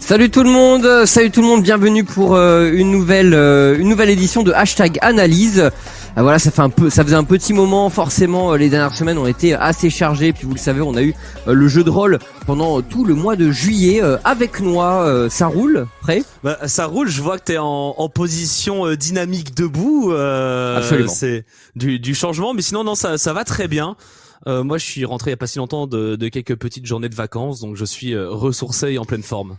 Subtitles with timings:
[0.00, 3.88] Salut tout le monde, salut tout le monde, bienvenue pour euh, une nouvelle euh, une
[3.88, 5.70] nouvelle édition de hashtag analyse.
[6.16, 7.88] Ah, voilà, ça fait un peu, ça faisait un petit moment.
[7.90, 10.32] Forcément, euh, les dernières semaines ont été assez chargées.
[10.32, 11.14] Puis vous le savez, on a eu
[11.46, 15.28] le jeu de rôle pendant tout le mois de juillet avec Noix.
[15.30, 16.22] ça roule, prêt?
[16.42, 17.08] Bah, Ça roule.
[17.08, 20.12] Je vois que t'es en, en position dynamique debout.
[20.12, 21.12] Absolument.
[21.12, 21.44] C'est
[21.76, 23.96] du, du changement, mais sinon non, ça ça va très bien.
[24.46, 27.08] Moi, je suis rentré il y a pas si longtemps de, de quelques petites journées
[27.08, 29.56] de vacances, donc je suis ressourcé et en pleine forme.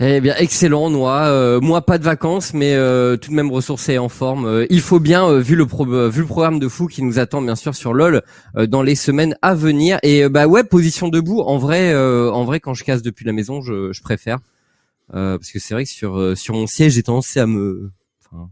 [0.00, 1.26] Eh bien, excellent, Noix.
[1.26, 4.46] Euh, moi, pas de vacances, mais euh, tout de même ressourcé en forme.
[4.46, 5.64] Euh, il faut bien, vu le
[6.08, 8.22] vu le programme de fou qui nous attend, bien sûr, sur LoL
[8.68, 9.98] dans les semaines à venir.
[10.04, 11.40] Et bah ouais, position debout.
[11.40, 14.38] En vrai, en vrai, quand je casse depuis la maison, je, je préfère
[15.10, 17.90] parce que c'est vrai que sur sur mon siège, j'ai tendance à me.
[18.24, 18.50] Enfin,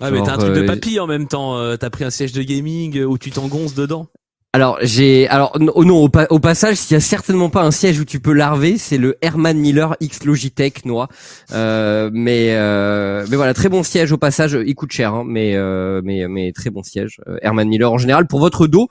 [0.00, 1.76] ah mais t'as un truc de papy en même temps.
[1.76, 4.08] T'as pris un siège de gaming où tu t'engonces dedans.
[4.54, 8.04] Alors j'ai alors oh non au, passage s'il y a certainement pas un siège où
[8.04, 11.08] tu peux larver c'est le Herman Miller X Logitech noix
[11.52, 15.56] euh, mais euh, mais voilà très bon siège au passage il coûte cher hein, mais
[15.56, 18.28] euh, mais mais très bon siège euh, Herman Miller en général.
[18.28, 18.86] Pour votre dos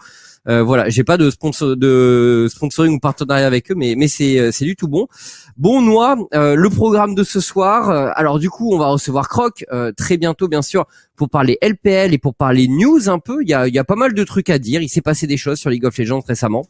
[0.50, 4.40] euh, voilà, j'ai pas de sponsor de sponsoring ou partenariat avec eux, mais mais c'est
[4.40, 5.08] euh, c'est du tout bon.
[5.56, 7.90] Bon Noix, euh, le programme de ce soir.
[8.18, 9.66] alors du coup, on va recevoir Croc
[9.98, 13.42] très bientôt, bien sûr, pour parler LPL et pour parler news un peu.
[13.42, 14.82] Il y a il y a pas mal de trucs à dire.
[14.82, 16.66] Il s'est passé des choses sur League of Legends récemment.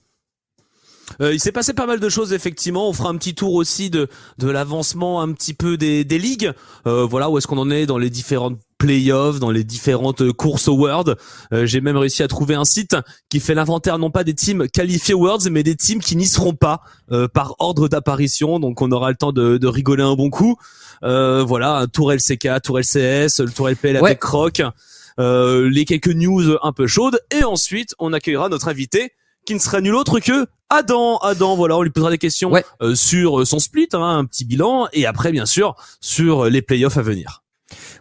[1.19, 2.89] Il s'est passé pas mal de choses effectivement.
[2.89, 6.51] On fera un petit tour aussi de de l'avancement un petit peu des des ligues.
[6.85, 10.75] voilà où est-ce qu'on en est dans les différentes playoffs, dans les différentes courses au
[10.75, 11.15] World.
[11.53, 12.97] Euh, j'ai même réussi à trouver un site
[13.29, 16.53] qui fait l'inventaire non pas des teams qualifiés Worlds, mais des teams qui n'y seront
[16.53, 18.59] pas euh, par ordre d'apparition.
[18.59, 20.57] Donc on aura le temps de, de rigoler un bon coup.
[21.03, 24.61] Euh, voilà, un tour LCK, tour LCS, le tour LPL avec Croc,
[25.17, 27.19] euh, les quelques news un peu chaudes.
[27.31, 29.13] Et ensuite, on accueillera notre invité
[29.45, 31.17] qui ne sera nul autre que Adam.
[31.17, 32.51] Adam, voilà, on lui posera des questions
[32.95, 37.01] sur son split, hein, un petit bilan, et après, bien sûr, sur les playoffs à
[37.01, 37.43] venir.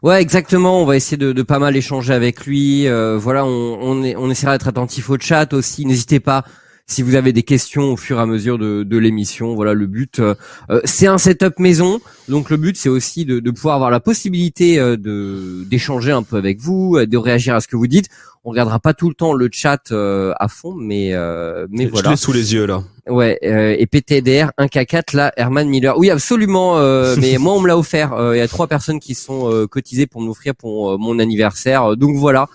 [0.03, 0.81] Ouais, exactement.
[0.81, 2.87] On va essayer de, de pas mal échanger avec lui.
[2.89, 5.87] Euh, voilà, on, on, est, on essaiera d'être attentif au chat aussi.
[5.87, 6.45] N'hésitez pas
[6.93, 9.55] si vous avez des questions au fur et à mesure de, de l'émission.
[9.55, 10.35] Voilà, le but, euh,
[10.71, 12.01] euh, c'est un setup maison.
[12.29, 16.37] Donc le but, c'est aussi de, de, pouvoir avoir la possibilité de d'échanger un peu
[16.37, 18.09] avec vous, de réagir à ce que vous dites
[18.45, 22.11] on regardera pas tout le temps le chat euh, à fond, mais euh, mais voilà.
[22.11, 22.83] Je sous les yeux là.
[23.09, 23.39] Ouais.
[23.45, 25.97] Euh, et PTDR 1K4 là, Herman Miller.
[25.97, 26.77] Oui, absolument.
[27.21, 28.15] mais moi, on me l'a offert.
[28.33, 31.97] Il y a trois personnes qui sont cotisées pour m'offrir pour mon anniversaire.
[31.97, 32.49] Donc voilà.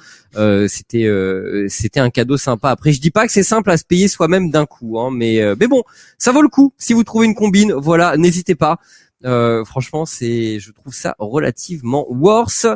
[0.68, 1.10] C'était
[1.70, 2.70] c'était un cadeau sympa.
[2.70, 5.42] Après, je dis pas que c'est simple à se payer soi-même d'un coup, hein, mais
[5.60, 5.84] mais bon,
[6.18, 6.74] ça vaut le coup.
[6.78, 8.80] Si vous trouvez une combine, voilà, n'hésitez pas.
[9.24, 12.68] franchement, c'est, je trouve ça relativement worse.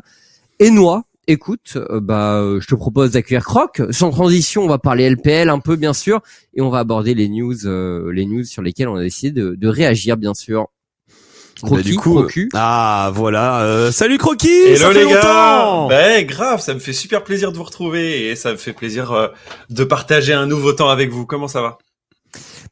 [0.59, 3.81] Et noix, écoute, euh, bah, euh, je te propose d'accueillir Croc.
[3.91, 6.21] Sans transition, on va parler LPL un peu, bien sûr,
[6.53, 9.67] et on va aborder les news, euh, les news sur lesquelles on a décidé de,
[9.67, 10.67] réagir, bien sûr.
[11.61, 15.87] Bah, Croquis, du coup, Ah voilà, salut Croquis, Hello ça fait les gars.
[15.89, 19.31] Ben grave, ça me fait super plaisir de vous retrouver et ça me fait plaisir
[19.69, 21.25] de partager un nouveau temps avec vous.
[21.25, 21.77] Comment ça va?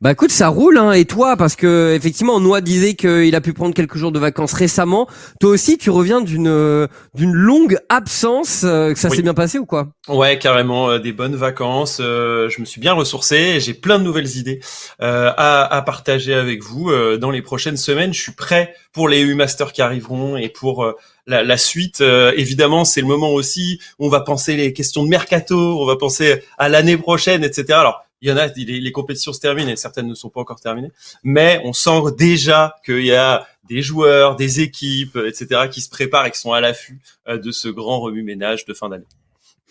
[0.01, 0.93] Bah écoute, ça roule, hein.
[0.93, 4.53] Et toi, parce que effectivement, Noah disait qu'il a pu prendre quelques jours de vacances
[4.53, 5.09] récemment.
[5.41, 8.61] Toi aussi, tu reviens d'une d'une longue absence.
[8.63, 9.89] Euh, ça s'est bien passé ou quoi?
[10.07, 11.97] Ouais, carrément, euh, des bonnes vacances.
[11.99, 13.59] Euh, je me suis bien ressourcé.
[13.59, 14.61] J'ai plein de nouvelles idées
[14.99, 18.13] à, à partager avec vous dans les prochaines semaines.
[18.13, 20.93] Je suis prêt pour les U-Masters qui arriveront et pour
[21.27, 21.99] la, la, suite.
[22.37, 23.81] évidemment, c'est le moment aussi.
[23.99, 25.81] Où on va penser les questions de mercato.
[25.81, 27.73] On va penser à l'année prochaine, etc.
[27.73, 30.41] Alors il y en a, les, les, compétitions se terminent et certaines ne sont pas
[30.41, 30.91] encore terminées,
[31.23, 36.25] mais on sent déjà qu'il y a des joueurs, des équipes, etc., qui se préparent
[36.25, 39.05] et qui sont à l'affût euh, de ce grand remue-ménage de fin d'année.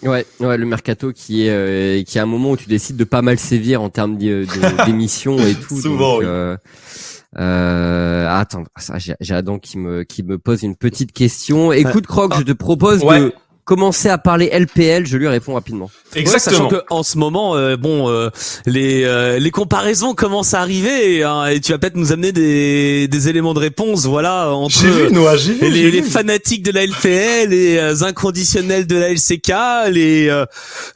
[0.02, 3.04] Ouais, ouais, le mercato qui est euh, qui est un moment où tu décides de
[3.04, 4.16] pas mal sévir en termes
[4.86, 5.80] d'émissions et tout.
[5.80, 6.20] Souvent.
[6.22, 6.56] euh,
[7.36, 8.64] euh, attends,
[8.96, 11.72] j'ai Adam qui me qui me pose une petite question.
[11.72, 13.32] Écoute, Croc, je te propose de
[13.68, 15.90] commencer à parler LPL, je lui réponds rapidement.
[16.16, 16.56] Exactement.
[16.56, 18.30] sachant que en ce moment, euh, bon, euh,
[18.64, 23.08] les euh, les comparaisons commencent à arriver hein, et tu vas peut-être nous amener des
[23.08, 27.50] des éléments de réponse, voilà, entre vu, Noah, vu, les, les fanatiques de la LPL,
[27.50, 30.44] les inconditionnels de la LCK, les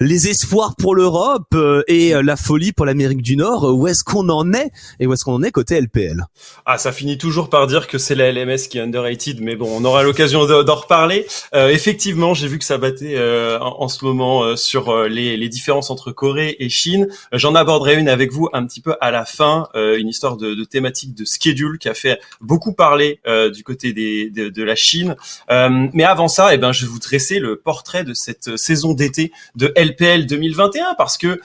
[0.00, 1.54] les espoirs pour l'Europe
[1.88, 3.64] et la folie pour l'Amérique du Nord.
[3.64, 6.24] Où est-ce qu'on en est et où est-ce qu'on en est côté LPL
[6.64, 9.68] Ah, ça finit toujours par dire que c'est la LMS qui est underrated, mais bon,
[9.70, 11.26] on aura l'occasion d'en reparler.
[11.52, 13.18] effectivement, j'ai vu que ça battait
[13.60, 17.08] en, en, ce moment sur euh, les, différences entre Corée et Chine.
[17.34, 20.36] Euh, j'en aborderai une avec vous un petit peu à la fin, euh, une histoire
[20.36, 23.20] de, de, thématique de schedule qui a fait beaucoup parler
[23.52, 25.16] du côté des, de, la Chine.
[25.48, 29.32] mais avant ça, eh ben, je vais vous dresser le portrait de cette saison d'été
[29.56, 31.40] de LPL 2021 parce que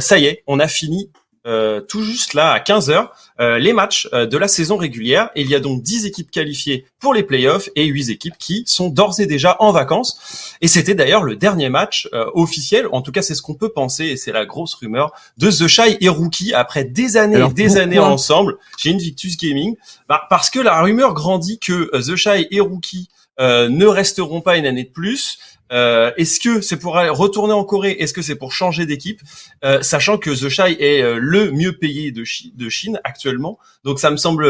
[0.00, 1.10] ça y est, on a fini
[1.46, 5.30] euh, tout juste là à 15 heures euh, les matchs euh, de la saison régulière.
[5.34, 8.62] Et il y a donc 10 équipes qualifiées pour les playoffs et 8 équipes qui
[8.66, 10.20] sont d'ores et déjà en vacances.
[10.60, 14.04] Et c'était d'ailleurs le dernier match officiel, en tout cas c'est ce qu'on peut penser,
[14.04, 17.78] et c'est la grosse rumeur, de The Shy et Rookie après des années et des
[17.78, 19.76] années ensemble chez Invictus Gaming.
[20.08, 23.08] Bah, parce que la rumeur grandit que The Shy et Rookie
[23.38, 25.38] ne resteront pas une année de plus.
[25.72, 29.20] Euh, est-ce que c'est pour retourner en Corée Est-ce que c'est pour changer d'équipe
[29.64, 32.24] euh, Sachant que The Shy est euh, le mieux payé de,
[32.54, 34.46] de, Chine actuellement, donc ça me semble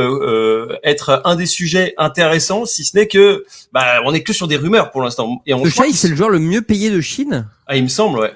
[0.83, 4.57] être un des sujets intéressants, si ce n'est que bah on est que sur des
[4.57, 5.43] rumeurs pour l'instant.
[5.47, 7.49] Et on The Shy, c'est le joueur le mieux payé de Chine?
[7.67, 8.33] Ah, il me semble, ouais.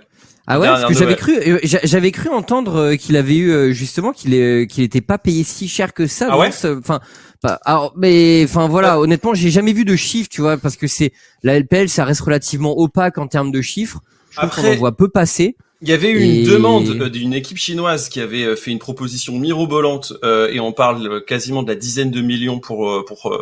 [0.47, 1.33] Ah ouais, parce que j'avais cru,
[1.63, 5.95] j'avais cru entendre qu'il avait eu justement qu'il est, qu'il était pas payé si cher
[5.95, 6.29] que ça.
[6.31, 6.51] Ah ouais?
[6.79, 7.01] Enfin,
[7.45, 11.13] alors, mais enfin voilà, honnêtement, j'ai jamais vu de chiffres, tu vois, parce que c'est
[11.43, 14.01] la LPL, ça reste relativement opaque en termes de chiffres.
[14.31, 15.57] Je trouve qu'on en voit peu passer.
[15.85, 18.79] Il y avait eu une demande euh, d'une équipe chinoise qui avait euh, fait une
[18.79, 23.39] proposition mirobolante euh, et on parle quasiment de la dizaine de millions pour pour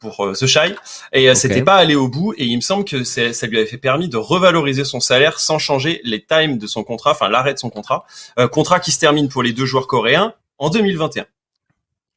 [0.00, 0.74] pour The Shy
[1.12, 3.78] et c'était pas allé au bout et il me semble que ça lui avait fait
[3.78, 7.60] permis de revaloriser son salaire sans changer les times de son contrat, enfin l'arrêt de
[7.60, 8.04] son contrat,
[8.50, 11.26] contrat qui se termine pour les deux joueurs coréens en 2021.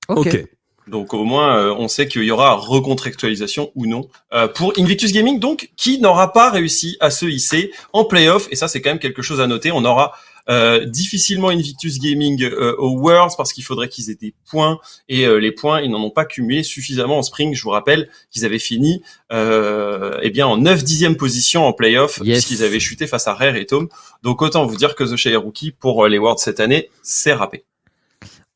[0.07, 0.43] Ok.
[0.87, 5.11] Donc au moins, euh, on sait qu'il y aura recontractualisation ou non euh, pour Invictus
[5.11, 8.47] Gaming, donc qui n'aura pas réussi à se hisser en playoff.
[8.51, 9.71] Et ça, c'est quand même quelque chose à noter.
[9.71, 10.13] On aura
[10.49, 12.49] euh, difficilement Invictus Gaming
[12.79, 16.09] aux Worlds parce qu'il faudrait qu'ils aient des points et les points, ils n'en ont
[16.09, 17.53] pas cumulé suffisamment en spring.
[17.53, 22.63] Je vous rappelle qu'ils avaient fini eh bien en 9 dixième position en playoff puisqu'ils
[22.63, 23.87] avaient chuté face à Rare et Tom.
[24.23, 27.63] Donc autant vous dire que The Shire Rookie pour les Worlds cette année, c'est râpé.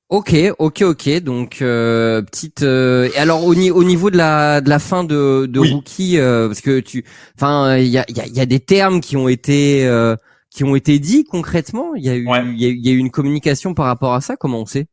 [0.10, 1.10] Ok, ok, ok.
[1.22, 2.62] Donc euh, petite.
[2.62, 6.48] Euh, et alors au, au, niveau de la de la fin de, de rookie, euh,
[6.48, 7.04] parce que tu,
[7.36, 10.16] enfin, il y a, y, a, y a des termes qui ont été euh,
[10.52, 11.96] qui ont été dits concrètement.
[11.96, 14.36] Il y a eu il y, a, eu une communication par rapport à ça.
[14.36, 14.86] Comment on sait?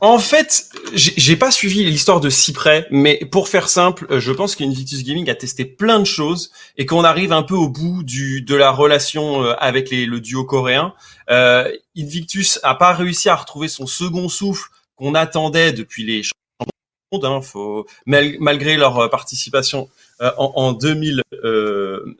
[0.00, 4.32] En fait, j'ai pas suivi l'histoire de si près, mais pour faire simple, euh, je
[4.32, 8.02] pense qu'Invictus Gaming a testé plein de choses et qu'on arrive un peu au bout
[8.02, 10.94] du de la relation euh, avec les, le duo coréen.
[11.28, 17.36] Euh, Invictus a pas réussi à retrouver son second souffle qu'on attendait depuis les champions
[17.36, 21.22] hein, faut, malgré leur euh, participation en, en 2000,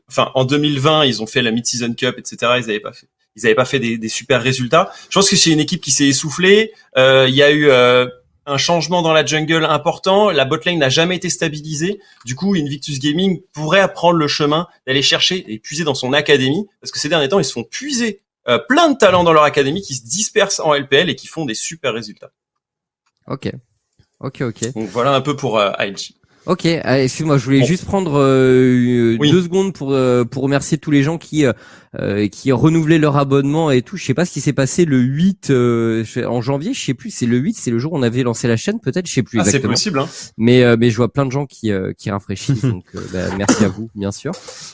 [0.09, 2.37] enfin en 2020, ils ont fait la Mid-Season Cup, etc.
[2.57, 4.93] Ils n'avaient pas fait ils n'avaient pas fait des, des, super résultats.
[5.09, 6.73] Je pense que c'est une équipe qui s'est essoufflée.
[6.97, 8.07] Euh, il y a eu euh,
[8.47, 10.31] un changement dans la jungle important.
[10.31, 12.01] La botlane n'a jamais été stabilisée.
[12.25, 16.67] Du coup, Invictus Gaming pourrait prendre le chemin d'aller chercher et puiser dans son académie,
[16.81, 19.45] parce que ces derniers temps, ils se font puiser euh, plein de talents dans leur
[19.45, 22.33] académie qui se dispersent en LPL et qui font des super résultats.
[23.27, 23.51] Ok,
[24.19, 24.73] ok, ok.
[24.75, 25.71] Donc voilà un peu pour euh,
[26.47, 31.03] Ok, excuse-moi, je voulais juste prendre euh, deux secondes pour euh, pour remercier tous les
[31.03, 33.99] gens qui euh, qui renouvelaient leur abonnement et tout.
[33.99, 35.53] Je sais pas ce qui s'est passé le 8
[36.27, 38.49] en janvier, je sais plus, c'est le 8, c'est le jour où on avait lancé
[38.49, 39.45] la chaîne, peut-être, je sais plus ah.
[39.45, 40.09] C'est possible hein.
[40.39, 43.91] Mais mais je vois plein de gens qui qui rafraîchissent donc bah, merci à vous
[43.95, 44.33] bien sûr.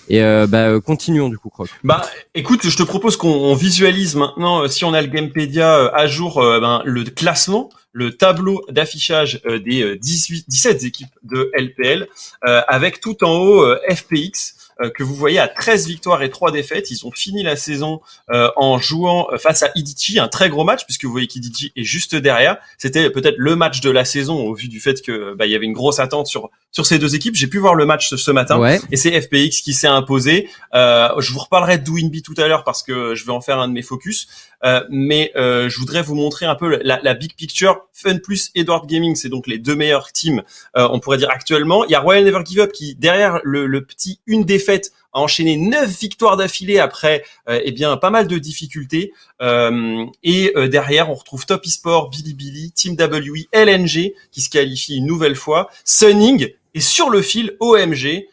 [0.08, 1.68] Et bah continuons du coup Croc.
[1.82, 2.02] Bah
[2.36, 6.82] écoute, je te propose qu'on visualise maintenant si on a le Gamepedia à jour ben,
[6.84, 12.06] le classement le tableau d'affichage euh, des 18, euh, 17 équipes de LPL
[12.46, 14.55] euh, avec tout en haut FPX
[14.94, 16.90] que vous voyez à 13 victoires et 3 défaites.
[16.90, 21.04] Ils ont fini la saison en jouant face à Idichi, un très gros match puisque
[21.04, 22.58] vous voyez qu'Idichi est juste derrière.
[22.78, 25.54] C'était peut-être le match de la saison au vu du fait que bah, il y
[25.54, 27.34] avait une grosse attente sur sur ces deux équipes.
[27.34, 30.48] J'ai pu voir le match ce, matin et c'est FPX qui s'est imposé.
[30.74, 33.68] je vous reparlerai de Douinby tout à l'heure parce que je vais en faire un
[33.68, 34.28] de mes focus.
[34.64, 37.86] Euh, mais euh, je voudrais vous montrer un peu la, la big picture.
[37.92, 40.42] Fun plus Edward Gaming, c'est donc les deux meilleurs teams,
[40.76, 41.84] euh, on pourrait dire actuellement.
[41.84, 45.20] Il y a Royal Never Give Up qui, derrière le, le petit une défaite, a
[45.20, 49.12] enchaîné neuf victoires d'affilée après eh bien pas mal de difficultés.
[49.40, 55.36] et derrière, on retrouve Top Esport, Bilibili, Team WE, LNG qui se qualifie une nouvelle
[55.36, 58.26] fois, Sunning et sur le fil OMG.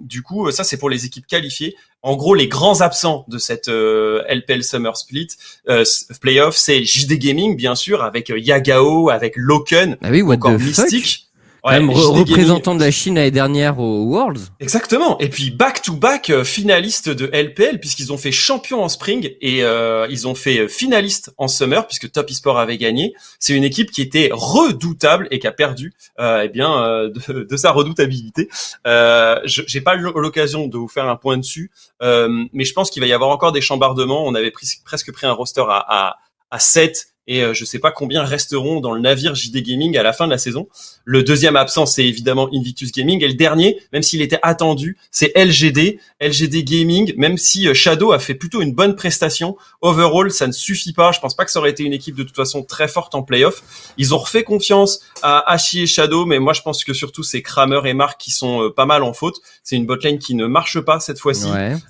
[0.00, 3.68] du coup, ça c'est pour les équipes qualifiées en gros, les grands absents de cette
[3.68, 5.28] LPL euh, Summer Split
[5.70, 5.84] euh,
[6.20, 11.30] playoff, c'est JD Gaming, bien sûr, avec euh, Yagao, avec Loken, ah oui, encore Mystique.
[11.64, 14.50] Ouais, Même représentant de la Chine l'année dernière aux Worlds.
[14.60, 15.18] Exactement.
[15.18, 19.34] Et puis back to back euh, finaliste de LPL puisqu'ils ont fait champion en spring
[19.40, 23.14] et euh, ils ont fait euh, finaliste en summer puisque Top Esport avait gagné.
[23.38, 27.44] C'est une équipe qui était redoutable et qui a perdu euh, eh bien euh, de,
[27.48, 28.50] de, sa redoutabilité.
[28.86, 31.70] Euh, J'ai pas l'occasion de vous faire un point dessus,
[32.02, 34.26] mais je pense qu'il va y avoir encore des chambardements.
[34.26, 36.16] On avait pris, presque pris un roster à, à,
[36.50, 40.02] à 7 et euh, je sais pas combien resteront dans le navire JD Gaming à
[40.02, 40.68] la fin de la saison.
[41.04, 45.32] Le deuxième absent, c'est évidemment Invictus Gaming, et le dernier, même s'il était attendu, c'est
[45.36, 45.98] LGD.
[46.20, 50.52] LGD Gaming, même si euh, Shadow a fait plutôt une bonne prestation, overall, ça ne
[50.52, 51.12] suffit pas.
[51.12, 53.22] Je pense pas que ça aurait été une équipe de toute façon très forte en
[53.22, 53.62] playoff.
[53.96, 57.42] Ils ont refait confiance à Hachi et Shadow, mais moi je pense que surtout c'est
[57.42, 59.36] Kramer et Mark qui sont euh, pas mal en faute.
[59.62, 61.48] C'est une botlane qui ne marche pas cette fois-ci.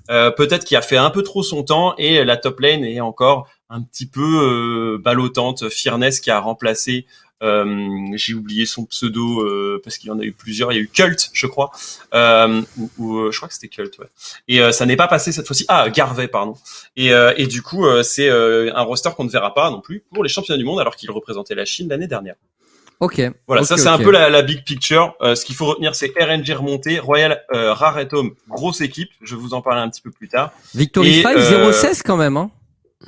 [0.09, 3.49] Peut-être qu'il a fait un peu trop son temps et la top lane est encore
[3.71, 5.69] un petit peu euh, ballotante.
[5.69, 7.07] Fearness qui a remplacé,
[7.43, 10.73] euh, j'ai oublié son pseudo euh, parce qu'il y en a eu plusieurs.
[10.73, 11.71] Il y a eu Cult, je crois,
[12.15, 12.63] euh,
[12.99, 13.99] ou, je crois que c'était Cult.
[13.99, 14.07] Ouais.
[14.49, 15.65] Et ça n'est pas passé cette fois-ci.
[15.69, 16.57] Ah, Garvey, pardon.
[16.97, 20.31] Et, et du coup, c'est un roster qu'on ne verra pas non plus pour les
[20.31, 22.37] championnats du monde alors qu'il représentait la Chine l'année dernière.
[23.01, 23.21] Ok.
[23.49, 25.15] Voilà, ça c'est un peu la, la, big picture.
[25.21, 29.11] ce qu'il faut retenir, c'est RNG remonté, Royal euh, Raretom, grosse équipe.
[29.21, 30.53] Je vous en parler un petit peu plus tard.
[30.75, 32.37] Victory 5 0-16 quand même.
[32.37, 32.51] Hein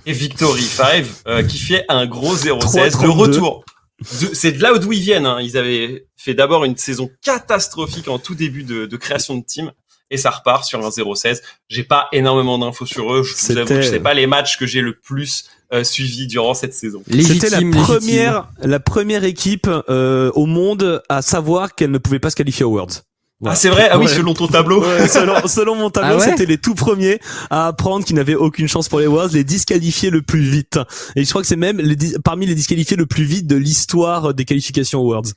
[0.05, 3.65] et Victory 5 euh, qui fait un gros 0-16 de retour.
[4.03, 5.27] C'est de là d'où ils viennent.
[5.27, 5.39] Hein.
[5.41, 9.73] Ils avaient fait d'abord une saison catastrophique en tout début de, de création de team
[10.11, 11.41] et ça repart sur un 0-16.
[11.69, 13.23] J'ai pas énormément d'infos sur eux.
[13.23, 16.55] Je vous avoue, je sais pas les matchs que j'ai le plus euh, suivi durant
[16.55, 17.03] cette saison.
[17.11, 22.31] C'était la première, la première équipe euh, au monde à savoir qu'elle ne pouvait pas
[22.31, 23.03] se qualifier aux Worlds.
[23.45, 24.83] Ah c'est vrai ah oui selon ton tableau
[25.47, 28.99] selon, mon tableau ah c'était les tout premiers à apprendre qu'ils n'avaient aucune chance pour
[29.01, 30.79] les Worlds les disqualifiés le plus vite
[31.17, 34.33] et je crois que c'est même les, parmi les disqualifiés le plus vite de l'histoire
[34.33, 35.33] des qualifications aux Worlds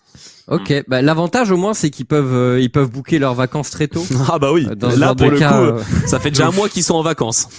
[0.49, 3.87] Ok, bah, l'avantage au moins c'est qu'ils peuvent euh, ils peuvent booker leurs vacances très
[3.87, 4.03] tôt.
[4.31, 4.67] Ah bah oui.
[4.67, 7.03] Euh, dans Là pour le coup, euh, ça fait déjà un mois qu'ils sont en
[7.03, 7.49] vacances.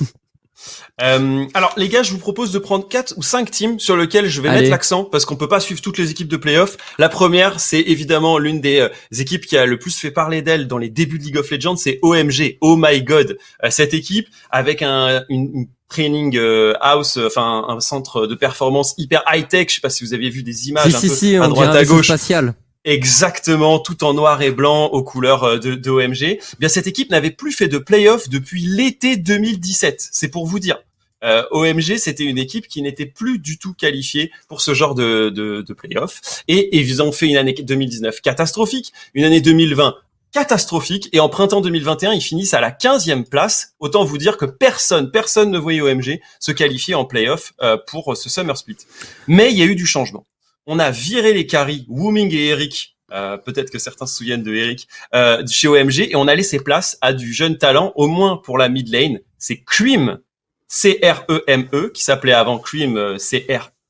[1.03, 4.29] Euh, alors les gars, je vous propose de prendre quatre ou cinq teams sur lesquels
[4.29, 6.77] je vais mettre l'accent parce qu'on peut pas suivre toutes les équipes de playoff.
[6.99, 8.89] La première, c'est évidemment l'une des euh,
[9.19, 11.77] équipes qui a le plus fait parler d'elle dans les débuts de League of Legends,
[11.77, 12.59] c'est OMG.
[12.61, 16.39] Oh my God, euh, cette équipe avec un, une, training
[16.81, 19.71] house, enfin un centre de performance hyper high tech.
[19.71, 22.07] Je sais pas si vous aviez vu des images un peu à droite à gauche.
[22.07, 22.55] Spatial.
[22.85, 26.23] Exactement, tout en noir et blanc aux couleurs de, de OMG.
[26.23, 30.09] Eh bien cette équipe n'avait plus fait de playoff depuis l'été 2017.
[30.13, 30.79] C'est pour vous dire.
[31.23, 35.29] Euh, OMG, c'était une équipe qui n'était plus du tout qualifiée pour ce genre de,
[35.31, 36.43] de, playoff.
[36.49, 39.95] Et, ils ont fait une année 2019 catastrophique, une année 2020
[40.33, 41.09] catastrophique.
[41.13, 43.75] Et en printemps 2021, ils finissent à la 15e place.
[43.81, 48.17] Autant vous dire que personne, personne ne voyait OMG se qualifier en playoff euh, pour
[48.17, 48.79] ce Summer Split.
[49.27, 50.25] Mais il y a eu du changement.
[50.67, 52.97] On a viré les carries, Wooming et Eric.
[53.13, 56.61] Euh, peut-être que certains se souviennent de Eric euh, chez OMG et on a laissé
[56.61, 59.21] place à du jeune talent, au moins pour la mid lane.
[59.37, 60.21] C'est Cream
[60.69, 63.19] C-R-E-M-E, e, qui s'appelait avant Cream euh,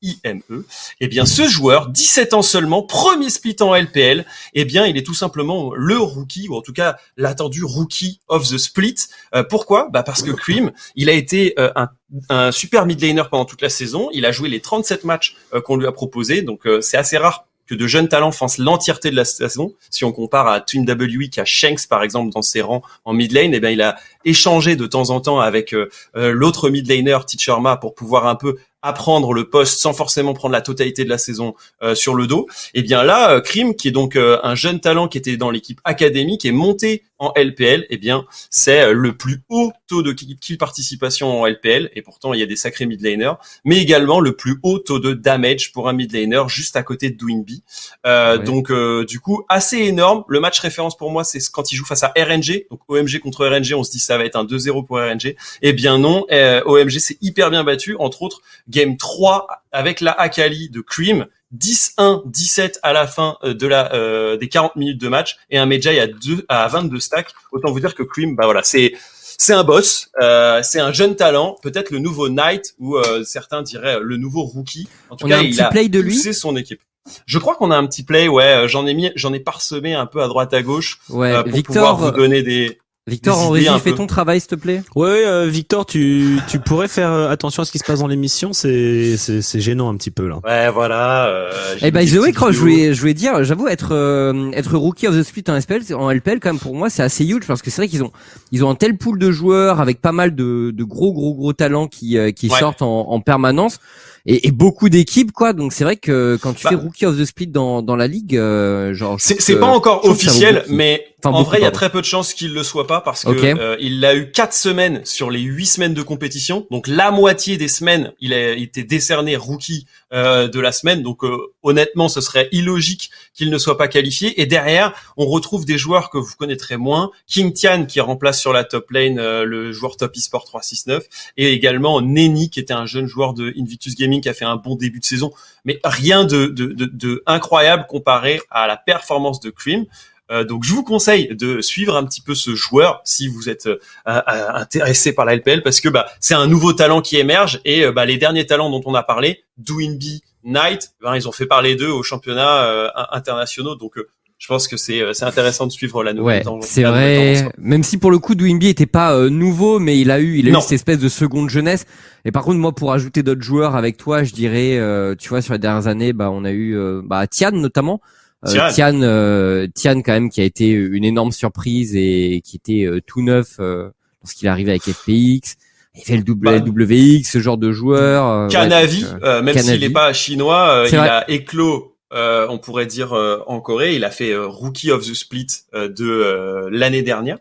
[0.01, 0.65] C-R-I-M-E.
[0.99, 5.05] Eh bien, ce joueur, 17 ans seulement, premier split en LPL, eh bien, il est
[5.05, 8.95] tout simplement le rookie, ou en tout cas l'attendu rookie of the split.
[9.35, 9.89] Euh, pourquoi?
[9.91, 11.89] Bah parce que Cream, il a été euh, un
[12.27, 14.09] un super mid laner pendant toute la saison.
[14.11, 17.75] Il a joué les 37 matchs qu'on lui a proposés, donc c'est assez rare que
[17.75, 19.73] de jeunes talents fassent l'entièreté de la saison.
[19.89, 23.13] Si on compare à Team WE qui a Shanks par exemple dans ses rangs en
[23.13, 26.69] mid lane, eh bien il a échangé de temps en temps avec euh, euh, l'autre
[26.69, 30.61] mid laner Teacher Ma pour pouvoir un peu apprendre le poste sans forcément prendre la
[30.61, 32.47] totalité de la saison euh, sur le dos.
[32.73, 35.37] Et eh bien là, euh, Krim, qui est donc euh, un jeune talent qui était
[35.37, 37.81] dans l'équipe académique, est monté en LPL.
[37.81, 41.91] Et eh bien, c'est le plus haut taux de kill participation en LPL.
[41.93, 43.33] Et pourtant, il y a des sacrés mid laners,
[43.63, 47.11] mais également le plus haut taux de damage pour un mid laner juste à côté
[47.11, 47.63] de Doinby.
[48.07, 48.71] Euh, Donc,
[49.05, 50.23] du coup, assez énorme.
[50.29, 52.65] Le match référence pour moi, c'est quand il joue face à RNG.
[52.71, 55.35] Donc OMG contre RNG, on se dit ça va être un 2-0 pour RNG.
[55.61, 56.25] Eh bien non,
[56.65, 61.27] OMG s'est hyper bien battu, entre autres Game 3 avec la Akali de Cream.
[61.55, 65.57] 10-1, 17 à la fin euh, de la euh, des 40 minutes de match et
[65.57, 67.33] un Medjay à 2 à 22 stacks.
[67.51, 68.93] Autant vous dire que Cream, bah voilà, c'est
[69.37, 73.99] c'est un boss, euh, c'est un jeune talent, peut-être le nouveau Knight ou certains diraient
[73.99, 74.87] le nouveau rookie.
[75.09, 76.15] En tout cas, il a play de lui.
[76.15, 76.81] C'est son équipe.
[77.25, 78.67] Je crois qu'on a un petit play, ouais.
[78.67, 81.73] J'en ai mis, j'en ai parsemé un peu à droite à gauche ouais, pour Victor,
[81.73, 82.79] pouvoir vous donner des.
[83.07, 84.83] Victor, en régie, fais ton travail, s'il te plaît.
[84.95, 88.07] Ouais, euh, Victor, tu, tu pourrais faire euh, attention à ce qui se passe dans
[88.07, 88.53] l'émission.
[88.53, 90.39] C'est, c'est, c'est gênant un petit peu là.
[90.43, 91.25] Ouais, voilà.
[91.25, 95.07] Euh, eh ben, The Way, je voulais, je voulais dire, j'avoue, être, euh, être rookie
[95.07, 97.63] of the split en LPL, en LPL, quand même, pour moi, c'est assez huge parce
[97.63, 98.11] que c'est vrai qu'ils ont,
[98.51, 101.53] ils ont un tel pool de joueurs avec pas mal de, de gros, gros, gros
[101.53, 103.79] talents qui, qui sortent en, en permanence
[104.25, 105.53] et, et beaucoup d'équipes quoi.
[105.53, 106.71] Donc c'est vrai que quand tu bah.
[106.71, 110.63] fais Rookie of the Split dans, dans la ligue, euh, genre c'est pas encore officiel,
[110.69, 113.23] mais en vrai, il y a très peu de chances qu'il le soit pas parce
[113.23, 116.65] que euh, il a eu quatre semaines sur les huit semaines de compétition.
[116.71, 121.03] Donc la moitié des semaines, il a été décerné rookie euh, de la semaine.
[121.03, 124.41] Donc euh, honnêtement, ce serait illogique qu'il ne soit pas qualifié.
[124.41, 127.11] Et derrière, on retrouve des joueurs que vous connaîtrez moins.
[127.27, 131.03] King Tian qui remplace sur la top lane le joueur top esport 369
[131.37, 134.55] et également Neni qui était un jeune joueur de Invictus Gaming qui a fait un
[134.55, 135.31] bon début de saison,
[135.65, 139.85] mais rien de, de, de, de incroyable comparé à la performance de Cream.
[140.31, 143.65] Euh, donc je vous conseille de suivre un petit peu ce joueur si vous êtes
[143.65, 144.21] euh, euh,
[144.53, 148.05] intéressé par la LPL parce que bah, c'est un nouveau talent qui émerge et bah,
[148.05, 151.91] les derniers talents dont on a parlé, Douinby, Knight, ben, ils ont fait parler d'eux
[151.91, 153.75] aux championnats internationaux.
[153.75, 153.93] Donc
[154.37, 156.47] je pense que c'est c'est intéressant de suivre la nouvelle.
[156.47, 157.51] Ouais, c'est vrai.
[157.57, 160.57] Même si pour le coup Douinby était pas nouveau, mais il a eu il a
[160.57, 161.85] eu cette espèce de seconde jeunesse.
[162.25, 164.79] Et par contre moi pour ajouter d'autres joueurs avec toi, je dirais
[165.17, 168.01] tu vois sur les dernières années, bah on a eu bah Tian notamment.
[168.47, 172.85] Euh, Tian, euh, Tian quand même qui a été une énorme surprise et qui était
[172.85, 175.57] euh, tout neuf lorsqu'il arrivait avec FPX.
[175.93, 178.47] Il fait le WX, ce genre de joueur.
[178.47, 179.05] Canavi,
[179.43, 183.95] même s'il n'est pas chinois, il a éclos euh, on pourrait dire euh, en Corée.
[183.95, 187.37] Il a fait euh, Rookie of the Split de l'année dernière.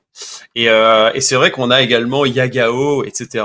[0.54, 0.68] Et,
[1.20, 3.44] c'est vrai qu'on a également Yagao, etc.,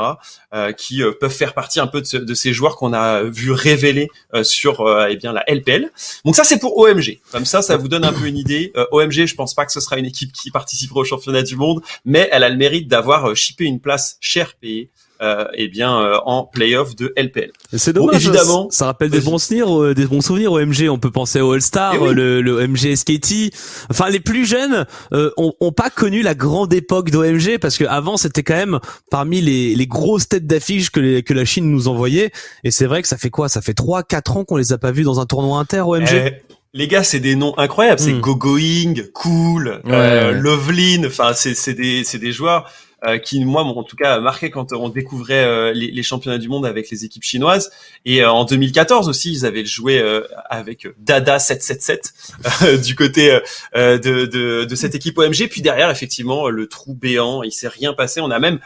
[0.77, 4.10] qui peuvent faire partie un peu de, ces joueurs qu'on a vu révéler
[4.44, 5.91] sur eh bien la LPL.
[6.24, 7.20] Donc ça c'est pour OMG.
[7.32, 8.74] Comme ça, ça vous donne un peu une idée.
[8.91, 11.82] OMG, je pense pas que ce sera une équipe qui participera au championnat du monde,
[12.03, 14.89] mais elle a le mérite d'avoir chippé une place cher payée
[15.22, 17.51] euh, eh bien euh, en playoff de LPL.
[17.74, 18.25] C'est dommage.
[18.25, 20.89] évidemment, ça rappelle des bons souvenirs, euh, des bons souvenirs au MG.
[20.89, 23.53] On peut penser au All Star, eh le, le MG SKT.
[23.89, 27.86] Enfin, les plus jeunes euh, ont, ont, pas connu la grande époque d'OMG parce que
[27.86, 28.79] avant c'était quand même
[29.10, 32.31] parmi les, les grosses têtes d'affiche que, que la Chine nous envoyait.
[32.63, 33.50] Et c'est vrai que ça fait quoi?
[33.50, 36.10] Ça fait trois, quatre ans qu'on les a pas vus dans un tournoi inter OMG.
[36.13, 38.01] Eh, les gars, c'est des noms incroyables.
[38.01, 38.19] C'est hmm.
[38.19, 41.05] Gogoing, Cool, ouais, Loveline.
[41.05, 42.69] Enfin, c'est des, des joueurs
[43.06, 46.66] euh, qui moi en tout cas marqué quand on découvrait euh, les, championnats du monde
[46.66, 47.72] avec les équipes chinoises.
[48.06, 50.02] Et euh, en 2014 aussi ils avaient joué
[50.50, 53.38] avec Dada 777 du côté
[53.75, 57.94] de, de, de, cette équipe OMG puis derrière effectivement le trou béant il s'est rien
[57.94, 58.22] passé.
[58.22, 58.60] On a même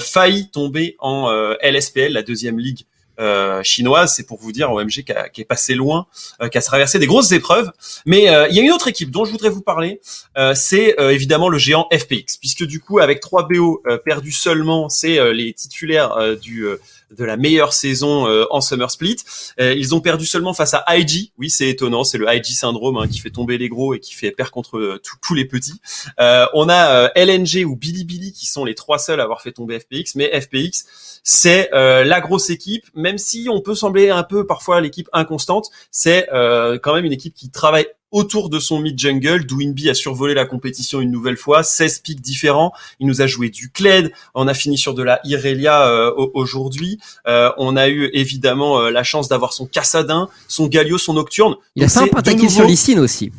[0.00, 1.30] failli tomber en
[1.62, 2.84] LSPL la deuxième ligue
[3.18, 4.14] euh, chinoise.
[4.14, 6.06] C'est pour vous dire OMG qui, est passé loin,
[6.40, 7.70] euh, qui a traversé des grosses épreuves.
[8.06, 10.00] Mais euh, il y a une autre équipe dont je voudrais vous parler.
[10.54, 15.52] c'est évidemment le géant FPX, puisque du coup avec 3 BO perdus seulement, c'est les
[15.52, 16.66] titulaires du
[17.16, 19.16] de la meilleure saison en Summer Split.
[19.58, 21.32] ils ont perdu seulement face à IG.
[21.38, 24.14] Oui, c'est étonnant, c'est le IG syndrome hein, qui fait tomber les gros et qui
[24.14, 25.80] fait perdre contre tous les petits.
[26.18, 30.14] on a LNG ou Bilibili qui sont les trois seuls à avoir fait tomber FPX,
[30.16, 30.84] mais FPX
[31.30, 35.70] c'est euh, la grosse équipe, même si on peut sembler un peu parfois l'équipe inconstante,
[35.90, 39.44] c'est euh, quand même une équipe qui travaille autour de son mid-jungle.
[39.44, 42.72] Douinby a survolé la compétition une nouvelle fois, 16 pics différents.
[43.00, 44.12] Il nous a joué du Kled.
[44.34, 46.98] On a fini sur de la Irelia euh, aujourd'hui.
[47.26, 51.56] on a eu évidemment la chance d'avoir son Cassadin, son Galio, son Nocturne.
[51.76, 53.32] Il a fait un pentakill sur Lysine aussi.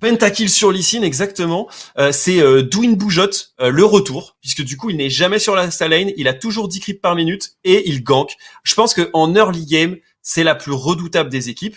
[0.00, 1.68] Pentakill sur Lysine, exactement.
[1.98, 3.30] Euh, c'est euh, Douin Boujot,
[3.60, 6.68] euh, le retour, puisque du coup, il n'est jamais sur la lane, il a toujours
[6.68, 8.34] 10 creeps par minute et il gank.
[8.64, 11.76] Je pense que en early game, c'est la plus redoutable des équipes.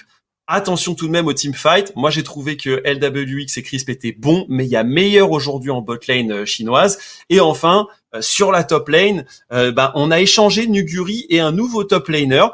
[0.56, 1.92] Attention tout de même au team fight.
[1.96, 5.72] Moi, j'ai trouvé que LWX et Crisp étaient bons, mais il y a meilleur aujourd'hui
[5.72, 7.00] en bot lane euh, chinoise.
[7.32, 7.88] Et enfin,
[8.20, 12.46] sur la top lane, ben, on a échangé Nuguri et un nouveau top laner.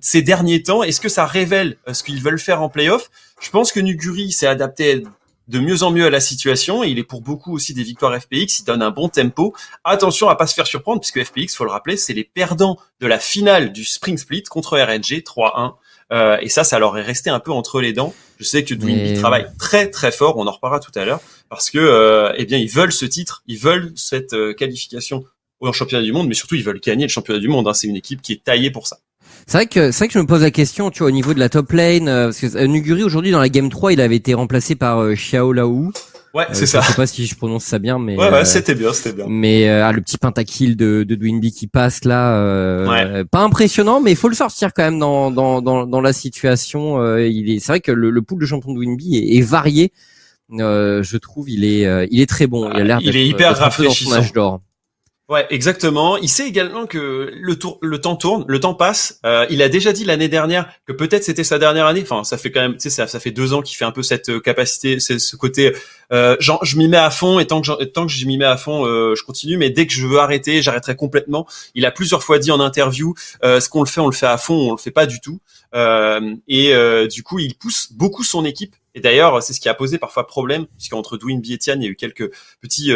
[0.00, 3.08] ces derniers temps, est-ce que ça révèle ce qu'ils veulent faire en playoff?
[3.40, 5.04] Je pense que Nuguri s'est adapté
[5.48, 6.82] de mieux en mieux à la situation.
[6.82, 8.60] il est pour beaucoup aussi des victoires FPX.
[8.60, 9.54] Il donne un bon tempo.
[9.84, 13.06] Attention à pas se faire surprendre puisque FPX, faut le rappeler, c'est les perdants de
[13.06, 15.74] la finale du Spring Split contre RNG 3-1.
[16.12, 18.14] Euh, et ça, ça leur est resté un peu entre les dents.
[18.38, 20.36] Je sais que Dwinby travaille très très fort.
[20.36, 23.42] On en reparlera tout à l'heure parce que, euh, eh bien, ils veulent ce titre,
[23.46, 25.24] ils veulent cette euh, qualification
[25.60, 27.68] au championnat du monde, mais surtout ils veulent gagner le championnat du monde.
[27.68, 27.74] Hein.
[27.74, 28.98] C'est une équipe qui est taillée pour ça.
[29.46, 31.34] C'est vrai que c'est vrai que je me pose la question, tu vois, au niveau
[31.34, 34.00] de la top lane, euh, parce que euh, Nuguri aujourd'hui dans la game 3, il
[34.00, 35.92] avait été remplacé par euh, Xiao Lao.
[36.34, 36.80] Ouais, c'est ça.
[36.80, 39.26] Je sais pas si je prononce ça bien, mais ouais, ouais c'était bien, c'était bien.
[39.28, 43.24] Mais ah, le petit pentakill de de Dwinby qui passe là, ouais.
[43.24, 47.16] pas impressionnant, mais il faut le sortir quand même dans dans dans, dans la situation.
[47.18, 49.92] il est, c'est vrai que le, le pool de champion de Dwinby est, est varié.
[50.50, 52.70] je trouve, il est il est très bon.
[52.72, 52.98] Il a l'air.
[53.02, 54.60] Il est hyper rafraîchissant.
[55.28, 56.16] Ouais, exactement.
[56.18, 59.20] Il sait également que le, tour, le temps tourne, le temps passe.
[59.24, 62.02] Euh, il a déjà dit l'année dernière que peut-être c'était sa dernière année.
[62.02, 63.92] Enfin, ça fait quand même, tu sais, ça, ça fait deux ans qu'il fait un
[63.92, 65.74] peu cette euh, capacité, ce côté.
[66.12, 68.44] Euh, genre, je m'y mets à fond et tant que tant que je m'y mets
[68.44, 69.56] à fond, euh, je continue.
[69.56, 71.46] Mais dès que je veux arrêter, j'arrêterai complètement.
[71.74, 74.26] Il a plusieurs fois dit en interview, euh, ce qu'on le fait, on le fait
[74.26, 75.40] à fond, on le fait pas du tout.
[75.74, 76.74] Euh, et
[77.08, 80.26] du coup, il pousse beaucoup son équipe Et d'ailleurs, c'est ce qui a posé parfois
[80.26, 82.30] problème, puisqu'entre Dwinby et Tian, il y a eu quelques
[82.60, 82.92] petits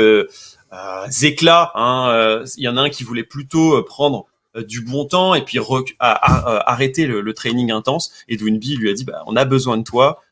[1.22, 1.72] éclats.
[1.74, 2.42] Hein.
[2.56, 4.26] Il y en a un qui voulait plutôt prendre
[4.56, 5.58] du bon temps et puis
[6.00, 8.12] arrêter le, training intense.
[8.28, 10.22] Et Dwinby lui a dit, bah, on a besoin de toi.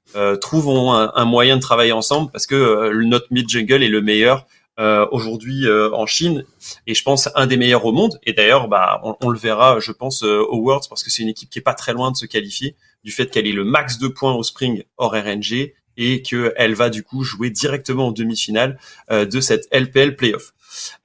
[0.41, 4.47] trouvons un, un, moyen de travailler ensemble parce que notre mid jungle est le meilleur
[4.81, 6.45] euh, aujourd'hui euh, en Chine
[6.89, 8.19] et je pense un des meilleurs au monde.
[8.25, 11.29] Et d'ailleurs, bah, on, le verra, je pense, euh, au Worlds parce que c'est une
[11.29, 13.99] équipe qui est pas très loin de se qualifier du fait qu'elle ait le max
[13.99, 18.79] de points au Spring hors RNG et qu'elle va du coup jouer directement en demi-finale
[19.11, 20.55] de cette LPL Playoff.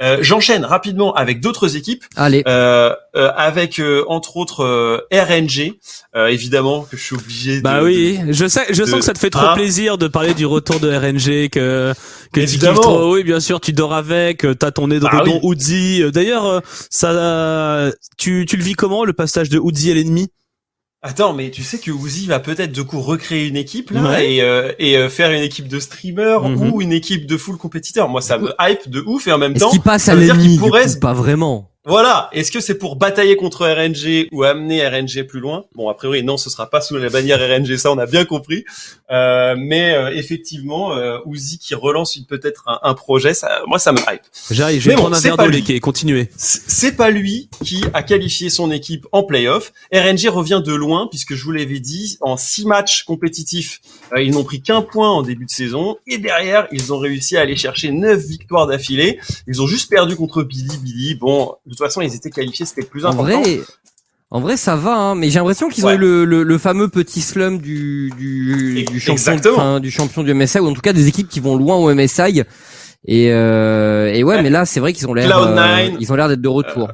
[0.02, 2.04] Euh, J'enchaîne rapidement avec d'autres équipes.
[2.16, 2.44] Allez.
[2.48, 5.78] Euh, euh, avec entre autres RNG,
[6.16, 7.62] évidemment que je suis obligé.
[7.62, 10.34] Bah oui, je sais, je sens que ça te fait trop hein plaisir de parler
[10.34, 11.94] du retour de RNG que
[12.32, 12.82] que évidemment.
[12.82, 13.14] Trop.
[13.14, 16.04] Oui, bien sûr, tu dors avec, t'as ton nez dans bah, le Uzi.
[16.12, 20.30] D'ailleurs, ça, tu tu le vis comment le passage de Uzi à l'ennemi?
[21.02, 24.42] Attends, mais tu sais que Uzi va peut-être de coup recréer une équipe là et,
[24.42, 26.74] euh, et euh, faire une équipe de streamers mhm.
[26.74, 28.10] ou une équipe de full compétiteurs.
[28.10, 30.86] Moi, ça me hype de ouf et en même temps, qui passe à l'ennemi, pourrait...
[31.00, 31.72] pas vraiment.
[31.90, 32.30] Voilà.
[32.34, 35.66] Est-ce que c'est pour batailler contre RNG ou amener RNG plus loin?
[35.74, 38.26] Bon, a priori, non, ce sera pas sous la bannière RNG, ça on a bien
[38.26, 38.64] compris.
[39.10, 43.98] Euh, mais euh, effectivement, euh, Uzi qui relance peut-être un, projet, ça, moi ça me
[43.98, 44.22] hype.
[44.52, 45.80] J'arrive, je vais prendre un verre d'eau léqué.
[45.80, 46.30] Continuez.
[46.38, 49.74] C'est pas lui qui a qualifié son équipe en playoff.
[49.92, 53.82] RNG revient de loin puisque je vous l'avais dit, en six matchs compétitifs,
[54.14, 57.36] euh, ils n'ont pris qu'un point en début de saison et derrière, ils ont réussi
[57.36, 59.20] à aller chercher neuf victoires d'affilée.
[59.48, 61.16] Ils ont juste perdu contre Billy Billy.
[61.16, 63.42] Bon, de façon, ils étaient qualifiés, c'était plus important.
[63.42, 63.62] Vrai...
[64.32, 67.22] En vrai, ça va, hein, mais j'ai l'impression qu'ils ont eu le, le, fameux petit
[67.22, 71.28] slum du, du, du champion, du champion du MSI, ou en tout cas des équipes
[71.28, 72.44] qui vont loin au MSI.
[73.06, 76.28] Et, euh, et ouais, mais là, c'est vrai qu'ils ont l'air, euh, ils ont l'air
[76.28, 76.90] d'être de retour.
[76.90, 76.94] Euh,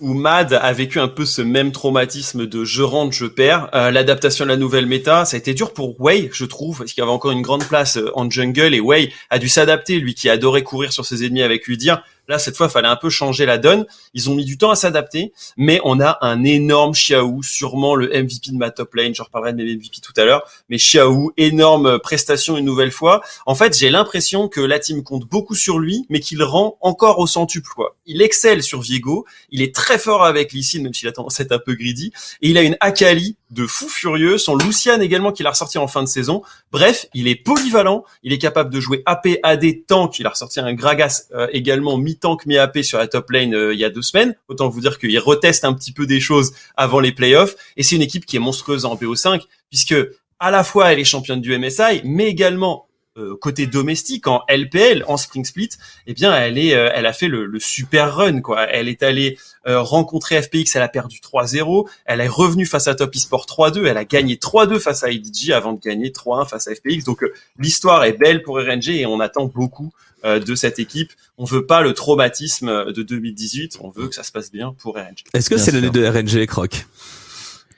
[0.00, 3.68] où Mad a vécu un peu ce même traumatisme de je rentre, je perds.
[3.74, 6.94] Euh, l'adaptation à la nouvelle méta, ça a été dur pour Wei, je trouve, parce
[6.94, 10.30] qu'il avait encore une grande place en jungle et Wei a dû s'adapter, lui qui
[10.30, 13.10] adorait courir sur ses ennemis avec lui dire Là, cette fois, il fallait un peu
[13.10, 13.86] changer la donne.
[14.14, 18.08] Ils ont mis du temps à s'adapter, mais on a un énorme Xiao, sûrement le
[18.08, 19.14] MVP de ma top lane.
[19.14, 20.42] Je reparlerai de mes MVP tout à l'heure.
[20.68, 23.22] Mais Xiao, énorme prestation une nouvelle fois.
[23.46, 27.18] En fait, j'ai l'impression que la team compte beaucoup sur lui, mais qu'il rend encore
[27.18, 27.96] au centuple, quoi.
[28.06, 29.26] Il excelle sur Viego.
[29.50, 32.12] Il est très fort avec Lee même s'il a tendance à être un peu greedy.
[32.42, 34.38] Et il a une Akali de fou furieux.
[34.38, 36.42] Son Lucian également qu'il a ressorti en fin de saison.
[36.72, 38.04] Bref, il est polyvalent.
[38.22, 40.18] Il est capable de jouer AP, AD, tank.
[40.18, 43.80] Il a ressorti un Gragas euh, également mi-tank, mi-AP sur la top lane euh, il
[43.80, 44.34] y a deux semaines.
[44.48, 47.56] Autant vous dire qu'il reteste un petit peu des choses avant les playoffs.
[47.76, 49.94] Et c'est une équipe qui est monstrueuse en BO5 puisque
[50.38, 52.86] à la fois elle est championne du MSI, mais également
[53.18, 55.70] euh, côté domestique en LPL en Spring Split,
[56.06, 58.62] eh bien elle est, euh, elle a fait le, super run quoi.
[58.68, 62.94] Elle est allée euh, rencontrer FPX, elle a perdu 3-0, elle est revenue face à
[62.94, 66.68] Top Esport 3-2, elle a gagné 3-2 face à IDG avant de gagner 3-1 face
[66.68, 67.02] à FPX.
[67.04, 67.24] Donc
[67.58, 69.92] l'histoire est belle pour RNG et on attend beaucoup
[70.24, 71.12] de cette équipe.
[71.36, 74.94] On veut pas le traumatisme de 2018, on veut que ça se passe bien pour
[74.94, 75.24] RNG.
[75.34, 76.86] Est-ce que c'est l'année de RNG, Croc?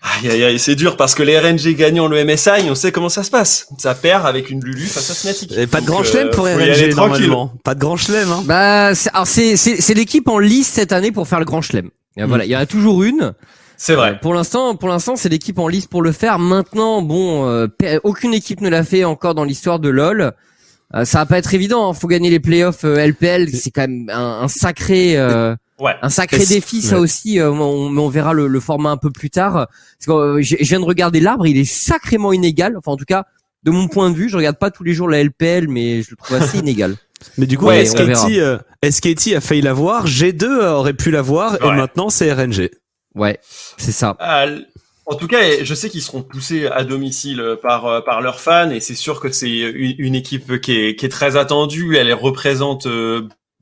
[0.02, 3.08] Aïe aïe aïe, c'est dur parce que les RNG gagnant le MSI, on sait comment
[3.08, 3.68] ça se passe.
[3.78, 5.52] Ça perd avec une Lulu face à Fnatic.
[5.52, 7.52] Et pas de grand chelem pour euh, RNG normalement.
[7.62, 8.28] Pas de grand chelem.
[8.30, 8.42] Hein.
[8.44, 11.90] Bah, c'est c'est l'équipe en lice cette année pour faire le grand chelem.
[12.16, 13.32] Voilà, il y en a toujours une.
[13.76, 14.10] C'est vrai.
[14.10, 16.38] Euh, pour l'instant, pour l'instant, c'est l'équipe en lice pour le faire.
[16.40, 17.68] Maintenant, bon, euh,
[18.02, 20.32] aucune équipe ne l'a fait encore dans l'histoire de LoL.
[21.04, 21.88] ça va pas être évident.
[21.88, 21.94] Hein.
[21.94, 23.50] Faut gagner les playoffs LPL.
[23.54, 25.16] C'est quand même un, un sacré.
[25.82, 25.96] Ouais.
[26.00, 27.40] Un sacré défi, ça aussi.
[27.40, 29.66] Euh, on, on, verra le, format un peu plus tard.
[29.98, 32.76] Parce que, euh, je, viens de regarder l'arbre, il est sacrément inégal.
[32.78, 33.24] Enfin, en tout cas,
[33.64, 36.12] de mon point de vue, je regarde pas tous les jours la LPL, mais je
[36.12, 36.94] le trouve assez inégal.
[37.36, 38.58] Mais du coup, ouais, SKT, euh,
[39.36, 42.70] a failli l'avoir, G2 aurait pu l'avoir, et maintenant c'est RNG.
[43.14, 43.38] Ouais,
[43.76, 44.16] c'est ça.
[45.06, 48.80] en tout cas, je sais qu'ils seront poussés à domicile par par leurs fans, et
[48.80, 51.96] c'est sûr que c'est une, équipe qui est, qui est très attendue.
[51.96, 52.88] Elle représente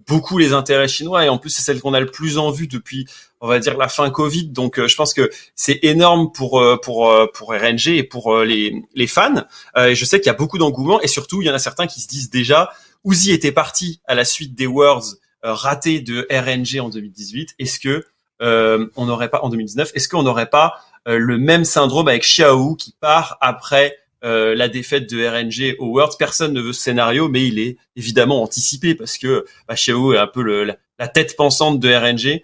[0.06, 1.24] beaucoup les intérêts chinois.
[1.24, 3.06] Et en plus c'est celle qu'on a le plus en vue depuis
[3.40, 4.48] on va dire la fin Covid.
[4.48, 8.38] Donc euh, je pense que c'est énorme pour euh, pour euh, pour RNG et pour
[8.38, 9.44] les les fans.
[9.76, 11.00] Et je sais qu'il y a beaucoup d'engouement.
[11.00, 12.70] Et surtout il y en a certains qui se disent déjà
[13.04, 18.04] Uzi était parti à la suite des Worlds ratés de RNG en 2018 est-ce que
[18.40, 20.74] on n'aurait pas en 2019 est-ce qu'on n'aurait pas
[21.06, 26.16] le même syndrome avec Xiao qui part après euh, la défaite de RNG au Worlds.
[26.18, 30.26] Personne ne veut ce scénario, mais il est évidemment anticipé parce que bah, est un
[30.26, 30.64] peu le,
[30.98, 32.42] la, tête pensante de RNG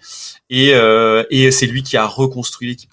[0.50, 2.90] et, euh, et c'est lui qui a reconstruit l'équipe.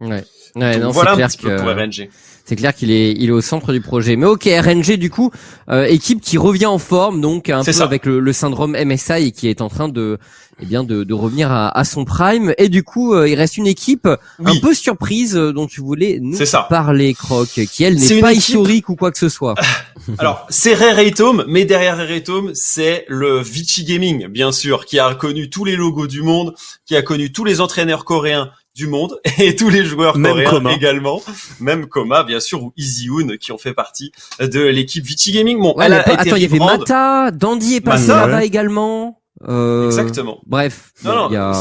[0.00, 0.24] Ouais.
[0.54, 2.08] Ouais, non, voilà un clair petit peu que- pour RNG.
[2.46, 4.14] C'est clair qu'il est, il est au centre du projet.
[4.14, 5.32] Mais ok, RNG du coup,
[5.68, 7.82] euh, équipe qui revient en forme, donc un peu ça.
[7.82, 10.18] avec le, le syndrome MSI et qui est en train de,
[10.60, 12.54] eh bien, de, de revenir à, à son prime.
[12.58, 14.08] Et du coup, euh, il reste une équipe
[14.44, 16.66] un peu surprise euh, dont tu voulais nous ça.
[16.70, 19.54] parler, Croc, qui elle C'est n'est pas équipe- historique ou quoi que ce soit.
[20.18, 24.98] Alors, c'est Rare Atom, mais derrière Rare Atom, c'est le Vichy Gaming, bien sûr, qui
[24.98, 26.54] a connu tous les logos du monde,
[26.86, 30.50] qui a connu tous les entraîneurs coréens du monde et tous les joueurs Même coréens
[30.50, 30.72] Koma.
[30.74, 31.22] également,
[31.60, 35.58] même Koma, bien sûr, ou Easy Hoon, qui ont fait partie de l'équipe Vichy Gaming.
[35.58, 36.58] Bon, Ouais, elle mais a pas- été attends, il y avait.
[36.58, 39.18] Mata, Dandy est passé là-bas également.
[39.48, 40.40] Euh, Exactement.
[40.46, 40.92] Bref.
[41.04, 41.52] Non, non, y a-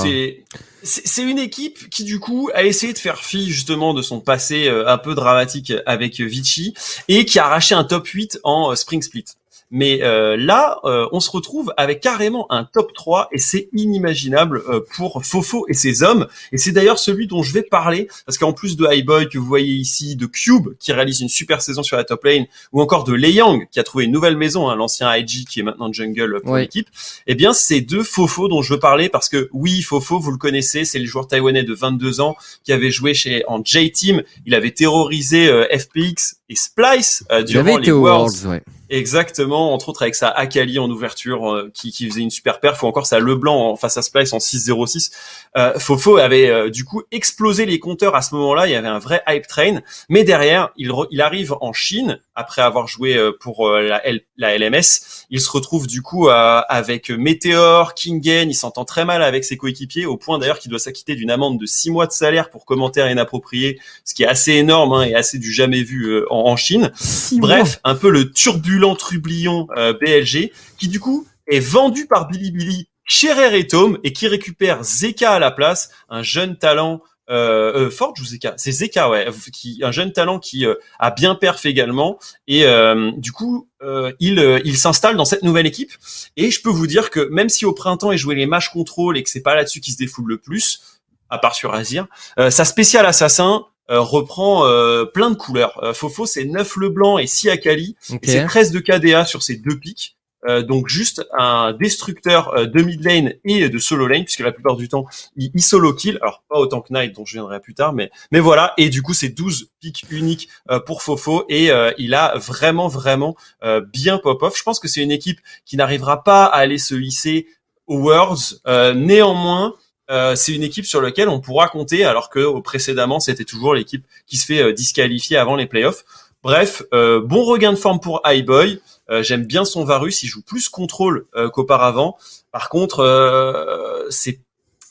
[0.84, 4.68] c'est une équipe qui du coup a essayé de faire fi justement de son passé
[4.68, 6.76] euh, un peu dramatique avec euh, Vichy
[7.08, 9.26] et qui a arraché un top 8 en euh, Spring Split.
[9.72, 14.62] Mais euh, là, euh, on se retrouve avec carrément un top 3 et c'est inimaginable
[14.70, 16.28] euh, pour Fofo et ses hommes.
[16.52, 19.46] Et c'est d'ailleurs celui dont je vais parler parce qu'en plus de Highboy que vous
[19.46, 23.04] voyez ici, de Cube qui réalise une super saison sur la top lane ou encore
[23.04, 26.42] de Leyang qui a trouvé une nouvelle maison, hein, l'ancien IG qui est maintenant jungle
[26.42, 26.88] pour l'équipe.
[27.26, 30.38] Eh bien, c'est deux Fofo dont je veux parler parce que oui, Fofo, vous le
[30.38, 34.22] connaissez, c'est le joueur taïwanais de 22 ans qui avait joué chez en J-Team.
[34.46, 38.46] Il avait terrorisé euh, FPX et Splice euh, durant les Worlds.
[38.48, 38.62] Ouais.
[39.00, 42.84] Exactement, entre autres avec sa Akali en ouverture euh, qui, qui faisait une super perf
[42.84, 45.12] ou encore sa Leblanc en face à Splice en 6-0-6.
[45.58, 48.88] Euh, Fofo avait euh, du coup explosé les compteurs à ce moment-là, il y avait
[48.88, 53.18] un vrai hype train, mais derrière, il, re- il arrive en Chine après avoir joué
[53.18, 58.50] euh, pour euh, la, L- la LMS, il se retrouve du coup avec Meteor, Kingen,
[58.50, 61.60] il s'entend très mal avec ses coéquipiers au point d'ailleurs qu'il doit s'acquitter d'une amende
[61.60, 65.16] de 6 mois de salaire pour commentaires inappropriés, ce qui est assez énorme hein, et
[65.16, 66.92] assez du jamais vu euh, en- en Chine.
[67.40, 72.88] Bref, un peu le turbulent trublion euh, BLG qui du coup est vendu par Bilibili
[73.06, 77.86] chez Rare et Tome et qui récupère Zeka à la place, un jeune talent euh,
[77.88, 78.54] euh, Forge ou Zeka?
[78.58, 82.20] C'est Zeka, ouais, qui un jeune talent qui euh, a bien perf également.
[82.48, 85.92] Et euh, du coup euh, il euh, il s'installe dans cette nouvelle équipe.
[86.38, 89.18] Et je peux vous dire que même si au printemps il jouait les matchs contrôle
[89.18, 90.82] et que c'est pas là-dessus qu'il se défoule le plus,
[91.30, 92.06] à part sur Azir,
[92.40, 95.84] euh, sa spéciale assassin euh, reprend euh, plein de couleurs.
[95.84, 97.96] Euh, Fofo, c'est 9 le blanc et 6 Akali.
[98.12, 98.20] Ok.
[98.24, 100.16] Et c'est 13 de KDA sur ces deux pics.
[100.48, 104.52] Euh, donc juste un destructeur euh, de mid lane et de solo lane, puisque la
[104.52, 106.20] plupart du temps, il, il solo kill.
[106.22, 108.74] Alors pas autant que Knight, dont je viendrai plus tard, mais mais voilà.
[108.78, 111.46] Et du coup, c'est 12 pics uniques euh, pour Fofo.
[111.50, 114.58] Et euh, il a vraiment, vraiment euh, bien pop-off.
[114.58, 117.48] Je pense que c'est une équipe qui n'arrivera pas à aller se hisser
[117.88, 118.62] aux Worlds.
[118.68, 119.74] Euh, néanmoins,
[120.12, 123.74] euh, c'est une équipe sur laquelle on pourra compter, alors que euh, précédemment, c'était toujours
[123.74, 126.06] l'équipe qui se fait euh, disqualifier avant les playoffs.
[126.44, 128.82] Bref, euh, bon regain de forme pour Highboy.
[129.22, 132.18] J'aime bien son Varus, il joue plus contrôle qu'auparavant.
[132.52, 134.40] Par contre, c'est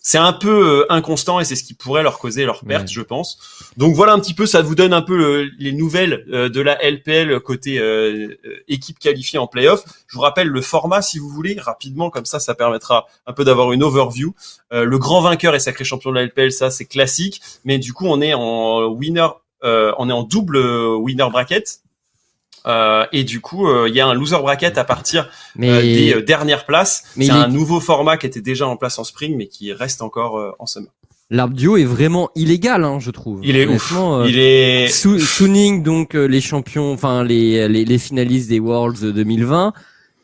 [0.07, 2.93] c'est un peu euh, inconstant et c'est ce qui pourrait leur causer leur perte, Ouais.
[2.93, 3.39] je pense.
[3.79, 6.61] Donc voilà un petit peu, ça vous donne un peu le- les nouvelles euh, de
[6.61, 9.83] la LPL côté euh, euh, équipe qualifiée en playoff.
[10.07, 13.45] Je vous rappelle le format si vous voulez rapidement, comme ça, ça permettra un peu
[13.45, 14.35] d'avoir une overview.
[14.75, 17.95] Euh, le grand vainqueur et sacré champion de la LPL, ça c'est classique, mais du
[17.95, 19.29] coup on est en winner,
[19.65, 21.81] euh, on est en double euh, winner bracket.
[22.67, 25.83] Euh, et du coup, euh, il y a un loser bracket à partir Mais euh,
[25.83, 27.05] des euh, dernières places.
[27.17, 29.73] mais C'est est- un nouveau format qui était déjà en place en spring, mais qui
[29.73, 30.89] reste encore euh, en summer.
[31.31, 33.41] l'arbre duo est vraiment illégal, hein, je trouve.
[33.43, 33.93] Il est ouf.
[33.97, 38.61] Euh, Il est Su- Suning, donc euh, les champions, enfin les, les, les finalistes des
[38.61, 39.73] Worlds 2020.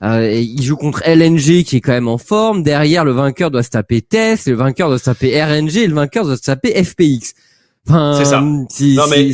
[0.03, 2.63] Euh, et il joue contre LNG qui est quand même en forme.
[2.63, 5.95] Derrière, le vainqueur doit se taper Test, le vainqueur doit se taper RNG, et le
[5.95, 7.35] vainqueur doit se taper FPX.
[7.91, 8.41] Enfin, C'est ça.
[8.97, 9.33] Non, mais-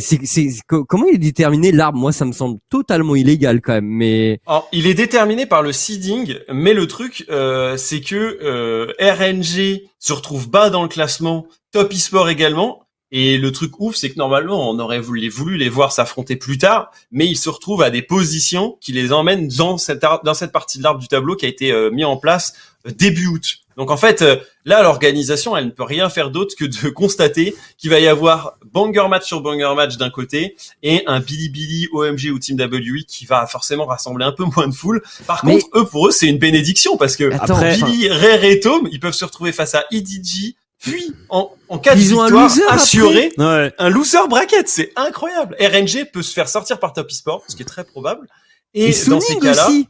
[0.87, 1.97] comment il est déterminé l'arbre?
[1.97, 3.85] Moi, ça me semble totalement illégal quand même.
[3.87, 8.91] Mais Alors, il est déterminé par le seeding, mais le truc, euh, c'est que euh,
[8.99, 12.83] RNG se retrouve bas dans le classement, Top eSport également.
[13.11, 16.57] Et le truc ouf, c'est que normalement, on aurait voulu, voulu les voir s'affronter plus
[16.57, 20.33] tard, mais ils se retrouvent à des positions qui les emmènent dans cette, ar- dans
[20.33, 22.53] cette partie de l'arbre du tableau qui a été euh, mis en place
[22.85, 23.59] euh, début août.
[23.77, 24.35] Donc en fait, euh,
[24.65, 28.57] là, l'organisation, elle ne peut rien faire d'autre que de constater qu'il va y avoir
[28.73, 33.25] banger match sur banger match d'un côté et un Bilibili, OMG ou Team WE qui
[33.25, 35.01] va forcément rassembler un peu moins de foule.
[35.27, 38.43] Par Mais- contre, eux, pour eux, c'est une bénédiction parce que Attends, Après- Billy, Rare
[38.43, 42.13] et Tom, ils peuvent se retrouver face à EDG, puis en, en cas de Ils
[42.13, 43.71] un victoire loser après assuré, Ouais.
[43.77, 45.55] un loser bracket, c'est incroyable.
[45.59, 48.27] RNG peut se faire sortir par Top Esport, ce qui est très probable.
[48.73, 49.87] Et, et dans ces cas-là, aussi.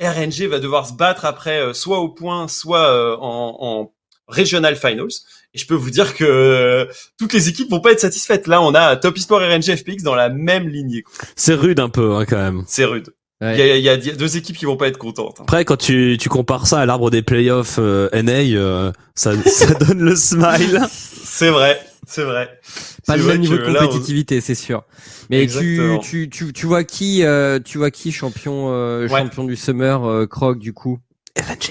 [0.00, 3.92] RNG va devoir se battre après, euh, soit au point, soit euh, en, en
[4.28, 5.08] Regional Finals.
[5.54, 6.86] Et je peux vous dire que euh,
[7.18, 8.46] toutes les équipes vont pas être satisfaites.
[8.46, 11.02] Là, on a Top Esport et RNG FPX dans la même lignée.
[11.36, 12.64] C'est rude un peu hein, quand même.
[12.66, 13.08] C'est rude.
[13.42, 13.80] Il Ouais.
[13.80, 15.36] y, a, y a deux équipes qui vont pas être contentes.
[15.40, 15.44] hein.
[15.44, 19.72] Après, quand tu, tu compares ça à l'arbre des playoffs euh, NA, euh, ça, ça
[19.80, 20.78] donne le smile.
[20.90, 21.80] C'est vrai.
[22.10, 22.58] C'est vrai.
[23.06, 24.82] Pas le vrai même niveau de on- compétitivité, c'est sûr.
[25.30, 29.20] Mais tu, tu, tu, tu vois qui, euh, tu vois qui champion, euh, Ouais.
[29.20, 30.98] champion du summer, euh, Croc du coup?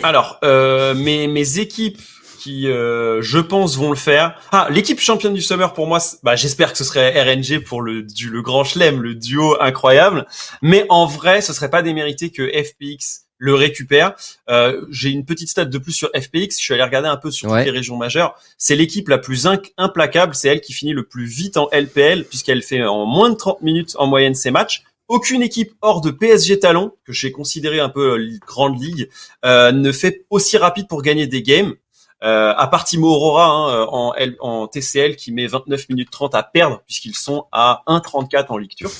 [0.01, 1.99] Alors, euh, mes, mes équipes
[2.39, 4.39] qui, euh, je pense, vont le faire.
[4.53, 8.03] Ah, l'équipe championne du Summer pour moi, bah, j'espère que ce serait RNG pour le,
[8.03, 10.25] du, le grand chelem, le duo incroyable.
[10.61, 14.13] Mais en vrai, ce serait pas démérité que FPX le récupère.
[14.49, 16.49] Euh, J'ai une petite stat de plus sur FPX.
[16.59, 17.59] Je suis allé regarder un peu sur Ouais.
[17.63, 18.35] toutes les régions majeures.
[18.57, 19.47] C'est l'équipe la plus
[19.77, 20.35] implacable.
[20.35, 23.61] C'est elle qui finit le plus vite en LPL puisqu'elle fait en moins de 30
[23.61, 24.83] minutes en moyenne ses matchs.
[25.07, 29.09] Aucune équipe hors de PSG Talon, que j'ai considéré un peu euh, grande ligue,
[29.43, 31.73] euh, ne fait aussi rapide pour gagner des games.
[32.21, 36.43] Euh, à part Timo Aurora hein, euh, en, TCL qui met 29 minutes 30 à
[36.43, 38.93] perdre puisqu'ils sont à 1,34 en turque.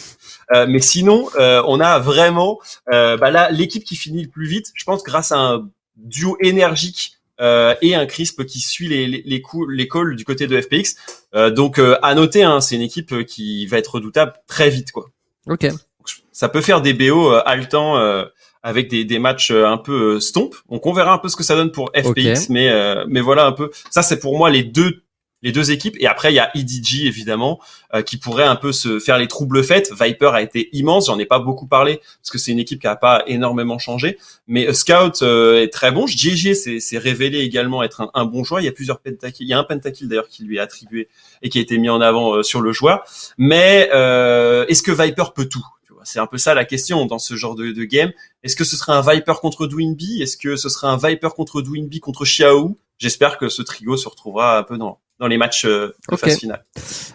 [0.53, 2.59] Euh, mais sinon, euh, on a vraiment
[2.91, 4.71] euh, bah là l'équipe qui finit le plus vite.
[4.73, 9.21] Je pense grâce à un duo énergique euh, et un crisp qui suit les, les,
[9.25, 10.95] les coups, les calls du côté de FPX.
[11.35, 14.91] Euh, donc euh, à noter, hein, c'est une équipe qui va être redoutable très vite
[14.91, 15.09] quoi.
[15.47, 15.67] Ok.
[16.31, 18.25] Ça peut faire des BO euh, haletants euh,
[18.63, 20.53] avec des, des matchs un peu stomp.
[20.69, 22.05] Donc on verra un peu ce que ça donne pour FPX,
[22.43, 22.49] Ok.
[22.49, 23.69] mais euh, mais voilà un peu.
[23.91, 25.03] Ça c'est pour moi les deux
[25.41, 25.95] les deux équipes.
[25.99, 27.59] Et après il y a EDG évidemment
[27.93, 29.91] euh, qui pourrait un peu se faire les troubles faites.
[29.99, 31.07] Viper a été immense.
[31.07, 34.17] J'en ai pas beaucoup parlé parce que c'est une équipe qui a pas énormément changé.
[34.47, 36.07] Mais euh, Scout euh, est très bon.
[36.07, 38.61] JG s'est révélé également être un, bon joueur.
[38.61, 39.45] Il y a plusieurs pentakills.
[39.45, 41.07] Il y a un pentakill d'ailleurs qui lui est attribué
[41.41, 43.03] et qui a été mis en avant euh, sur le joueur.
[43.37, 45.65] Mais euh, est-ce que Viper peut tout?
[46.03, 48.11] C'est un peu ça la question dans ce genre de, de game.
[48.43, 51.61] Est-ce que ce serait un Viper contre Dwinby Est-ce que ce serait un Viper contre
[51.61, 55.65] Dwinby contre Xiao J'espère que ce trio se retrouvera un peu dans, dans les matchs
[55.65, 56.19] euh, de Ok.
[56.19, 56.63] phase finale.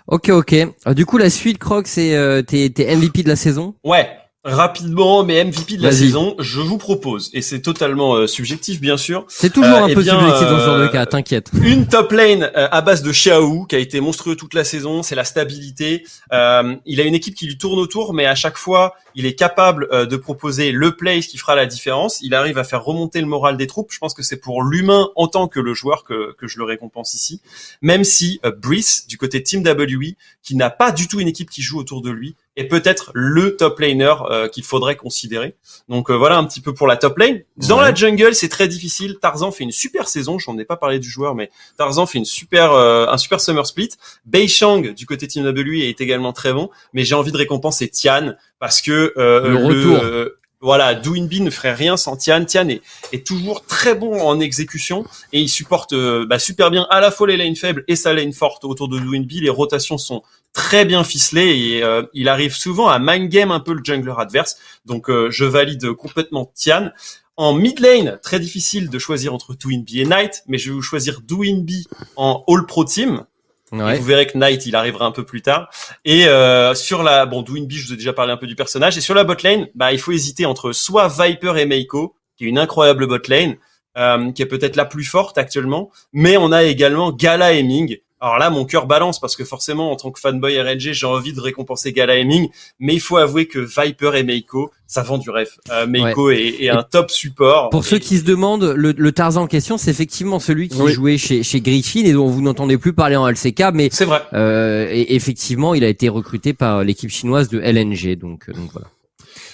[0.06, 0.52] Ok, ok.
[0.52, 3.74] Euh, du coup, la suite, Croc, c'est euh, t'es t'es MVP de la saison.
[3.84, 4.08] Ouais,
[4.44, 8.96] rapidement, mais MVP de la saison, je vous propose, et c'est totalement euh, subjectif bien
[8.96, 11.06] sûr, C'est toujours Euh, un eh peu bien, subjectif dans ce genre de euh, cas.
[11.06, 11.50] T'inquiète.
[11.62, 15.02] une top lane euh, à base de Xiao qui a été monstrueux toute la saison,
[15.02, 16.04] c'est la stabilité.
[16.32, 19.34] Euh, il a une équipe qui lui tourne autour, mais à chaque fois, il est
[19.34, 22.18] capable euh, de proposer le play qui fera la différence.
[22.20, 23.92] Il arrive à faire remonter le moral des troupes.
[23.92, 26.64] Je pense que c'est pour l'humain en tant que le joueur que, que je le
[26.64, 27.40] récompense ici.
[27.80, 31.48] Même si euh, Brice, du côté Team WE, qui n'a pas du tout une équipe
[31.48, 35.56] qui joue autour de lui, est peut-être le top laner euh, qu'il faudrait considérer.
[35.88, 37.40] Donc euh, voilà un petit peu pour la top lane.
[37.56, 37.84] Dans Ouais.
[37.84, 39.18] la jungle, c'est très difficile.
[39.20, 40.38] Tarzan fait une super saison.
[40.38, 43.66] J'en ai pas parlé du joueur, mais Tarzan fait une super, euh, un super summer
[43.66, 43.90] split.
[44.24, 48.34] Beishang du côté Team WE est également très bon, mais j'ai envie de récompenser Tian
[48.60, 50.30] parce que euh, Le retour.
[50.64, 52.42] Voilà, Douinby ne ferait rien sans Tian.
[52.46, 52.80] Tian est,
[53.12, 57.10] est toujours très bon en exécution et il supporte euh, bah, super bien à la
[57.10, 59.40] fois les lanes faibles et sa lane forte autour de Douinby.
[59.40, 60.22] Les rotations sont
[60.54, 64.14] très bien ficelées et euh, il arrive souvent à mind game un peu le jungler
[64.16, 64.56] adverse.
[64.86, 66.90] Donc euh, je valide complètement Tian.
[67.36, 70.82] En mid lane, très difficile de choisir entre Douinby et Knight, mais je vais vous
[70.82, 73.26] choisir Douinby en All Pro Team.
[73.74, 75.68] Et vous verrez que Knight, il arrivera un peu plus tard.
[76.04, 78.96] Et euh, sur la, bon, Dwinby, je vous ai déjà parlé un peu du personnage.
[78.96, 82.44] Et sur la bot lane, bah, il faut hésiter entre soit Viper et Meiko, qui
[82.44, 83.56] est une incroyable bot lane,
[83.96, 85.90] euh, qui est peut-être la plus forte actuellement.
[86.12, 87.98] Mais on a également Gala et Ming.
[88.24, 91.34] Alors là, mon cœur balance parce que forcément, en tant que fanboy RNG, j'ai envie
[91.34, 92.48] de récompenser Gala et Ming.
[92.80, 95.50] Mais il faut avouer que Viper et Meiko, ça vend du rêve.
[95.70, 97.68] Euh, Meiko est, est un top support.
[97.68, 100.92] Pour ceux qui se demandent, le, le Tarzan en question, c'est effectivement celui qui Oui.
[100.94, 104.22] jouait chez, chez Griffin et dont vous n'entendez plus parler en LCK, mais C'est vrai.
[104.32, 108.70] euh, et effectivement, il a été recruté par l'équipe chinoise de LNG, donc, euh, donc
[108.72, 108.88] voilà.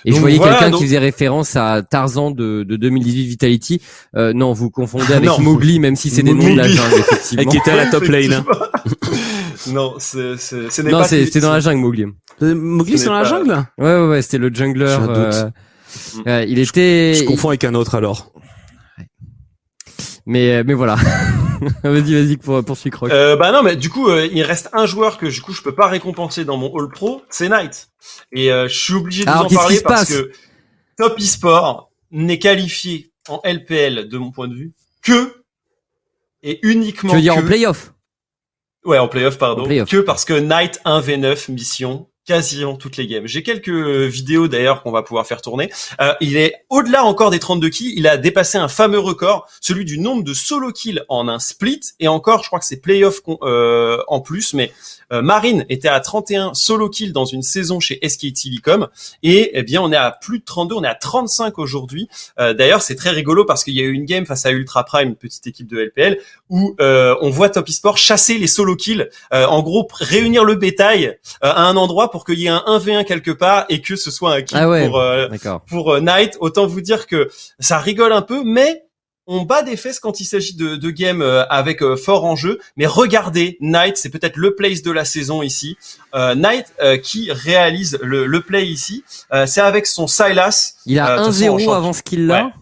[0.04, 3.26] Et Donc je voyais voilà, quelqu'un donc- qui faisait référence à Tarzan de, de 2018
[3.26, 3.82] Vitality.
[4.16, 5.38] Euh, non, vous confondez avec Non.
[5.40, 7.50] Mowgli, même si c'est des noms de la jungle, Et effectivement.
[7.50, 8.32] qui était à la top lane.
[8.32, 8.44] hein.
[9.68, 12.04] non, c'est, c'est, ce n'est Non, pas c'est- c'était dans la jungle, Mowgli.
[12.42, 14.86] Euh, Mowgli, Ce c'est dans la jungle Ouais, ouais, ouais, c'était le jungler.
[14.86, 15.16] J'ai un doute.
[15.16, 15.50] euh,
[16.24, 17.14] ouais, il était.
[17.14, 18.32] Je confonds avec un autre alors.
[20.26, 20.96] Mais, mais voilà.
[21.82, 23.10] vas-y, vas-y, pour, poursuis Croc.
[23.10, 25.62] Euh, bah non, mais du coup, euh, il reste un joueur que du coup je
[25.62, 27.90] peux pas récompenser dans mon All Pro, c'est Knight.
[28.32, 30.32] Et euh, je suis obligé de Alors, vous en parler parce que
[30.96, 35.42] Top eSport n'est qualifié en LPL de mon point de vue que
[36.42, 37.92] et uniquement tu veux dire que, en playoff?
[38.84, 43.26] Ouais en playoff pardon En que parce que Knight 1v9 mission quasiment toutes les games.
[43.26, 45.70] J'ai quelques euh, vidéos d'ailleurs qu'on va pouvoir faire tourner.
[46.00, 49.84] Euh, il est au-delà encore des 32 kills, il a dépassé un fameux record, celui
[49.84, 53.20] du nombre de solo kills en un split et encore je crois que c'est playoff
[53.42, 54.72] euh, en plus mais
[55.10, 58.88] Marine était à 31 solo kills dans une saison chez SK Telecom
[59.22, 62.08] et eh bien on est à plus de 32, on est à 35 aujourd'hui.
[62.38, 64.84] Euh, D'ailleurs c'est très rigolo parce qu'il y a eu une game face à Ultra
[64.84, 66.18] Prime, une petite équipe de LPL,
[66.48, 70.54] où euh, on voit Top Esport chasser les solo kills, euh, en gros réunir le
[70.54, 73.96] bétail euh, à un endroit pour qu'il y ait un 1v1 quelque part et que
[73.96, 74.86] ce soit un kill Ah ouais.
[74.86, 75.28] pour euh,
[75.68, 76.36] pour euh, Knight.
[76.40, 78.84] Autant vous dire que ça rigole un peu, mais
[79.32, 82.58] on bat des fesses quand il s'agit de, de games euh, avec euh, fort enjeu,
[82.76, 85.78] mais regardez Knight, c'est peut-être le place de la saison ici.
[86.16, 86.66] Euh, Knight
[87.04, 89.04] qui réalise le, le, play ici,
[89.46, 90.74] c'est avec son Silas.
[90.84, 92.52] Il a 1-0 avant ce qu'il a.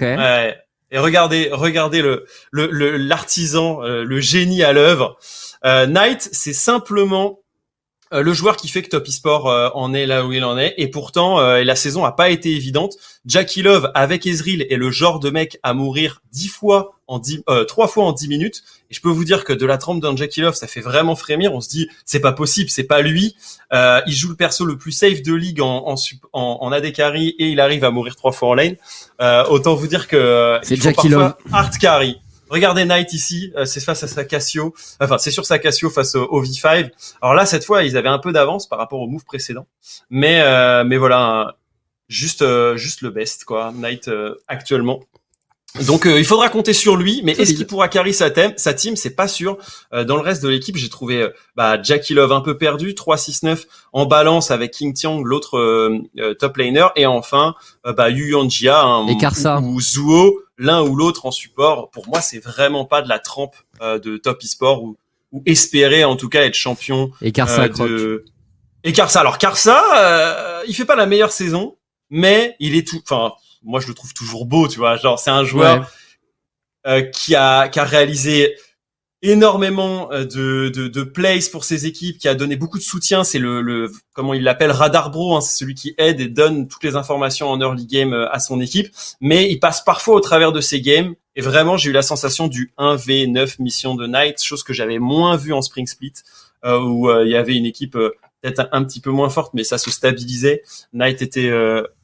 [0.00, 0.16] Ouais.
[0.16, 0.56] Ouais.
[0.90, 5.18] Et regardez, regardez le l'artisan, le, le, génie à l'œuvre.
[5.62, 7.40] Knight, c'est simplement
[8.14, 10.56] euh, le joueur qui fait que Top Esport euh, en est là où il en
[10.56, 10.74] est.
[10.78, 12.94] Et pourtant, euh, la saison a pas été évidente.
[13.26, 17.42] Jackie Love avec Ezreal est le genre de mec à mourir dix fois en dix,
[17.68, 18.62] trois fois en dix minutes.
[18.90, 21.16] Et je peux vous dire que de la trempe d'un Jackie Love, ça fait vraiment
[21.16, 21.52] frémir.
[21.52, 23.36] On se dit, c'est pas possible, c'est pas lui.
[23.72, 25.94] il joue le perso le plus safe de ligue en, en,
[26.32, 28.76] en, en AD carry et il arrive à mourir trois fois en lane.
[29.48, 32.18] autant vous dire que c'est Jackie Love hard carry.
[32.54, 36.14] Regardez Knight ici, euh, c'est face à sa Cassio, enfin c'est sur sa Cassio face
[36.14, 36.88] au, V5.
[37.20, 39.66] Alors là cette fois ils avaient un peu d'avance par rapport au move précédent,
[40.08, 41.56] mais euh, mais voilà
[42.08, 43.72] juste euh, juste le best quoi.
[43.72, 44.08] Knight
[44.46, 45.00] actuellement
[45.88, 48.94] donc il faudra compter sur lui, mais est-ce qu'il pourra carry sa, thème, sa team?
[48.94, 49.58] C'est pas sûr.
[49.90, 54.06] dans le reste de l'équipe, j'ai trouvé bah, Jackie Love un peu perdu, 3-6-9 en
[54.06, 55.90] balance avec King Tiang, l'autre
[56.38, 61.30] top laner, et enfin bah, Yu Yanjia hein, ou, ou Zuo l'un ou l'autre en
[61.30, 64.96] support, pour moi, c'est vraiment pas de la trempe euh, de top e-sport ou,
[65.32, 67.10] ou, espérer en tout cas être champion.
[67.20, 68.24] Et Carsa, euh, de...
[68.84, 71.76] Et Carsa, alors Carsa, euh, il fait pas la meilleure saison,
[72.10, 73.00] mais il est tout.
[73.02, 73.32] Enfin,
[73.62, 74.96] moi je le trouve toujours beau, tu vois.
[74.96, 75.90] Genre, c'est un joueur
[76.86, 78.56] euh, qui a qui a réalisé
[79.24, 83.24] énormément euh, de, de, de plays pour ses équipes, qui a donné beaucoup de soutien.
[83.24, 86.68] C'est le, le comment il l'appelle Radar Bro, hein, c'est celui qui aide et donne
[86.68, 88.88] toutes les informations en early game euh, à son équipe.
[89.20, 91.14] Mais il passe parfois au travers de ses games.
[91.36, 95.36] Et vraiment, j'ai eu la sensation du 1v9 mission de Night, chose que j'avais moins
[95.36, 96.12] vu en Spring Split,
[96.64, 97.98] euh, où il y avait une équipe
[98.40, 100.62] peut-être un, petit peu moins forte, mais ça se stabilisait.
[100.92, 101.50] Knight était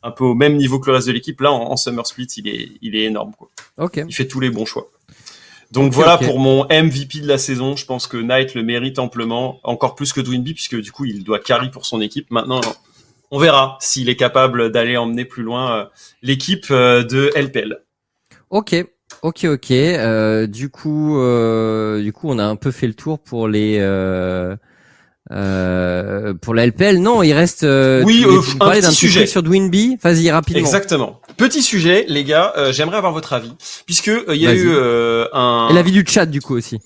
[0.02, 1.40] un peu au même niveau que le reste de l'équipe.
[1.42, 3.32] Là, en, Summer Split, il est, il est énorme.
[3.38, 3.50] Quoi.
[3.78, 4.00] Ok.
[4.08, 4.90] Il fait tous les bons choix.
[5.70, 7.76] Donc voilà pour mon MVP de la saison.
[7.76, 11.22] Je pense que Knight le mérite amplement, encore plus que Dwinby, puisque du coup il
[11.22, 12.30] doit carry pour son équipe.
[12.30, 12.60] Maintenant,
[13.30, 15.84] on verra s'il est capable d'aller emmener plus loin euh,
[16.22, 17.78] l'équipe euh, de LPL.
[18.50, 18.74] Ok,
[19.22, 19.70] ok, ok.
[19.70, 21.16] Euh, du coup,
[22.00, 24.56] du coup, on a un peu fait le tour pour les euh,
[25.30, 27.62] pour la LPL, non, il reste.
[27.62, 29.98] Euh, oui, euh, un d'un sujet sur Dwinby?
[30.02, 30.60] Vas-y rapidement.
[30.60, 31.20] Exactement.
[31.36, 32.52] Petit sujet, les gars.
[32.56, 33.52] Euh, j'aimerais avoir votre avis,
[33.86, 34.70] puisque euh, il y a eu
[35.32, 35.68] un.
[35.70, 36.78] Et l'avis du chat du coup aussi.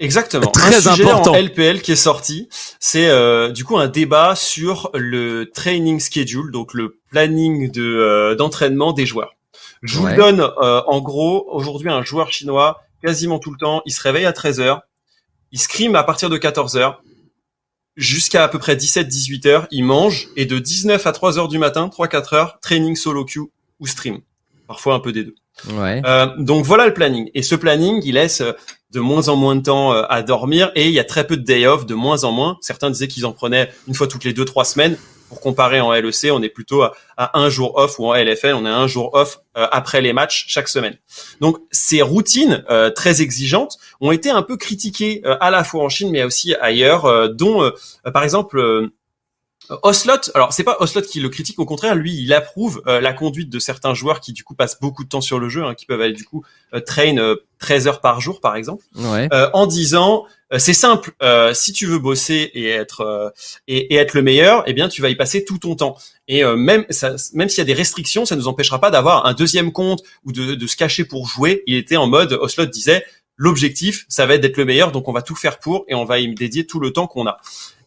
[0.00, 0.50] Exactement.
[0.50, 1.32] Très un sujet important.
[1.32, 2.48] en LPL qui est sorti,
[2.80, 3.08] c'est
[3.52, 9.36] du coup un débat sur le training schedule, donc le planning de d'entraînement des joueurs.
[9.82, 14.00] Je vous donne en gros aujourd'hui un joueur chinois quasiment tout le temps, il se
[14.00, 14.80] réveille à 13h,
[15.52, 16.96] il scream à partir de 14h,
[17.96, 21.58] jusqu'à à peu près 17-18 heures, il mange et de 19 à 3 heures du
[21.58, 23.46] matin, 3-4 heures, training solo queue
[23.80, 24.20] ou stream.
[24.66, 25.34] Parfois un peu des deux.
[25.72, 26.02] Ouais.
[26.04, 27.30] Euh, donc voilà le planning.
[27.34, 28.52] Et ce planning, il laisse euh,
[28.92, 31.36] de moins en moins de temps euh, à dormir et il y a très peu
[31.36, 32.58] de day off, de moins en moins.
[32.60, 34.96] Certains disaient qu'ils en prenaient une fois toutes les deux trois semaines.
[35.28, 38.66] Pour comparer en LEC, on est plutôt à, un jour off ou en LFL, on
[38.66, 40.96] est un jour off euh, après les matchs chaque semaine.
[41.40, 45.82] Donc ces routines euh, très exigeantes ont été un peu critiquées euh, à la fois
[45.82, 47.70] en Chine mais aussi ailleurs, dont
[48.12, 48.90] par exemple
[49.82, 53.50] Oslot, alors c'est pas Oslot qui le critique, au contraire, lui, il approuve la conduite
[53.50, 55.86] de certains joueurs qui du coup passent beaucoup de temps sur le jeu, hein, qui
[55.86, 56.44] peuvent aller du coup
[56.84, 57.14] train
[57.58, 59.28] 13 heures par jour, par exemple, ouais.
[59.52, 61.12] en disant euh, c'est simple.
[61.22, 63.30] Euh, si tu veux bosser et être euh,
[63.68, 65.96] et, être le meilleur, eh bien, tu vas y passer tout ton temps.
[66.28, 69.34] Et même ça, même s'il y a des restrictions, ça nous empêchera pas d'avoir un
[69.34, 71.62] deuxième compte ou de, de se cacher pour jouer.
[71.66, 73.04] Il était en mode Oslot disait
[73.36, 76.04] l'objectif, ça va être d'être le meilleur, donc on va tout faire pour et on
[76.04, 77.38] va y dédier tout le temps qu'on a.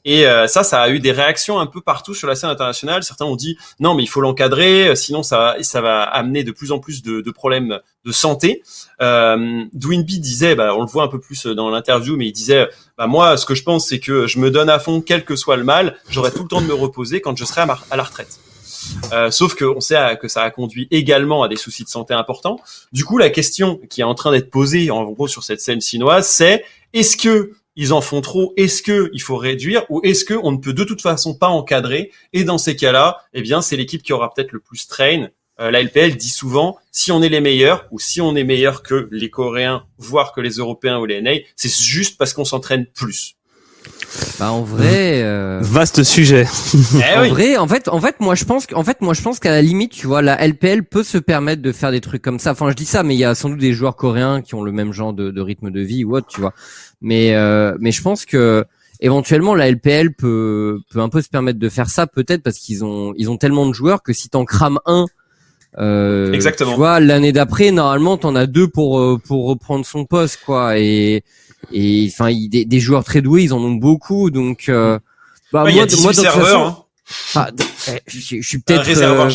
[0.10, 3.03] Et euh, ça, ça a eu des réactions un peu partout sur la scène internationale.
[3.03, 6.53] Certains ont dit non, mais il faut l'encadrer, euh, sinon ça, ça va amener de
[6.53, 8.64] plus en plus de, de problèmes de santé.
[9.01, 12.70] Euh, Dwinby disait, bah, on le voit un peu plus dans l'interview, mais il disait,
[12.97, 15.36] bah, moi, ce que je pense, c'est que je me donne à fond, quel que
[15.36, 17.97] soit le mal, j'aurai tout le temps de me reposer quand je serai à, à
[17.97, 18.39] la retraite.
[19.12, 22.62] Euh, sauf qu'on sait que ça a conduit également à des soucis de santé importants.
[22.93, 25.82] Du coup, la question qui est en train d'être posée en gros sur cette scène
[25.82, 30.25] chinoise, c'est est-ce que ils en font trop, est-ce que il faut réduire ou est-ce
[30.25, 32.11] que on ne peut de toute façon pas encadrer?
[32.34, 35.28] Et dans ces cas-là, eh bien, c'est l'équipe qui aura peut-être le plus train.
[35.59, 38.84] Euh, la LPL dit souvent, si on est les meilleurs ou si on est meilleur
[38.84, 42.86] que les Coréens, voire que les Européens ou les NA, c'est juste parce qu'on s'entraîne
[42.88, 43.38] plus.
[44.39, 45.59] Bah en vrai, euh...
[45.61, 46.45] vaste sujet.
[46.95, 49.39] Eh en vrai, en fait, en fait, moi je pense qu'en fait, moi je pense
[49.39, 52.39] qu'à la limite, tu vois, la LPL peut se permettre de faire des trucs comme
[52.39, 52.51] ça.
[52.51, 54.63] Enfin, je dis ça, mais il y a sans doute des joueurs coréens qui ont
[54.63, 56.53] le même genre de, de rythme de vie ou autre, tu vois.
[57.02, 58.66] Mais euh, mais je pense que
[59.00, 62.84] éventuellement la LPL peut peut un peu se permettre de faire ça, peut-être parce qu'ils
[62.84, 65.06] ont ils ont tellement de joueurs que si t'en crames un
[65.78, 66.72] Euh, Exactement.
[66.72, 70.80] Tu vois, l'année d'après, normalement, t'en as deux pour euh, pour reprendre son poste, quoi.
[70.80, 71.24] Et
[71.72, 74.70] et enfin, des, des joueurs très doués, ils en ont beaucoup, donc.
[74.70, 74.98] Euh,
[75.54, 76.88] bah, Ouais, il y a 18 moi, serveurs,
[77.26, 77.48] façon, hein.
[77.89, 78.88] eh, je, je suis peut-être.
[78.89, 79.30] euh,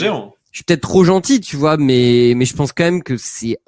[0.50, 3.58] je suis peut-être trop gentil, tu vois, mais mais je pense quand même que c'est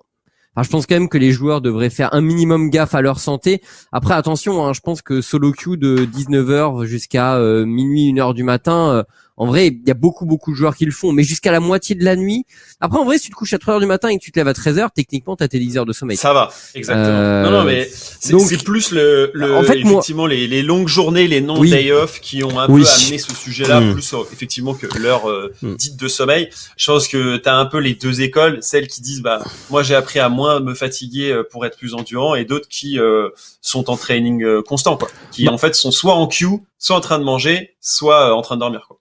[0.62, 3.60] Je pense quand même que les joueurs devraient faire un minimum gaffe à leur santé.
[3.90, 8.44] Après, attention, hein, je pense que solo queue de 19h jusqu'à euh, minuit, 1h du
[8.44, 9.02] matin, euh,
[9.36, 11.58] en vrai, il y a beaucoup, beaucoup de joueurs qui le font, mais jusqu'à la
[11.58, 12.44] moitié de la nuit.
[12.80, 14.38] Après, en vrai, si tu te couches à 3h du matin et que tu te
[14.38, 16.16] lèves à 13h, techniquement, t'as tes 10 heures de sommeil.
[16.16, 17.08] Ça va, exactement.
[17.08, 20.86] Euh, non, non, mais c'est plus le, le En fait, moi- effectivement les, les longues
[20.88, 21.70] journées, les non Oui.
[21.70, 22.82] day off qui ont un Oui.
[22.82, 23.92] peu amené ce sujet-là, Mm.
[23.94, 25.74] plus euh, effectivement que l'heure euh, Mm.
[25.74, 26.48] dite de sommeil.
[26.76, 29.94] Je pense que t'as un peu les deux écoles, celles qui disent bah moi j'ai
[29.96, 33.30] appris à moins me fatiguer euh, pour être plus endurant, et d'autres qui euh,
[33.60, 35.52] sont en training constant, quoi, qui Bah.
[35.52, 38.56] en fait sont soit en queue, soit en train de manger, soit euh, en train
[38.56, 38.82] de dormir.
[38.86, 38.98] Quoi.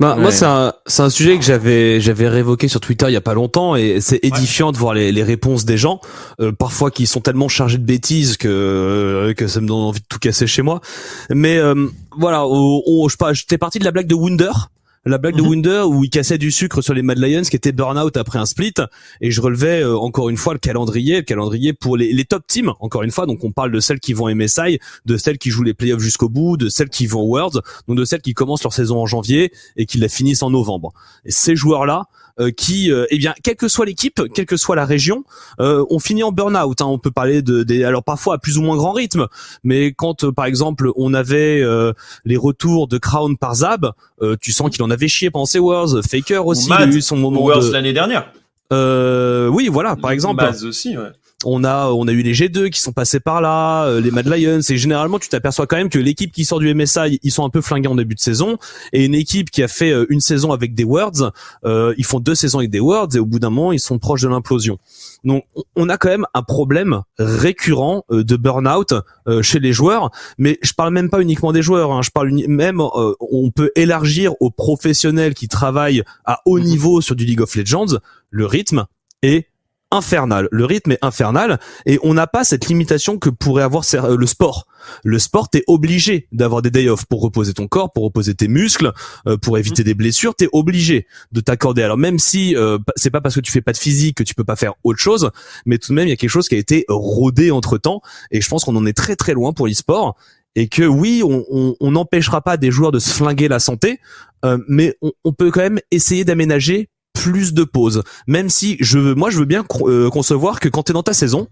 [0.00, 3.16] Bah, Moi, c'est un, c'est un sujet que j'avais, j'avais révoqué sur Twitter il y
[3.16, 6.00] a pas longtemps et c'est édifiant de voir les, les réponses des gens,
[6.40, 10.00] euh, parfois qui sont tellement chargés de bêtises que, euh, que ça me donne envie
[10.00, 10.80] de tout casser chez moi.
[11.28, 11.74] Mais, euh,
[12.16, 14.50] voilà, on, on- je sais pas, j'étais parti de la blague de Wunder?
[15.08, 15.48] La blague de Mhm.
[15.48, 18.44] Wunder où il cassait du sucre sur les Mad Lions qui était burn-out après un
[18.44, 18.74] split
[19.22, 22.46] et je relevais euh, encore une fois le calendrier, le calendrier pour les, les top
[22.46, 25.48] teams encore une fois donc on parle de celles qui vont MSI, de celles qui
[25.48, 28.62] jouent les playoffs jusqu'au bout, de celles qui vont Worlds, donc de celles qui commencent
[28.62, 30.92] leur saison en janvier et qui la finissent en novembre.
[31.24, 34.76] Et ces joueurs-là, euh, qui, euh, eh bien, quelle que soit l'équipe, quelle que soit
[34.76, 35.24] la région,
[35.60, 36.80] euh, on finit en burn-out.
[36.80, 36.86] Hein.
[36.86, 39.26] On peut parler de, des, alors parfois à plus ou moins grand rythme,
[39.64, 41.92] mais quand, euh, par exemple, on avait euh,
[42.24, 43.90] les retours de Crown par Zab,
[44.22, 46.02] euh, tu sens qu'il en avait chié pendant ses Worlds.
[46.08, 47.72] Faker aussi, il a eu son moment Worlds de.
[47.72, 48.32] l'année dernière.
[48.72, 50.42] Euh, oui, voilà, par exemple.
[50.42, 51.10] Maz aussi, ouais.
[51.44, 54.26] On a on a eu les G2 qui sont passés par là, euh, les Mad
[54.26, 57.44] Lions et généralement tu t'aperçois quand même que l'équipe qui sort du MSI, ils sont
[57.44, 58.58] un peu flingués en début de saison
[58.92, 61.30] et une équipe qui a fait euh, une saison avec des Worlds,
[61.64, 64.00] euh, ils font deux saisons avec des Worlds et au bout d'un moment, ils sont
[64.00, 64.78] proches de l'implosion.
[65.22, 65.44] Donc
[65.76, 68.94] on- a quand même un problème récurrent euh, de burn-out
[69.28, 72.32] euh, chez les joueurs, mais je parle même pas uniquement des joueurs, hein, je parle
[72.48, 77.40] même euh, on peut élargir aux professionnels qui travaillent à haut niveau sur du League
[77.40, 78.86] of Legends, le rythme
[79.22, 79.46] est
[79.90, 80.48] infernal.
[80.52, 84.26] Le rythme est infernal et on n'a pas cette limitation que pourrait avoir euh, le
[84.26, 84.66] sport.
[85.04, 88.48] Le sport, t'es obligé d'avoir des day off pour reposer ton corps, pour reposer tes
[88.48, 88.92] muscles,
[89.26, 90.34] euh, pour éviter des blessures.
[90.34, 91.82] T'es obligé de t'accorder.
[91.82, 94.34] Alors même si euh, c'est pas parce que tu fais pas de physique que tu
[94.34, 95.30] peux pas faire autre chose,
[95.66, 98.00] mais tout de même il y a quelque chose qui a été rodé entre temps
[98.30, 100.16] et je pense qu'on en est très très loin pour l'e-sport
[100.54, 104.00] et que oui, on on- on n'empêchera pas des joueurs de se flinguer la santé,
[104.44, 108.04] euh, mais on, on peut quand même essayer d'aménager plus de pauses.
[108.28, 111.12] Même si je veux, moi je veux bien euh, concevoir que quand t'es dans ta
[111.12, 111.48] saison,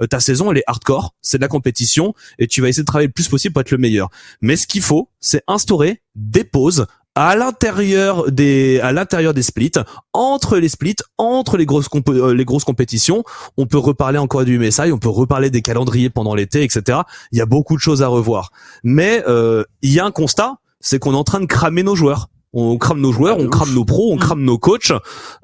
[0.00, 2.86] euh, ta saison elle est hardcore, c'est de la compétition et tu vas essayer de
[2.86, 4.10] travailler le plus possible pour être le meilleur.
[4.40, 9.72] Mais ce qu'il faut, c'est instaurer des pauses à l'intérieur des à l'intérieur des splits,
[10.12, 13.24] entre les splits, entre les grosses euh, les grosses compétitions,
[13.56, 17.00] on peut reparler encore du MSI, on peut reparler des calendriers pendant l'été, etc.
[17.32, 18.52] Il y a beaucoup de choses à revoir.
[18.84, 21.96] Mais euh, il y a un constat, c'est qu'on est en train de cramer nos
[21.96, 22.28] joueurs.
[22.60, 23.74] On crame nos joueurs, Ah, on crame ouf.
[23.74, 24.20] nos pros, on Mm.
[24.20, 24.92] crame nos coachs.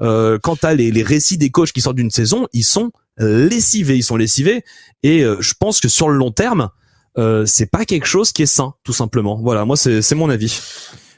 [0.01, 3.97] Euh, quant à les, les récits des coachs qui sortent d'une saison, ils sont lessivés,
[3.97, 4.65] ils sont lessivés.
[5.03, 6.71] Et euh, je pense que sur le long terme,
[7.19, 9.39] euh, c'est pas quelque chose qui est sain, tout simplement.
[9.41, 10.61] Voilà, moi c'est mon avis.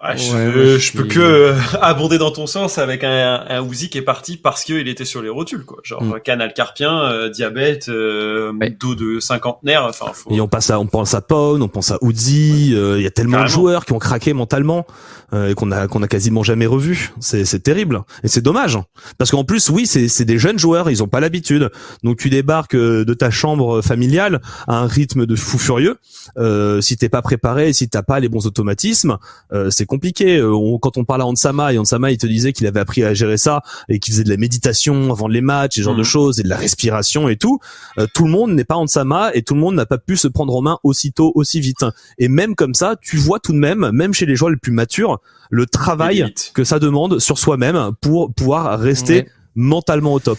[0.08, 3.02] Ouais, je, Ouais, moi, je je peux suis- que euh, abonder dans ton sens avec
[3.04, 5.78] un, un Uzi qui est parti parce qu'il était sur les rotules, quoi.
[5.82, 6.20] Genre Mm.
[6.20, 8.70] canal carpien, euh, diabète, euh, Ouais.
[8.78, 9.84] dos de cinquantenaire.
[9.88, 10.30] Enfin, faut.
[10.32, 12.72] Et on passe à, on pense à Pone, on pense à Uzi.
[12.74, 14.86] euh, Il y a tellement de joueurs qui ont craqué mentalement
[15.32, 17.12] euh, et qu'on a qu'on a quasiment jamais revu.
[17.20, 18.78] C'est c'est terrible et c'est dommage
[19.18, 21.70] parce qu'en plus oui c'est c'est des jeunes joueurs, ils ont pas l'habitude.
[22.04, 25.96] Donc tu débarques euh, de ta chambre familiale à un rythme de fou furieux.
[26.38, 29.18] Euh, si t'es pas préparé, si t'as pas les bons automatismes,
[29.52, 29.95] euh, c'est compliqué.
[30.22, 33.02] Euh, on- quand on parle à Ansama et Ansama il te disait qu'il avait appris
[33.04, 35.94] à gérer ça et qu'il faisait de la méditation avant les matchs, et ce genre
[35.94, 35.98] Mhm.
[36.00, 37.58] de choses et de la respiration et tout.
[37.98, 40.28] Euh, tout le monde n'est pas Ansama et tout le monde n'a pas pu se
[40.28, 41.84] prendre en main aussitôt, aussi vite.
[42.18, 44.72] Et même comme ça, tu vois tout de même, même chez les joueurs les plus
[44.72, 45.20] matures,
[45.50, 49.26] le travail que ça demande sur soi-même pour pouvoir rester Ouais.
[49.54, 50.38] mentalement au top.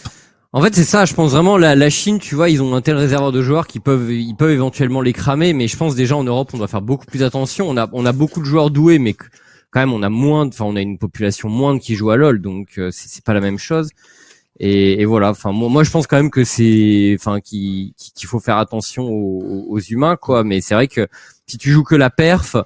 [0.52, 1.04] En fait, c'est ça.
[1.04, 3.66] Je pense vraiment la, la Chine, tu vois, ils ont un tel réservoir de joueurs
[3.66, 5.52] qui peuvent, ils peuvent éventuellement les cramer.
[5.52, 7.68] Mais je pense déjà en Europe, on doit faire beaucoup plus attention.
[7.68, 9.24] On a, on a beaucoup de joueurs doués, mais que-
[9.70, 12.16] quand même, on a moins, de- enfin, on a une population moindre qui joue à
[12.16, 13.90] LoL, donc euh, c'est pas la même chose.
[14.60, 15.30] Et, et voilà.
[15.30, 17.94] Enfin, moi, moi, je pense quand même que c'est, enfin, qu'il
[18.24, 20.42] faut faire attention aux, aux humains, quoi.
[20.42, 21.06] Mais c'est vrai que
[21.46, 22.56] si tu joues que la perf.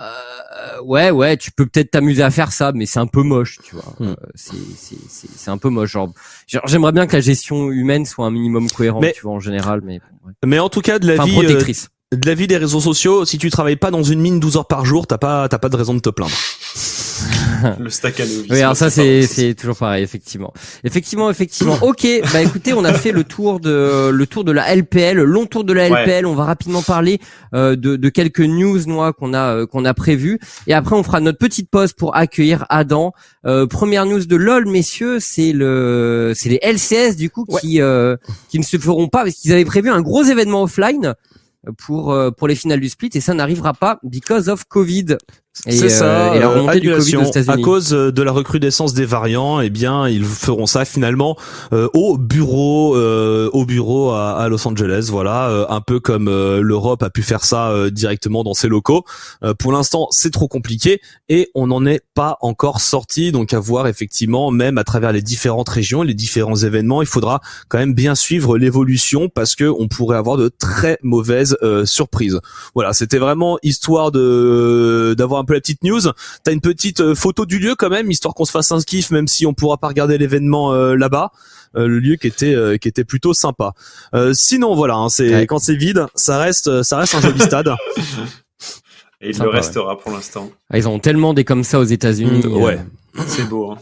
[0.00, 3.58] Euh, ouais, ouais, tu peux peut-être t'amuser à faire ça, mais c'est un peu moche,
[3.62, 3.94] tu vois.
[4.00, 4.08] Hmm.
[4.08, 5.92] Euh, c'est, un peu moche.
[5.92, 6.12] Genre,
[6.66, 9.82] j'aimerais bien que la gestion humaine soit un minimum cohérente, Mais- tu vois, en général,
[9.84, 10.32] mais ouais.
[10.44, 11.90] Mais en tout cas, de la enfin vie, euh, protectrice.
[12.16, 14.66] De la vie des réseaux sociaux, si tu travailles pas dans une mine 12 heures
[14.66, 16.32] par jour, t'as pas, t'as pas de raison de te plaindre.
[17.78, 18.46] le staccanovisme.
[18.50, 20.52] Oui, alors ça c'est c'est toujours pareil, effectivement.
[20.82, 21.78] Effectivement, effectivement.
[21.82, 25.24] Ok, bah écoutez, on a fait le tour de le tour de la LPL, le
[25.24, 26.02] long tour de la Ouais.
[26.04, 26.26] LPL.
[26.26, 27.20] On va rapidement parler
[27.54, 31.02] euh, de, de quelques news noix qu'on a euh, qu'on a prévues et après on
[31.02, 33.12] fera notre petite pause pour accueillir Adam.
[33.46, 38.16] Euh, première news de LOL, messieurs, c'est le c'est les LCS du coup qui euh,
[38.48, 41.14] qui ne se feront pas parce qu'ils avaient prévu un gros événement offline
[41.78, 45.16] pour euh, pour les finales du split et ça n'arrivera pas because of Covid.
[45.66, 47.22] Et, C'est ça, euh, et la euh, remontée du Covid annulation.
[47.22, 47.62] aux États-Unis.
[47.62, 49.60] à cause euh, de la recrudescence des variants.
[49.60, 51.36] Eh bien, ils feront ça finalement
[51.72, 55.06] euh, au bureau, euh, au bureau à, à Los Angeles.
[55.10, 58.66] Voilà, euh, un peu comme euh, l'Europe a pu faire ça euh, directement dans ses
[58.66, 59.04] locaux.
[59.44, 63.30] Euh, pour l'instant, c'est trop compliqué et on n'en est pas encore sorti.
[63.30, 67.40] Donc, à voir effectivement, même à travers les différentes régions, les différents événements, il faudra
[67.68, 72.40] quand même bien suivre l'évolution parce que on pourrait avoir de très mauvaises euh, surprises.
[72.74, 76.00] Voilà, c'était vraiment histoire de d'avoir un peu la petite news.
[76.42, 79.10] T'as une petite euh, photo du lieu quand même, histoire qu'on se fasse un kiff,
[79.10, 81.30] même si on pourra pas regarder l'événement euh, là-bas.
[81.76, 83.72] Euh, le lieu qui était euh, qui était plutôt sympa.
[84.14, 85.46] Euh, sinon voilà, hein, c'est Ouais.
[85.46, 87.68] quand c'est vide, ça reste ça reste un joli stade.
[89.20, 90.50] Et il Sympa, le restera pour l'instant.
[90.70, 92.42] Ah, ils ont tellement des comme ça aux États-Unis.
[92.46, 92.78] Mm, ouais.
[93.18, 93.72] euh, C'est beau.
[93.72, 93.78] Hein.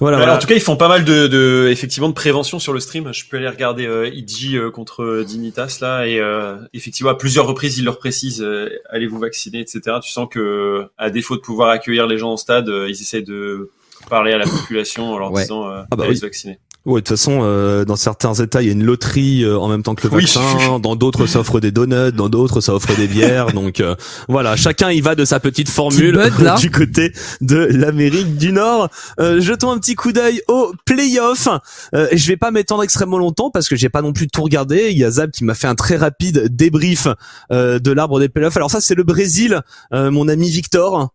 [0.00, 0.36] Voilà, voilà.
[0.36, 3.12] En tout cas, ils font pas mal de, de effectivement de prévention sur le stream.
[3.12, 7.14] Je peux aller regarder euh, IG euh, contre euh, Dignitas là et euh, effectivement à
[7.14, 9.80] plusieurs reprises ils leur précisent euh, allez vous vacciner etc.
[10.02, 13.22] Tu sens que à défaut de pouvoir accueillir les gens au stade, euh, ils essaient
[13.22, 13.70] de
[14.10, 15.42] parler à la population en leur Ouais.
[15.42, 16.16] disant euh, Ah bah allez oui.
[16.18, 16.58] se vacciner.
[16.86, 19.68] Ouais, de toute façon, euh, dans certains États, il y a une loterie euh, en
[19.68, 20.24] même temps que le Oui.
[20.24, 20.78] vaccin.
[20.80, 22.12] Dans d'autres, ça offre des donuts.
[22.12, 23.46] Dans d'autres, ça offre des bières.
[23.54, 23.94] Donc euh,
[24.28, 26.56] voilà, chacun y va de sa petite formule Petit bud, là.
[26.60, 28.90] du côté de l'Amérique du Nord.
[29.18, 31.48] Euh, jetons un petit coup d'œil au playoff.
[31.94, 34.42] Euh, et je vais pas m'étendre extrêmement longtemps parce que j'ai pas non plus tout
[34.42, 34.88] regardé.
[34.90, 37.08] Il y a Zab qui m'a fait un très rapide débrief
[37.50, 38.58] euh, de l'arbre des playoffs.
[38.58, 39.62] Alors ça, c'est le Brésil,
[39.94, 41.08] euh, mon ami Victor.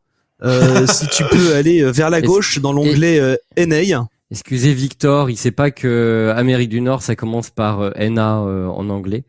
[0.44, 4.08] Euh, si tu peux aller vers la gauche dans l'onglet euh, NA.
[4.32, 8.68] Excusez Victor, il sait pas que Amérique du Nord ça commence par euh, NA euh,
[8.68, 9.24] en anglais.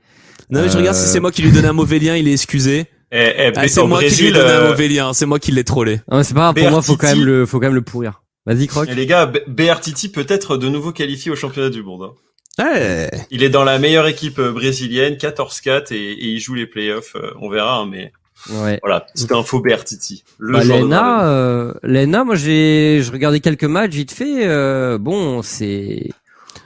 [0.50, 2.28] Non, mais je Euh, regarde si c'est moi qui lui donne un mauvais lien, il
[2.28, 2.86] est excusé.
[3.12, 5.40] Eh, eh, Ah, mais c'est moi qui lui donné un euh, mauvais lien, c'est moi
[5.40, 6.00] qui l'ai trollé.
[6.12, 8.22] Non, c'est pas grave, pour moi faut quand même le faut quand même le pourrir.
[8.46, 8.88] Vas-y Croc.
[8.88, 12.04] et les gars, BRTT peut être de nouveau qualifié au championnat du monde.
[12.04, 12.64] hein.
[12.64, 13.10] Ouais.
[13.32, 17.16] Il est dans la meilleure équipe euh, brésilienne, 14-4 et, et il joue les playoffs.
[17.16, 18.12] euh, on verra, hein, mais
[18.48, 18.78] Ouais.
[18.82, 20.22] voilà, c'était un faux BRTT.
[20.38, 24.46] Le Bah, Lena, euh, Lena, moi j'ai je regardais quelques matchs vite fait.
[24.46, 26.08] euh, bon, c'est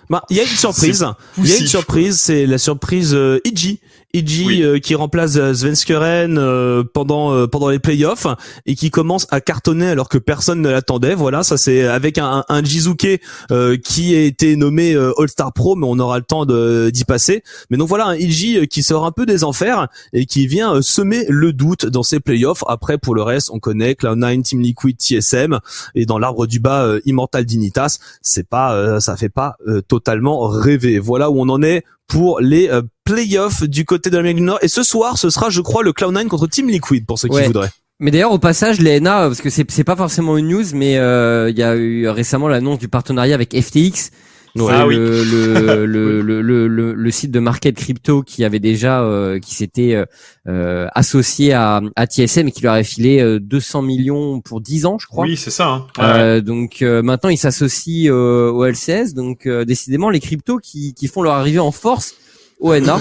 [0.08, 1.04] Bah, il y a une surprise.
[1.38, 3.80] Il y a une surprise, c'est la surprise euh, Iji.
[4.14, 4.62] Iji Oui.
[4.62, 8.26] euh, qui remplace euh, Svenskeren euh, pendant euh, pendant les playoffs
[8.64, 11.14] et qui commence à cartonner alors que personne ne l'attendait.
[11.14, 15.74] Voilà, ça c'est avec un, un Jizuke euh, qui a été nommé euh, All-Star Pro,
[15.76, 17.42] mais on aura le temps d'y passer.
[17.70, 20.80] Mais donc voilà, un Iji qui sort un peu des enfers et qui vient euh,
[20.82, 22.62] semer le doute dans ses playoffs.
[22.68, 25.58] Après, pour le reste, on connaît Cloud9, Team Liquid, TSM
[25.94, 27.98] et dans l'arbre du bas, euh, Immortal Dignitas.
[28.22, 30.98] C'est pas, euh, ça fait pas euh, totalement rêver.
[30.98, 34.58] Voilà où on en est pour les euh, playoffs du côté de l'Amérique du Nord.
[34.62, 37.34] Et ce soir, ce sera, je crois, le Cloud9 contre Team Liquid pour ceux qui
[37.36, 37.46] Ouais.
[37.46, 37.70] voudraient.
[38.00, 40.98] Mais d'ailleurs, au passage, les NA, parce que c'est c'est pas forcément une news, mais
[40.98, 44.10] euh, il y a eu récemment l'annonce du partenariat avec FTX.
[44.56, 44.66] Ouais.
[44.68, 44.94] C'est Ah oui.
[44.96, 49.40] le, le, le, le, le, le- le site de market crypto qui avait déjà euh,
[49.40, 50.04] qui s'était euh,
[50.46, 54.86] euh, associé à, à TSM et qui leur avait filé euh, 200 millions pour 10
[54.86, 55.24] ans, je crois.
[55.24, 55.68] Oui, c'est ça.
[55.68, 55.86] Hein.
[55.98, 56.04] Ouais.
[56.04, 60.94] Euh, donc euh, maintenant ils s'associent euh, au LCS, donc euh, décidément les cryptos qui,
[60.94, 62.14] qui font leur arrivée en force
[62.60, 63.00] au NA.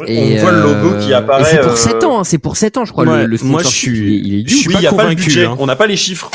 [0.00, 1.44] on voit le logo qui et apparaît.
[1.44, 3.04] c'est pour euh, 7 ans, hein, c'est pour 7 ans je crois.
[3.04, 4.82] Ouais, le, le moi, je suis- il est, il est je suis Oui, pas il
[4.82, 5.44] y a pas le convaincu, budget.
[5.44, 5.56] hein.
[5.60, 6.30] On n'a pas les chiffres.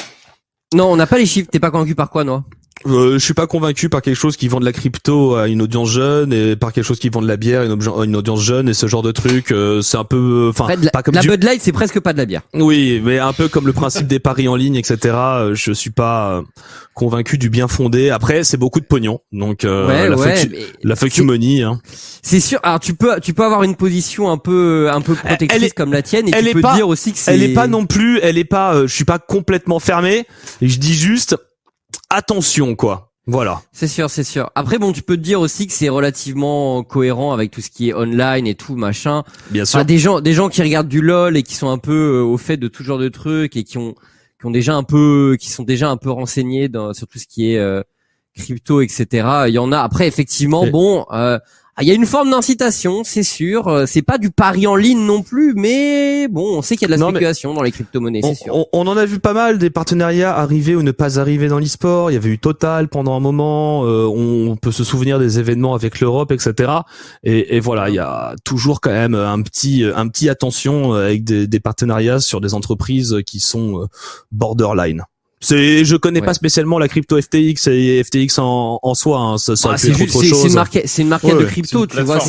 [0.74, 1.50] Non, on n'a pas les chiffres.
[1.52, 2.46] T'es pas convaincu par quoi, Noah?
[2.86, 5.62] Euh, je suis pas convaincu par quelque chose qui vend de la crypto à une
[5.62, 8.68] audience jeune et par quelque chose qui vend de la bière à une, audience jeune
[8.68, 9.52] et ce genre de truc.
[9.52, 12.02] euh, c'est un peu, enfin, de la, pas comme la du- Bud Light, c'est presque
[12.02, 12.42] pas de la bière.
[12.54, 14.98] Oui, mais un peu comme le principe des paris en ligne, etc.
[15.16, 16.42] euh, Je suis pas euh,
[16.94, 18.10] convaincu du bien fondé.
[18.10, 20.36] Après, c'est beaucoup de pognon, donc euh, ouais, la, ouais.
[20.36, 21.62] fuck, mais la fuck c'est- you money.
[21.62, 21.80] Hein.
[22.22, 22.60] C'est sûr.
[22.64, 25.94] Alors tu peux, tu peux avoir une position un peu, un peu protectrice est- comme
[25.94, 27.34] la tienne, et elle tu est peux pas- dire aussi que c'est.
[27.34, 30.26] Elle est pas non plus, elle est pas, euh, je suis pas complètement fermé.
[30.62, 31.38] Je dis juste
[32.10, 33.10] attention, quoi.
[33.26, 33.62] Voilà.
[33.72, 34.52] C'est sûr, c'est sûr.
[34.54, 37.90] Après, bon, tu peux te dire aussi que c'est relativement cohérent avec tout ce qui
[37.90, 39.24] est online et tout machin.
[39.50, 39.78] Bien sûr.
[39.78, 42.22] Enfin, des gens, des gens qui regardent du LOL et qui sont un peu euh,
[42.22, 43.94] au fait de tout genre de trucs et qui ont,
[44.40, 47.26] qui ont déjà un peu, qui sont déjà un peu renseignés dans, sur tout ce
[47.26, 47.82] qui est euh,
[48.38, 49.06] crypto, etc.
[49.48, 49.80] Il y en a.
[49.80, 51.40] Après, effectivement, Et- bon, euh,
[51.82, 53.68] il y a une forme d'incitation, c'est sûr.
[53.68, 56.94] Euh, c'est pas du pari en ligne non plus, mais bon, on sait qu'il y
[56.94, 58.68] a de la spéculation dans les crypto-monnaies, c'est sûr.
[58.72, 62.12] On, en a vu pas mal des partenariats arriver ou ne pas arriver dans l'e-sport.
[62.12, 63.86] Il y avait eu Total pendant un moment.
[63.86, 66.72] Euh, on peut se souvenir des événements avec l'Europe, etc.
[67.24, 71.24] Et, et, voilà, il y a toujours quand même un petit, un petit attention avec
[71.24, 73.86] des, des partenariats sur des entreprises qui sont euh,
[74.32, 75.04] borderline.
[75.44, 79.20] C'est, je connais pas spécialement la crypto FTX et FTX en, en soi.
[79.20, 82.20] Hein, ça, ça ah, c'est une marque, c'est une marque de crypto, tu vois.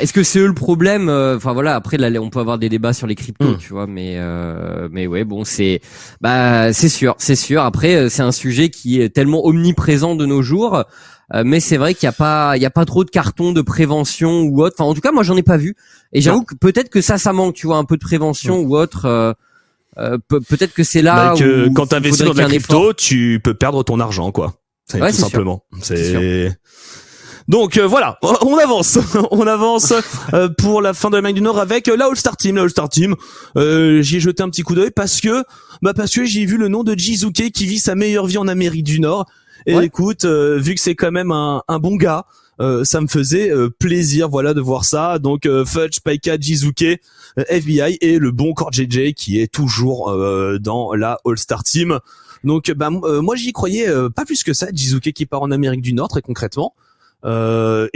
[0.00, 2.68] Est-ce que c'est eux le problème euh, Enfin voilà, après là, on peut avoir des
[2.68, 3.58] débats sur les cryptos, hmm.
[3.58, 5.80] tu vois, mais euh, mais ouais, bon, c'est
[6.20, 7.62] bah c'est sûr, c'est sûr.
[7.62, 10.84] Après, euh, c'est un sujet qui est tellement omniprésent de nos jours.
[11.44, 13.62] mais c'est vrai qu'il y a pas, il y a pas trop de cartons de
[13.62, 14.74] prévention ou autre.
[14.78, 15.76] Enfin, en tout cas, moi, j'en ai pas vu.
[16.12, 18.66] Et j'avoue que peut-être que ça, ça manque, tu vois, un peu de prévention hmm.
[18.66, 19.04] ou autre.
[19.04, 19.32] Euh,
[20.28, 23.82] peut-être que c'est là que où quand tu investis dans la crypto, tu peux perdre
[23.82, 24.54] ton argent quoi.
[24.86, 25.64] C'est tout simplement.
[25.82, 26.50] C'est
[27.48, 28.98] donc euh, voilà, on avance,
[29.30, 29.94] on avance
[30.34, 32.70] euh, pour la fin de l'Amérique du Nord avec la All Star Team, la All
[32.70, 33.14] Star Team.
[33.56, 35.42] Euh, j'y ai jeté un petit coup d'œil parce que
[35.80, 38.48] bah parce que j'ai vu le nom de Jizuke qui vit sa meilleure vie en
[38.48, 39.26] Amérique du Nord.
[39.66, 42.24] Et écoute, vu que c'est quand même un, un bon gars,
[42.60, 47.00] euh, ça me faisait euh, plaisir voilà de voir ça donc euh, Fudge Paika Jizuke
[47.36, 50.12] FBI et le bon Core JJ qui est toujours
[50.60, 52.00] dans la All-Star Team
[52.42, 55.92] donc bah, moi j'y croyais pas plus que ça Jizuke qui part en Amérique du
[55.92, 56.74] Nord très concrètement
[57.24, 57.28] et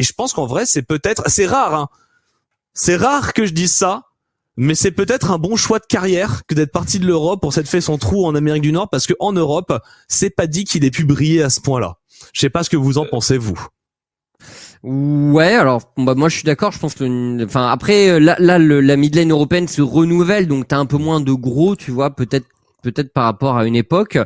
[0.02, 1.88] je pense qu'en vrai c'est peut-être c'est rare hein.
[2.72, 4.04] c'est rare que je dise ça
[4.56, 7.68] mais c'est peut-être un bon choix de carrière que d'être parti de l'Europe pour s'être
[7.68, 9.72] fait son trou en Amérique du Nord parce que en Europe,
[10.08, 11.96] c'est pas dit qu'il ait pu briller à ce point-là.
[12.34, 13.66] Je sais pas ce que vous en pensez vous.
[14.82, 16.72] Ouais, alors bah, moi je suis d'accord.
[16.72, 20.66] Je pense que, enfin après euh, là, là le, la midlane européenne se renouvelle, donc
[20.68, 22.46] t'as un peu moins de gros, tu vois, peut-être
[22.82, 24.18] peut-être par rapport à une époque.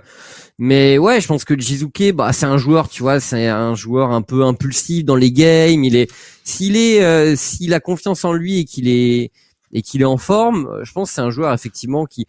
[0.59, 4.13] Mais ouais, je pense que Jizuke, bah c'est un joueur, tu vois, c'est un joueur
[4.13, 5.85] un peu impulsif dans les games.
[5.85, 6.11] Il est,
[6.45, 9.31] s'il est, euh, s'il a confiance en lui et qu'il est
[9.73, 12.27] et qu'il est en forme, je pense que c'est un joueur effectivement qui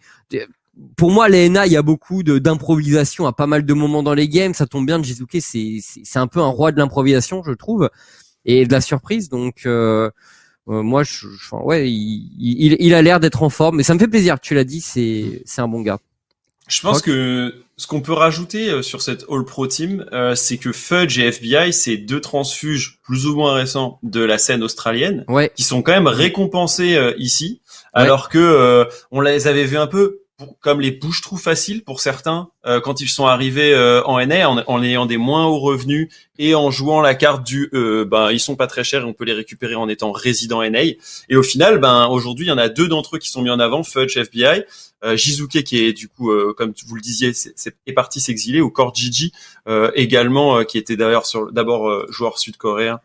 [0.96, 4.28] pour moi, l'ENA, il y a beaucoup d'improvisation à pas mal de moments dans les
[4.28, 4.54] games.
[4.54, 7.90] Ça tombe bien, Jizuke, c'est c'est un peu un roi de l'improvisation, je trouve,
[8.44, 9.28] et de la surprise.
[9.28, 10.10] Donc euh,
[10.68, 13.98] euh moi, je, ouais, il, il, il a l'air d'être en forme, mais ça me
[13.98, 14.38] fait plaisir.
[14.40, 15.98] Tu l'as dit, c'est un bon gars.
[16.68, 20.58] Je pense que ce qu'on peut rajouter euh, sur cette All Pro Team, euh, c'est
[20.58, 25.24] que Fudge et FBI, c'est deux transfuges plus ou moins récents de la scène australienne,
[25.28, 25.50] ouais.
[25.56, 27.62] qui sont quand même récompensés ici,
[27.94, 30.20] alors que on les avait vus un peu
[30.60, 34.82] comme les bouches-trous faciles pour certains euh, quand ils sont arrivés euh, en NA en,
[34.82, 36.08] ayant des moins hauts revenus
[36.38, 39.14] et en jouant la carte du euh, ben ils sont pas très chers et on
[39.14, 40.82] peut les récupérer en étant résident NA
[41.28, 43.50] et au final ben aujourd'hui il y en a deux d'entre eux qui sont mis
[43.50, 44.64] en avant Fudge FBI
[45.04, 48.70] euh, Jizuke qui est du coup comme vous le disiez c'est, est parti s'exiler ou
[48.70, 49.32] Core Gigi
[49.94, 53.00] également qui était d'ailleurs sur d'abord joueur sud-coréen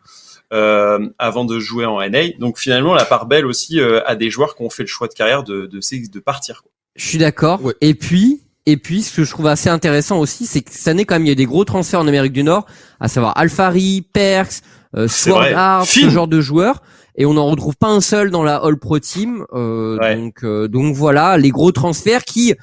[0.52, 2.28] euh, avant de jouer en NA.
[2.38, 5.14] Donc finalement, la part belle aussi à des joueurs qui ont fait le choix de
[5.14, 6.62] carrière de, de, de partir.
[6.62, 6.70] Quoi.
[6.96, 7.60] Je suis d'accord.
[7.80, 11.04] Et puis, et puis, ce que je trouve assez intéressant aussi, c'est que cette année,
[11.04, 12.66] quand même, il y a des gros transferts en Amérique du Nord,
[13.00, 14.62] à savoir Alfari, Perks,
[14.96, 16.82] euh, Sword Art, ce genre de joueurs.
[17.16, 19.44] Et on n'en retrouve pas un seul dans la All Pro Team.
[19.52, 22.54] Euh, Donc, euh, donc voilà, les gros transferts qui,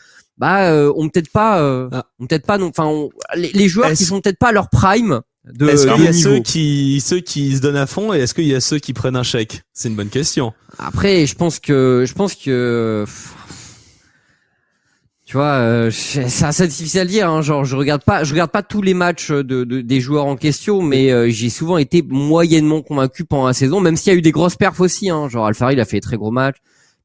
[0.41, 2.05] bah, euh, ont peut-être pas, euh, ah.
[2.19, 2.91] ont peut-être pas, enfin,
[3.35, 5.21] les, joueurs qui sont peut-être pas à leur prime.
[5.45, 8.33] De, est-ce qu'il y a ceux qui ceux qui se donnent à fond et est-ce
[8.33, 9.61] qu'il y a ceux qui prennent un chèque?
[9.73, 10.53] C'est une bonne question.
[10.77, 13.05] Après, je pense que je pense que
[15.31, 17.29] tu vois, euh, c'est assez difficile à dire.
[17.29, 20.35] Hein, genre, je regarde pas, je regarde pas tous les matchs de, des joueurs en
[20.35, 24.19] question, mais euh, j'ai souvent été moyennement convaincu pendant la saison, même s'il y a
[24.19, 25.09] eu des grosses perfs aussi.
[25.09, 26.57] Hein, genre, Alfari, il a fait des très gros matchs.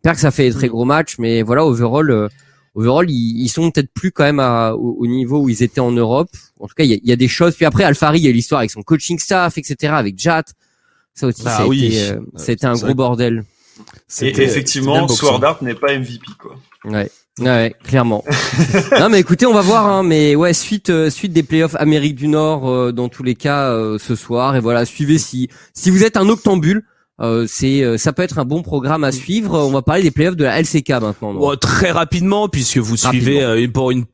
[0.03, 0.71] Perks a fait des très mm.
[0.71, 2.29] gros matchs, mais voilà, overall, euh,
[2.75, 6.31] overall, ils, sont peut-être plus quand même à, au, niveau où ils étaient en Europe.
[6.59, 7.55] En tout cas, il y a, y a, des choses.
[7.55, 10.47] Puis après, Alfari, il y a l'histoire avec son coaching staff, etc., avec Jat.
[11.15, 11.97] Ça aussi, bah, oui.
[12.35, 13.45] c'était un gros bordel.
[14.21, 16.57] Et effectivement, Sword Art n'est pas MVP, quoi.
[16.87, 17.09] Ouais.
[17.39, 18.25] Ouais, clairement.
[18.99, 19.87] non mais écoutez, on va voir.
[19.87, 23.35] Hein, mais ouais, suite euh, suite des playoffs Amérique du Nord euh, dans tous les
[23.35, 24.57] cas euh, ce soir.
[24.57, 26.85] Et voilà, suivez si si vous êtes un octambule.
[27.47, 29.59] C'est ça peut être un bon programme à suivre.
[29.59, 31.57] On va parler des playoffs de la LCK maintenant.
[31.57, 34.05] très rapidement puisque vous suivez pour une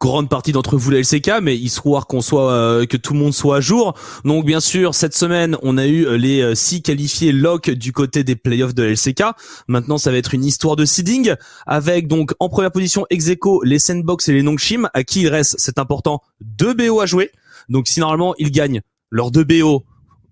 [0.00, 3.34] grande partie d'entre vous la LCK, mais histoire qu'on soit euh, que tout le monde
[3.34, 3.94] soit à jour.
[4.24, 7.92] Donc bien sûr, cette semaine, on a eu euh, les euh, six qualifiés lock du
[7.92, 9.22] côté des playoffs de la LCK.
[9.68, 11.34] Maintenant, ça va être une histoire de seeding
[11.66, 15.56] avec donc en première position Execo, les Sandbox et les Nongshim, à qui il reste,
[15.58, 17.30] c'est important, deux BO à jouer.
[17.68, 18.80] Donc si normalement ils gagnent
[19.10, 19.84] leurs deux BO,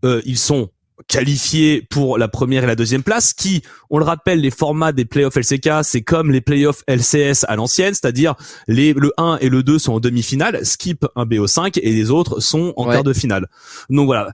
[0.03, 0.71] ils sont
[1.07, 5.05] qualifiés pour la première et la deuxième place, qui, on le rappelle, les formats des
[5.05, 8.35] playoffs LCK, c'est comme les playoffs LCS à l'ancienne, c'est-à-dire
[8.67, 12.41] les le 1 et le 2 sont en demi-finale, skip un BO5 et les autres
[12.41, 13.49] sont en quart de finale.
[13.91, 14.33] Donc voilà.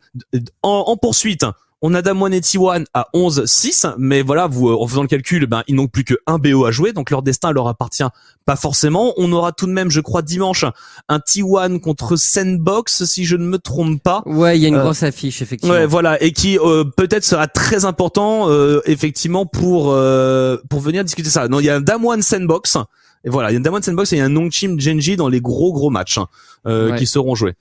[0.63, 1.45] En, en poursuite,
[1.87, 5.63] On a Damwon et T1 à 11-6, mais voilà, vous en faisant le calcul, ben
[5.69, 8.07] ils n'ont plus que un BO à jouer, donc leur destin leur appartient
[8.47, 9.13] pas forcément.
[9.19, 10.65] On aura tout de même, je crois, dimanche
[11.11, 14.23] un T1 contre Sandbox, si je ne me trompe pas.
[14.25, 15.75] Ouais, il y a une grosse affiche effectivement.
[15.75, 16.57] Ouais, voilà, et qui
[16.97, 18.49] peut-être sera très important
[18.87, 19.95] effectivement pour
[20.71, 21.49] pour venir discuter ça.
[21.49, 22.79] Non, il y a un Damwon Sandbox
[23.25, 25.17] et voilà, il y a un Damwon Sandbox et il y a un Nongchim Genji
[25.17, 26.29] dans les gros gros matchs hein,
[26.67, 27.55] euh, qui seront joués.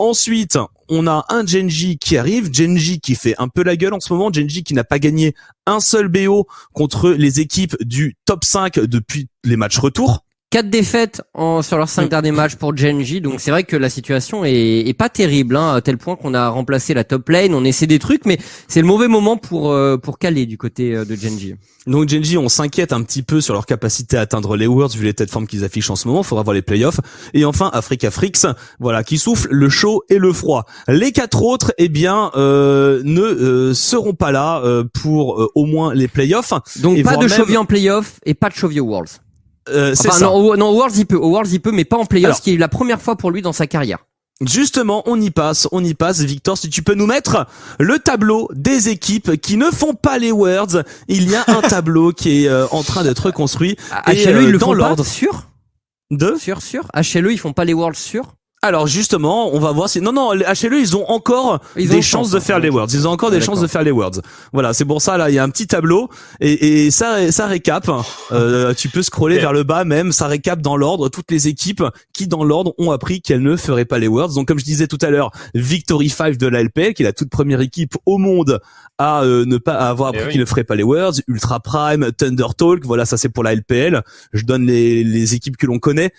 [0.00, 0.58] Ensuite,
[0.88, 4.12] on a un Genji qui arrive, Genji qui fait un peu la gueule en ce
[4.12, 5.34] moment, Genji qui n'a pas gagné
[5.66, 10.24] un seul BO contre les équipes du top 5 depuis les matchs retour.
[10.54, 12.08] Quatre défaites en, sur leurs cinq mm.
[12.10, 15.74] derniers matchs pour Genji, donc c'est vrai que la situation est, est pas terrible, hein,
[15.74, 18.38] à tel point qu'on a remplacé la top lane, on essaie des trucs, mais
[18.68, 21.56] c'est le mauvais moment pour euh, pour caler du côté euh, de Genji.
[21.88, 25.04] Donc Genji, on s'inquiète un petit peu sur leur capacité à atteindre les Worlds vu
[25.04, 26.22] les têtes formes qu'ils affichent en ce moment.
[26.22, 27.00] Faudra voir les playoffs.
[27.32, 28.46] Et enfin, Africa Frix,
[28.78, 30.66] voilà, qui souffle le chaud et le froid.
[30.86, 34.62] Les quatre autres, eh bien, euh, ne seront pas là
[35.02, 36.54] pour au moins les playoffs.
[36.76, 37.56] Donc pas de même...
[37.58, 39.23] en playoffs et pas de Chovy Worlds.
[39.68, 42.42] Euh, enfin, Non, non, Worlds il peut, Worlds il peut, mais pas en playoffs, ce
[42.42, 43.98] qui est la première fois pour lui dans sa carrière.
[44.40, 46.20] Justement, on y passe, on y passe.
[46.20, 47.46] Victor, si tu peux nous mettre
[47.78, 50.82] le tableau des équipes qui ne font pas les Worlds.
[51.08, 53.76] Il y a un tableau qui est euh, en train d'être construit.
[54.08, 55.44] et, HLE, ils le font pas sûr
[56.10, 56.34] De?
[56.36, 56.88] Sûr, sûr.
[56.94, 58.34] HLE, ils font pas les Worlds sûr
[58.64, 62.30] alors justement, on va voir si non non les HLE ils ont encore des chances
[62.30, 62.88] de faire les words.
[62.94, 64.22] Ils ont encore des chances de faire les words.
[64.54, 66.08] Voilà, c'est pour ça là il y a un petit tableau
[66.40, 67.90] et, et ça ça récap.
[68.32, 71.84] Euh, tu peux scroller vers le bas même, ça récap dans l'ordre toutes les équipes
[72.14, 74.32] qui dans l'ordre ont appris qu'elles ne feraient pas les words.
[74.32, 77.12] Donc comme je disais tout à l'heure, Victory 5 de la LPL qui est la
[77.12, 78.60] toute première équipe au monde
[78.98, 82.12] à euh, ne pas avoir appris eh qu'ils ne feraient pas les words, Ultra Prime,
[82.12, 84.02] Thunder Talk, voilà ça c'est pour la LPL.
[84.32, 86.12] Je donne les, les équipes que l'on connaît.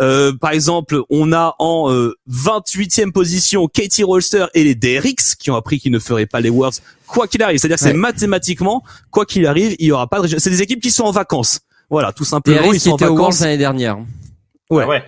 [0.00, 1.90] Euh, par exemple, on a en
[2.28, 6.40] 28e euh, position Katie Rolster et les DRX qui ont appris qu'ils ne feraient pas
[6.40, 7.58] les Worlds quoi qu'il arrive.
[7.58, 10.80] C'est-à-dire que c'est mathématiquement quoi qu'il arrive, il y aura pas de C'est des équipes
[10.80, 11.60] qui sont en vacances.
[11.90, 13.98] Voilà, tout simplement, ils sont en vacances l'année dernière.
[14.70, 14.84] Ouais.
[14.84, 15.02] ouais.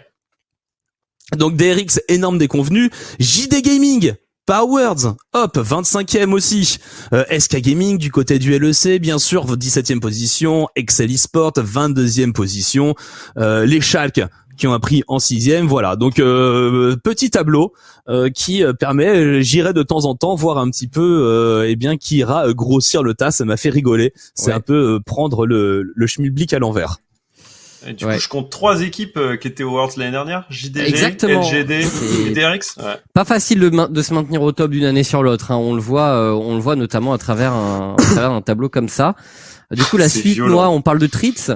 [1.37, 4.15] Donc DRX énorme déconvenu, JD Gaming
[4.47, 6.79] Powerds, hop, 25e aussi.
[7.13, 10.69] Euh, SK Gaming du côté du LEC, bien sûr, 17e position.
[10.75, 12.95] Excel Esport, 22e position.
[13.39, 14.23] Euh, les Schalke,
[14.57, 15.67] qui ont appris en sixième.
[15.67, 17.73] Voilà, donc euh, petit tableau
[18.09, 21.97] euh, qui euh, permet, j'irai de temps en temps voir un petit peu, eh bien,
[21.97, 23.31] qui ira grossir le tas.
[23.31, 24.13] Ça m'a fait rigoler.
[24.35, 26.99] C'est un peu prendre le, le schmilblick à l'envers.
[27.87, 30.45] Et du coup, je compte trois équipes qui étaient au Worlds l'année dernière.
[30.51, 31.43] JDG, Exactement.
[31.43, 31.87] LGD
[32.27, 32.77] et DRX.
[32.79, 32.97] Ouais.
[33.15, 35.51] Pas facile de, de, se maintenir au top d'une année sur l'autre.
[35.51, 35.57] Hein.
[35.57, 38.89] On le voit, on le voit notamment à travers un, à travers un tableau comme
[38.89, 39.15] ça.
[39.71, 41.51] Du coup, la suite, moi, on parle de Tritz.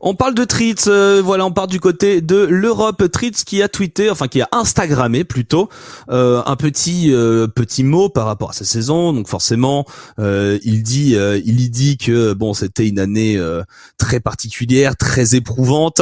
[0.00, 3.10] On parle de Tritz, euh, voilà, on part du côté de l'Europe.
[3.10, 5.68] Tritz qui a tweeté, enfin qui a Instagrammé plutôt,
[6.10, 9.12] euh, un petit euh, petit mot par rapport à sa saison.
[9.12, 9.84] Donc forcément,
[10.18, 13.40] il dit, il y dit que bon, c'était une année
[13.98, 16.00] très particulière, très éprouvante,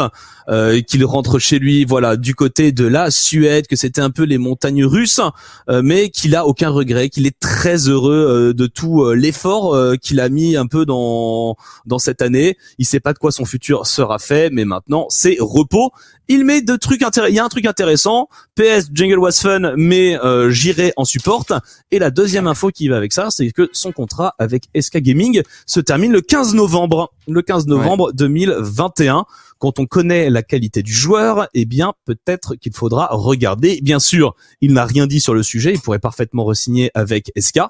[0.87, 4.39] qu'il rentre chez lui, voilà, du côté de la Suède, que c'était un peu les
[4.39, 5.21] montagnes russes,
[5.69, 10.57] mais qu'il a aucun regret, qu'il est très heureux de tout l'effort qu'il a mis
[10.57, 11.57] un peu dans
[11.87, 12.57] dans cette année.
[12.79, 15.91] Il sait pas de quoi son futur sera fait, mais maintenant c'est repos.
[16.29, 17.33] Il met de trucs intéressants.
[17.33, 18.29] Il y a un truc intéressant.
[18.55, 21.47] PS Jingle was fun, mais euh, j'irai en support.
[21.91, 25.43] Et la deuxième info qui va avec ça, c'est que son contrat avec SK Gaming
[25.67, 27.13] se termine le 15 novembre.
[27.29, 29.27] Le 15 novembre 2021
[29.63, 33.79] quand on connaît la qualité du joueur, eh bien peut-être qu'il faudra regarder.
[33.81, 37.61] Bien sûr, il n'a rien dit sur le sujet, il pourrait parfaitement re-signer avec SK,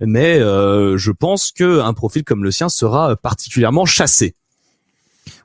[0.00, 4.34] mais euh, je pense que un profil comme le sien sera particulièrement chassé.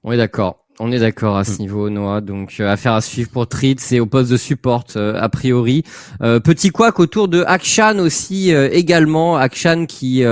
[0.03, 0.67] On est d'accord.
[0.79, 1.57] On est d'accord à ce mm.
[1.57, 2.21] niveau, Noah.
[2.21, 5.83] Donc, euh, affaire à suivre pour Trid, c'est au poste de support euh, a priori.
[6.21, 9.37] Euh, petit couac autour de Akshan aussi également.
[9.37, 10.23] Akshan qui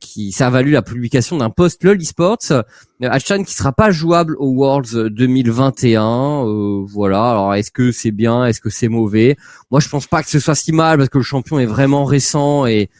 [0.00, 2.64] qui ça a valu la publication d'un post LoL Esports.
[3.02, 6.44] Akshan qui sera pas jouable au Worlds 2021.
[6.86, 7.30] voilà.
[7.30, 8.46] Alors, est-ce que c'est bien?
[8.46, 9.36] Est-ce que c'est mauvais?
[9.70, 12.04] Moi, je pense pas que ce soit si mal parce que le champion est vraiment
[12.04, 12.90] récent et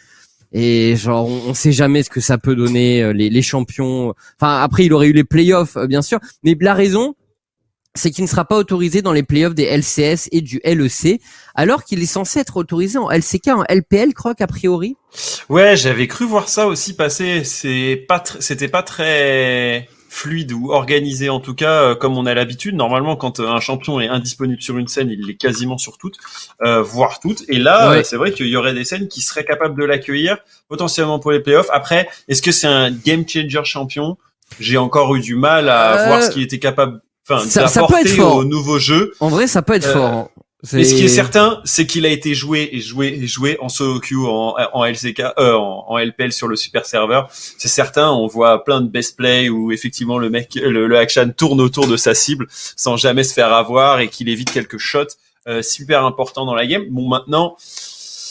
[0.53, 4.14] et genre on, sait jamais ce que ça peut donner euh, les, les champions.
[4.40, 7.14] Enfin après il aurait eu les playoffs euh, bien sûr, mais la raison
[7.94, 11.20] c'est qu'il ne sera pas autorisé dans les playoffs des LCS et du LEC,
[11.55, 14.96] alors qu'il est censé être autorisé en LCK, en LPL, croc a priori.
[15.48, 17.42] Ouais, j'avais cru voir ça aussi passer.
[17.44, 22.34] C'est pas, c'était pas très fluide ou organisé en tout cas euh, comme on a
[22.34, 22.74] l'habitude.
[22.74, 26.16] Normalement, quand euh, un champion est indisponible sur une scène, il l'est quasiment sur toutes,
[26.62, 27.44] euh, voire toutes.
[27.48, 30.38] Et là, c'est vrai qu'il y aurait des scènes qui seraient capables de l'accueillir
[30.68, 31.70] potentiellement pour les playoffs.
[31.72, 34.18] Après, est-ce que c'est un game changer champion?
[34.58, 38.80] J'ai encore eu du mal à voir ce qu'il était capable, enfin, d'apporter au nouveau
[38.80, 39.14] jeu.
[39.20, 40.28] En vrai, ça peut être fort.
[40.72, 43.68] Mais ce qui est certain, c'est qu'il a été joué et joué et joué en
[43.68, 47.28] solo queue, en, en LCK, euh, en, en, LPL sur le super serveur.
[47.32, 51.32] C'est certain, on voit plein de best play où effectivement le mec, le, le action
[51.34, 55.16] tourne autour de sa cible sans jamais se faire avoir et qu'il évite quelques shots
[55.48, 56.84] euh, super importants dans la game.
[56.90, 57.56] Bon, maintenant,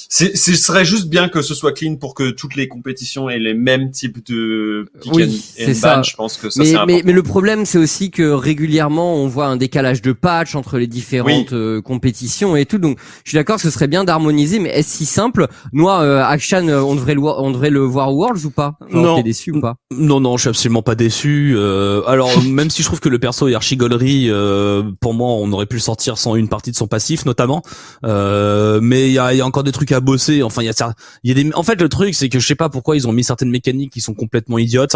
[0.09, 3.53] ce serait juste bien que ce soit clean pour que toutes les compétitions aient les
[3.53, 6.01] mêmes types de pick oui, and, ça.
[6.01, 9.45] Je pense que ça mais, mais, mais, le problème, c'est aussi que régulièrement, on voit
[9.45, 11.57] un décalage de patch entre les différentes Oui.
[11.57, 12.79] euh, compétitions et tout.
[12.79, 15.47] Donc, je suis d'accord, ce serait bien d'harmoniser, mais est-ce si simple?
[15.73, 18.49] Moi, euh, Action, euh, on devrait le voir, on devrait le voir au Worlds ou
[18.49, 18.77] pas?
[18.89, 19.15] Genre, Non.
[19.17, 19.75] T'es déçu ou pas?
[19.91, 21.53] Non, non, je suis absolument pas déçu.
[21.55, 25.29] Euh, alors, même si je trouve que le perso est archi gaulerie, euh, pour moi,
[25.29, 27.61] on aurait pu le sortir sans une partie de son passif, notamment.
[28.05, 30.43] Euh, mais il y a, il y a encore des trucs à bosser.
[30.43, 30.93] Enfin, il y a,
[31.23, 31.53] y.
[31.53, 33.91] En fait, le truc, c'est que je sais pas pourquoi ils ont mis certaines mécaniques
[33.91, 34.95] qui sont complètement idiotes.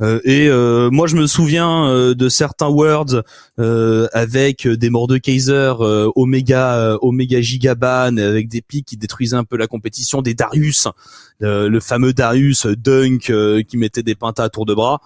[0.00, 3.22] Euh, et euh, moi, je me souviens euh, de certains words
[3.58, 8.96] euh, avec des morts de Kaiser, euh, Omega, euh, Omega Gigaban, avec des pics qui
[8.96, 10.88] détruisaient un peu la compétition, des Darius,
[11.42, 15.00] euh, le fameux Darius euh, Dunk euh, qui mettait des pintas à tour de bras.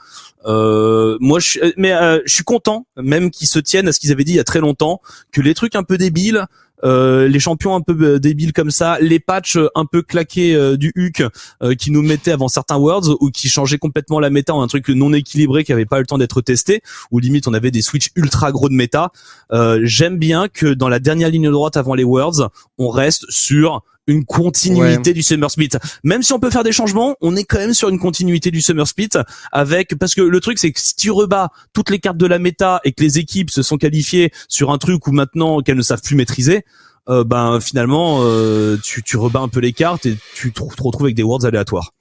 [0.46, 4.00] Euh, moi, je, euh, mais euh, je suis content, même qu'ils se tiennent à ce
[4.00, 5.00] qu'ils avaient dit il y a très longtemps,
[5.32, 6.46] que les trucs un peu débiles,
[6.84, 10.54] euh, les champions un peu euh, débiles comme ça, les patchs euh, un peu claqués
[10.54, 11.22] euh, du HUC
[11.62, 14.66] euh, qui nous mettaient avant certains worlds ou qui changeaient complètement la méta en un
[14.66, 17.70] truc non équilibré qui avait pas eu le temps d'être testé ou limite on avait
[17.70, 19.12] des switches ultra gros de méta.
[19.52, 23.82] Euh, J'aime bien que dans la dernière ligne droite avant les worlds, on reste sur
[24.06, 25.70] une continuité du Summer Split.
[26.02, 28.60] Même si on peut faire des changements, on est quand même sur une continuité du
[28.60, 29.10] Summer Split
[29.52, 32.38] avec parce que le truc c'est que si tu rebats toutes les cartes de la
[32.38, 35.82] méta et que les équipes se sont qualifiées sur un truc où maintenant qu'elles ne
[35.82, 36.64] savent plus maîtriser,
[37.08, 40.82] euh, ben finalement euh, tu, tu rebats un peu les cartes et tu te te
[40.82, 41.92] retrouves avec des worlds aléatoires.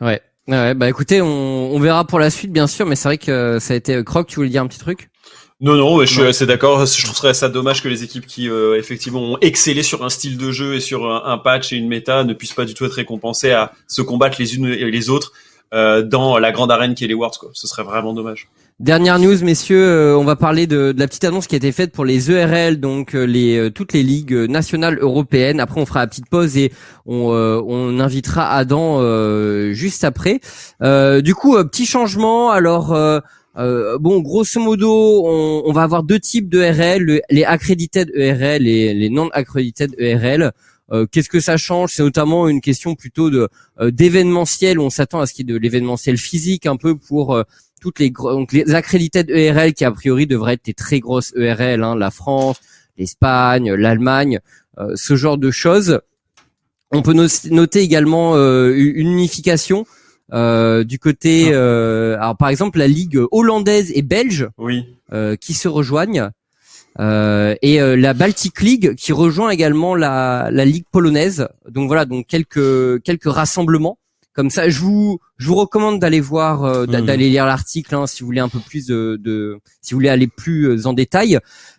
[0.00, 0.20] Ouais.
[0.46, 3.30] Ouais, bah écoutez, on, on verra pour la suite, bien sûr, mais c'est vrai que
[3.30, 4.26] euh, ça a été Croc.
[4.26, 5.08] Tu voulais dire un petit truc?
[5.60, 6.28] Non, non, mais je suis Non.
[6.28, 6.84] assez d'accord.
[6.84, 10.36] Je trouverais ça dommage que les équipes qui euh, effectivement ont excellé sur un style
[10.36, 12.84] de jeu et sur un, un patch et une méta ne puissent pas du tout
[12.84, 15.32] être récompensées à se combattre les unes et les autres
[15.72, 17.38] euh, dans la grande arène qui est les Worlds.
[17.38, 17.50] Quoi.
[17.54, 18.48] Ce serait vraiment dommage.
[18.80, 21.92] Dernière news, messieurs, euh, on va parler de, la petite annonce qui a été faite
[21.92, 25.60] pour les ERL, donc euh, euh, toutes les ligues nationales européennes.
[25.60, 26.72] Après, on fera la petite pause et
[27.06, 29.00] on, invitera Adam
[29.72, 30.40] juste après.
[31.22, 32.50] Du coup, petit changement.
[32.50, 32.88] Alors,
[33.56, 38.92] bon, grosso modo, on, va avoir deux types de ERL, le- les accredited ERL et
[38.92, 40.52] les non accredited ERL.
[40.92, 41.92] Euh, Qu'est-ce que ça change?
[41.94, 43.48] C'est notamment une question plutôt de
[43.80, 44.78] euh, d'événementiel.
[44.78, 47.42] On s'attend à ce qu'il y ait de l'événementiel physique un peu pour
[47.84, 51.82] toutes les donc les accredited ERL qui a priori devraient être des très grosses ERL,
[51.84, 52.58] hein, la France,
[52.96, 54.40] l'Espagne, l'Allemagne,
[54.78, 56.00] euh, ce genre de choses.
[56.90, 59.84] On peut no- noter également euh, une unification
[60.32, 64.86] euh, du côté, euh, alors par exemple la ligue hollandaise et belge Oui.
[65.12, 66.30] euh, qui se rejoignent.
[67.00, 71.48] Euh, et euh, la Baltic League qui rejoint également la, la ligue polonaise.
[71.68, 73.98] Donc voilà, donc quelques quelques rassemblements
[74.34, 74.68] comme ça.
[74.68, 77.06] Je vous je vous recommande d'aller voir, euh, Mhm.
[77.06, 80.08] d'aller lire l'article hein, si vous voulez un peu plus de, de si vous voulez
[80.08, 81.38] aller plus euh, en détail.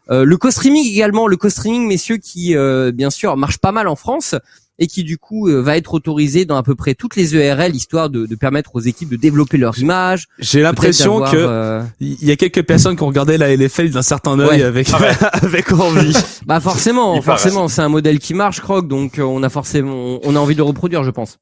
[0.10, 3.96] Euh, le co-streaming également, le co-streaming messieurs qui euh, bien sûr marche pas mal en
[3.96, 4.36] France
[4.78, 7.74] et qui du coup euh, va être autorisé dans à peu près toutes les ERL
[7.74, 10.28] histoire de, de permettre aux équipes de développer leur image.
[10.38, 14.02] J'ai l'impression que euh, il y a quelques personnes qui ont regardé la LFL d'un
[14.02, 14.64] certain œil Ouais.
[14.64, 15.14] avec Ah ouais.
[15.44, 16.14] avec envie.
[16.46, 20.36] Bah forcément, Il forcément, c'est un modèle qui marche, Croc, donc on a forcément, on
[20.36, 21.38] a envie de le reproduire, je pense.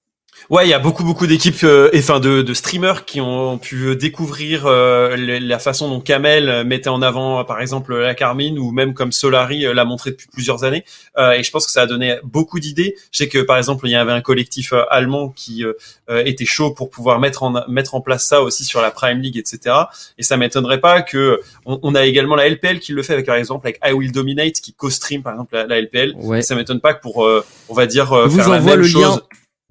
[0.49, 3.57] Ouais, il y a beaucoup beaucoup d'équipes euh, et enfin de, de streamers qui ont
[3.57, 7.95] pu découvrir euh, le- la façon dont Kamel euh, mettait en avant euh, par exemple
[7.95, 10.83] la Carmine ou même comme Solari euh, l'a montré depuis plusieurs années
[11.17, 12.95] Euh, et je pense que ça a donné beaucoup d'idées.
[13.11, 15.73] Je sais que par exemple il y avait un collectif euh, allemand qui euh,
[16.09, 19.19] euh, était chaud pour pouvoir mettre en mettre en place ça aussi sur la Prime
[19.19, 19.75] League etc.
[20.17, 23.25] Et ça m'étonnerait pas que on, on a également la LPL qui le fait avec
[23.27, 26.13] par exemple avec I Will Dominate qui co-stream par exemple la, la LPL.
[26.17, 26.39] Ouais.
[26.39, 28.79] Et ça m'étonne pas que pour euh, on va dire euh, vous faire la même
[28.79, 29.21] le chose lien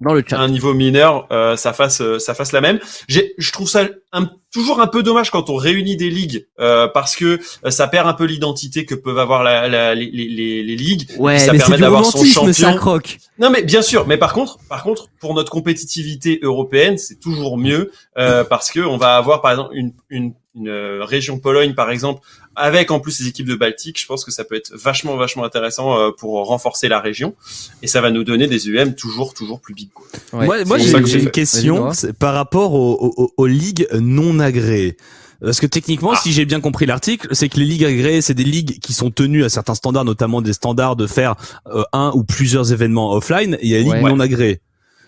[0.03, 0.39] dans le à chat.
[0.39, 2.79] un niveau mineur, euh, ça fasse euh, ça fasse la même.
[3.07, 6.87] J'ai, je trouve ça un, toujours un peu dommage quand on réunit des ligues euh,
[6.87, 10.61] parce que euh, ça perd un peu l'identité que peuvent avoir la, la- les, les,
[10.63, 11.09] les, ligues.
[11.17, 12.77] Ouais, ça mais permet d'avoir son romantisme, ça, champion.
[12.77, 13.17] Croc.
[13.39, 17.57] Non mais bien sûr, mais par contre, par contre, pour notre compétitivité européenne, c'est toujours
[17.57, 21.73] mieux euh, parce que on va avoir par exemple une, une, une euh, région Pologne
[21.73, 22.21] par exemple
[22.55, 23.99] avec en plus les équipes de Baltique.
[23.99, 27.33] Je pense que ça peut être vachement vachement intéressant euh, pour renforcer la région
[27.81, 29.89] et ça va nous donner des UM toujours toujours plus big.
[29.93, 30.05] Quoi.
[30.33, 30.63] Ouais.
[30.65, 31.31] Moi, j'ai que une fait.
[31.31, 31.89] question
[32.19, 34.97] par rapport aux, aux- aux ligues non agréées.
[35.41, 36.19] Parce que techniquement, Ah.
[36.23, 39.11] si j'ai bien compris l'article, c'est que les ligues agréées, c'est des ligues qui sont
[39.11, 41.35] tenues à certains standards, notamment des standards de faire
[41.67, 43.55] euh, un ou plusieurs événements offline.
[43.55, 44.09] Et il y a les ligues Ouais.
[44.11, 44.61] non agréées.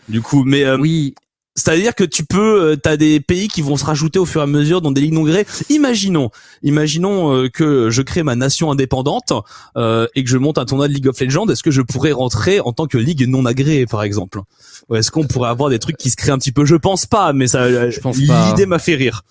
[0.09, 1.15] Du coup, mais euh, Oui.
[1.55, 4.43] C'est-à-dire que tu peux, euh, t'as des pays qui vont se rajouter au fur et
[4.43, 5.45] à mesure dans des ligues non agréées.
[5.69, 6.29] Imaginons,
[6.63, 9.31] imaginons euh, que je crée ma nation indépendante
[9.77, 11.47] euh, et que je monte un tournoi de League of Legends.
[11.47, 14.41] Est-ce que je pourrais rentrer en tant que ligue non agréée, par exemple?
[14.89, 16.65] Ou est-ce qu'on pourrait avoir des trucs qui se créent un petit peu?
[16.65, 18.49] Je pense pas, mais ça, Je pense pas.
[18.49, 19.23] l'idée m'a fait rire.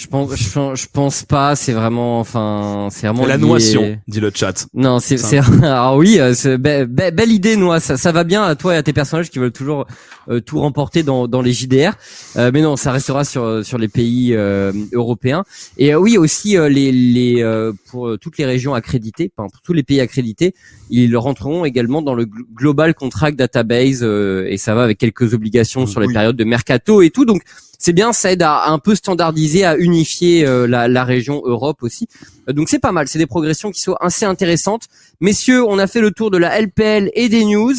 [0.00, 1.56] Je pense, je, pense- je pense pas.
[1.56, 4.68] C'est vraiment, enfin, c'est vraiment La lié- noation, dit le chat.
[4.72, 7.80] Non, c'est, c'est, alors oui, euh, be- be- belle idée, Noah.
[7.80, 9.88] Ça, ça va bien à toi et à tes personnages qui veulent toujours
[10.30, 11.94] euh, tout remporter dans, dans les JDR.
[12.36, 15.42] Euh, mais non, ça restera sur sur les pays euh, européens.
[15.78, 19.48] Et euh, oui, aussi euh, les les euh, pour euh, toutes les régions accréditées, enfin,
[19.52, 20.54] pour tous les pays accrédités,
[20.90, 25.34] ils rentreront également dans le gl- Global Contract Database euh, et ça va avec quelques
[25.34, 27.24] obligations sur les périodes de mercato et tout.
[27.24, 27.42] Donc
[27.78, 32.08] c'est bien, ça aide à, un peu standardiser, à unifier euh, la, région Europe aussi.
[32.48, 34.86] Euh, Donc c'est pas mal, c'est des progressions qui sont assez intéressantes.
[35.20, 37.76] Messieurs, on a fait le tour de la LPL et des news.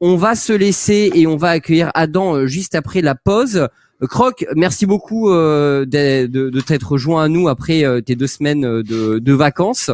[0.00, 3.68] On va se laisser et on va accueillir Adam euh, juste après la pause.
[4.02, 9.90] Croc, merci beaucoup de, t'être rejoint à nous après tes deux semaines de, de vacances.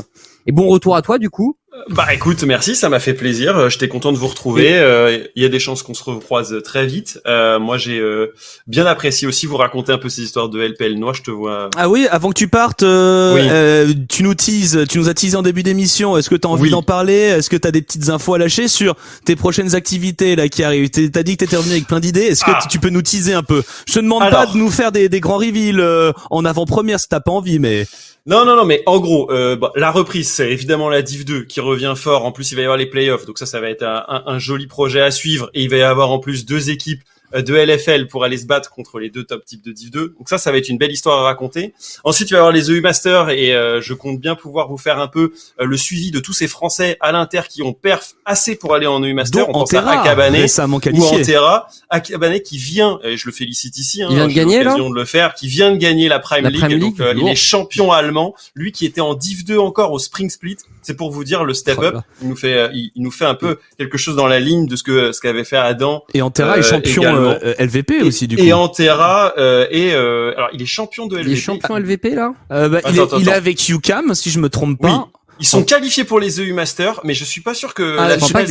[0.47, 1.60] Et bon retour à toi du coup.
[1.89, 3.57] Bah écoute, merci, ça m'a fait plaisir.
[3.57, 4.79] Euh, J'étais content de vous retrouver.
[4.79, 7.21] Euh, Il y a des chances qu'on se recroise très vite.
[7.27, 8.35] Euh, moi, j'ai euh,
[8.67, 11.13] bien apprécié aussi vous raconter un peu ces histoires de LPL Noix.
[11.15, 11.71] Je te vois.
[11.77, 13.41] Ah oui, avant que tu partes, euh, Oui.
[13.51, 16.17] euh, tu nous teases, tu nous as teasé en début d'émission.
[16.17, 16.71] Est-ce que tu as envie Oui.
[16.71, 20.37] d'en parler Est-ce que tu as des petites infos à lâcher sur tes prochaines activités
[20.37, 20.91] là qui arrivent?
[20.91, 22.23] T'as dit que t'étais revenu avec plein d'idées.
[22.23, 22.59] Est-ce que Ah.
[22.71, 23.63] tu- peux nous teaser un peu?
[23.87, 24.47] Je te demande Alors.
[24.47, 27.59] pas de nous faire des, des grands reveals euh, en avant-première si t'as pas envie,
[27.59, 27.87] mais
[28.27, 31.45] Non, non, non, mais en gros, euh, bah, la reprise, c'est évidemment la Div 2
[31.45, 32.25] qui revient fort.
[32.25, 34.67] En plus, il va y avoir les playoffs, donc ça, ça va être un, joli
[34.67, 35.51] projet à suivre.
[35.55, 37.03] Et il va y avoir en plus deux équipes
[37.35, 40.15] de LFL pour aller se battre contre les deux top types de Div 2.
[40.19, 41.75] Donc ça, ça va être une belle histoire à raconter.
[42.05, 44.79] Ensuite, il va y avoir les EU Masters et euh, je compte bien pouvoir vous
[44.79, 48.15] faire un peu euh, le suivi de tous ces Français à l'inter qui ont perf
[48.25, 49.47] assez pour aller en EU Master.
[49.47, 50.47] dont On pense à Antera, Akabané
[50.93, 51.05] ou.
[51.05, 54.65] Antera, Akabané qui vient, et je le félicite ici, hein, Il vient de gagner, là
[54.65, 57.15] l'occasion de le faire, qui vient de gagner la Prime La League, Prime donc euh,
[57.17, 60.95] il est champion allemand, lui qui était en Div 2 encore au Spring Split, c'est
[60.95, 63.25] pour vous dire le step Oh up, il nous fait euh, il, il nous fait
[63.25, 66.23] un peu quelque chose dans la ligne de ce que ce qu'avait fait Adam Et
[66.23, 67.20] Antera Euh, est champion euh,
[67.59, 68.43] LVP et, aussi du coup.
[68.43, 71.41] et Antera euh, et euh, alors il est champion de Il est LVP.
[71.41, 72.33] champion LVP là?
[72.53, 75.09] Euh, bah, il, est, attends, il est avec UCAM si je me trompe Oui, pas.
[75.39, 78.19] ils sont qualifiés pour les EU Masters, mais je suis pas sûr que Ah, la
[78.19, 78.47] finale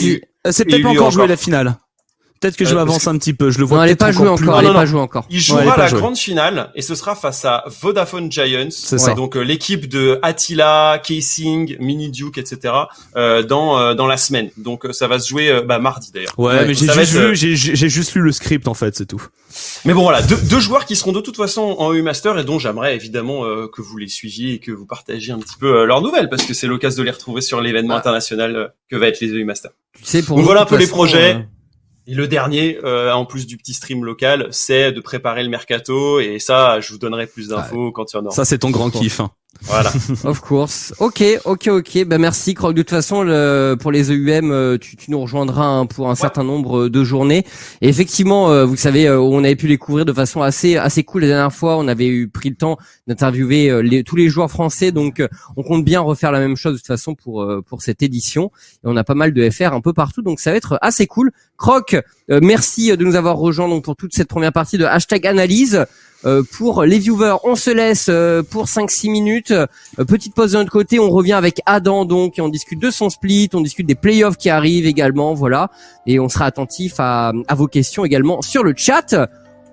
[0.48, 1.76] Euh, C'est peut-être pas encore joué la finale.
[2.40, 3.52] Peut-être que je Euh, m'avance un petit peu.
[3.52, 4.60] Je le vois Non, elle est peut-être pas jouée encore.
[4.60, 4.86] Elle est Non, pas non.
[4.86, 5.26] jouée encore.
[5.30, 9.14] Il jouera la grande finale et ce sera face à Vodafone Giants, C'est ça.
[9.14, 12.74] donc euh, l'équipe de Attila, Casing, Mini Duke, etc.
[13.18, 14.52] euh, dans euh, dans la semaine.
[14.58, 16.34] Donc euh, ça va se jouer euh, bah, mardi d'ailleurs.
[16.38, 19.06] Ouais, Ouais, mais j'ai juste être, lu, j'ai juste lu le script en fait, c'est
[19.06, 19.22] tout.
[19.84, 22.44] Mais bon voilà, deux, deux joueurs qui seront de toute façon en EU Master et
[22.46, 25.80] dont j'aimerais évidemment euh, que vous les suiviez et que vous partagiez un petit peu
[25.82, 28.00] euh, leurs nouvelles parce que c'est l'occasion de les retrouver sur l'événement Ah.
[28.00, 29.72] international euh, que va être les EU Master.
[29.98, 31.36] Tu sais pour Donc nous, voilà un peu les projets.
[31.36, 31.40] euh,
[32.10, 36.20] Et le dernier, euh, en plus du petit stream local, c'est de préparer le mercato
[36.20, 38.36] et ça, je vous donnerai plus d'infos quand il y en aura.
[38.36, 39.20] Ça, c'est ton grand kiff.
[39.20, 39.30] hein.
[39.62, 39.92] Voilà.
[40.24, 40.94] Of course.
[41.00, 42.06] Ok, ok, ok.
[42.06, 42.74] Ben merci, Croc.
[42.74, 46.16] De toute façon, le, pour les EUM, euh, tu, tu nous rejoindras hein, pour un
[46.16, 47.46] certain nombre de journées.
[47.82, 51.04] Et effectivement, euh, vous savez, euh, on avait pu les couvrir de façon assez assez
[51.04, 51.78] cool la dernière fois.
[51.78, 52.78] On avait eu pris le temps
[53.08, 55.28] d'interviewer euh, les, tous les joueurs français, donc euh,
[55.58, 58.52] on compte bien refaire la même chose de toute façon pour euh, pour cette édition.
[58.84, 61.06] Et on a pas mal de FR un peu partout, donc ça va être assez
[61.06, 61.32] cool.
[61.58, 61.96] Croc,
[62.32, 65.86] euh, merci de nous avoir rejoints donc pour toute cette première partie de hashtag analyse.
[66.26, 69.52] Euh, pour les viewers, on se laisse euh, pour 5-6 minutes.
[69.52, 69.68] Euh,
[70.06, 73.10] petite pause de notre côté, on revient avec Adam donc et on discute de son
[73.10, 75.70] split, on discute des playoffs qui arrivent également, voilà.
[76.06, 79.16] Et on sera attentif à, à vos questions également sur le chat.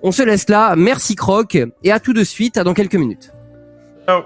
[0.03, 3.31] On se laisse là, merci Croc et à tout de suite, à dans quelques minutes.
[4.05, 4.23] Ciao.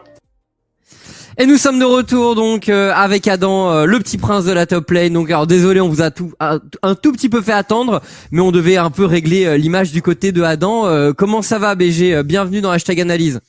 [1.38, 4.66] Et nous sommes de retour donc euh, avec Adam, euh, le petit prince de la
[4.66, 5.14] top lane.
[5.14, 8.02] Donc alors désolé, on vous a tout un, un tout petit peu fait attendre,
[8.32, 10.86] mais on devait un peu régler euh, l'image du côté de Adam.
[10.88, 13.40] Euh, comment ça va BG Bienvenue dans hashtag analyse.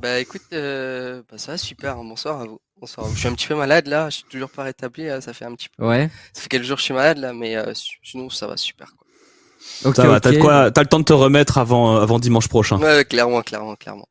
[0.00, 2.04] Bah écoute, euh, bah, ça va super, hein.
[2.04, 2.60] bonsoir à vous.
[2.80, 3.06] Bonsoir.
[3.06, 3.14] à vous.
[3.14, 5.44] Je suis un petit peu malade là, je suis toujours pas rétabli, là, ça fait
[5.44, 5.86] un petit peu.
[5.86, 6.10] Ouais.
[6.32, 8.56] Ça fait quelques jours que je suis malade là, mais euh, si- sinon ça va
[8.56, 9.94] super quoi.
[9.94, 10.32] Ça va, t'as
[10.82, 12.78] le temps de te remettre avant, avant dimanche prochain.
[12.78, 14.08] Ouais, clairement, clairement, clairement.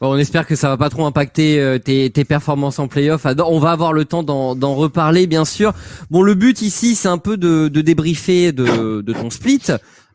[0.00, 3.26] Bon, on espère que ça va pas trop impacter euh, tes, tes performances en playoff.
[3.26, 5.72] Adam, On va avoir le temps d'en d'en reparler, bien sûr.
[6.08, 9.62] Bon, le but ici, c'est un peu de, de débriefer de, de ton split,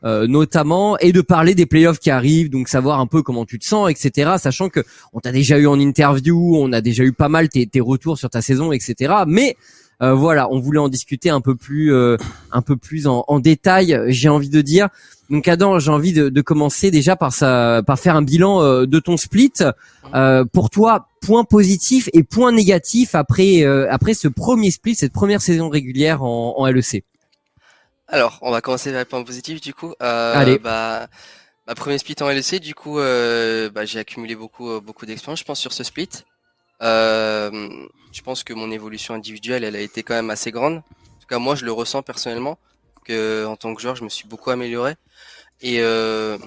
[0.06, 3.60] euh, notamment, et de parler des playoffs qui arrivent, donc savoir un peu comment tu
[3.60, 4.36] te sens, etc.
[4.38, 4.80] Sachant que
[5.12, 8.18] on t'a déjà eu en interview, on a déjà eu pas mal tes, tes retours
[8.18, 9.14] sur ta saison, etc.
[9.28, 9.58] Mais
[10.04, 12.18] euh, voilà, on voulait en discuter un peu plus, euh,
[12.51, 13.99] un peu plus en, en détail.
[14.08, 14.89] J'ai envie de dire.
[15.30, 18.86] Donc Adam, j'ai envie de, de commencer déjà par ça, par faire un bilan euh,
[18.86, 19.54] de ton split.
[20.51, 25.70] Pour toi, point positif et point négatif après après ce premier split, cette première saison
[25.70, 27.04] régulière en, en LEC.
[28.10, 29.93] Alors, on va commencer par les points positifs du coup.
[29.99, 30.60] Allez.
[30.60, 31.08] Bah,
[31.66, 35.45] Ma premier split en LEC, du coup, euh, bah, j'ai accumulé beaucoup, beaucoup d'expérience, je
[35.45, 36.10] pense, sur ce split.
[36.82, 37.70] Euh,
[38.14, 40.76] je pense que mon évolution individuelle, elle a été quand même assez grande.
[40.78, 42.58] En tout cas, moi, je le ressens personnellement,
[43.04, 44.96] que en tant que joueur, je me suis beaucoup amélioré.
[45.62, 46.38] Et euh,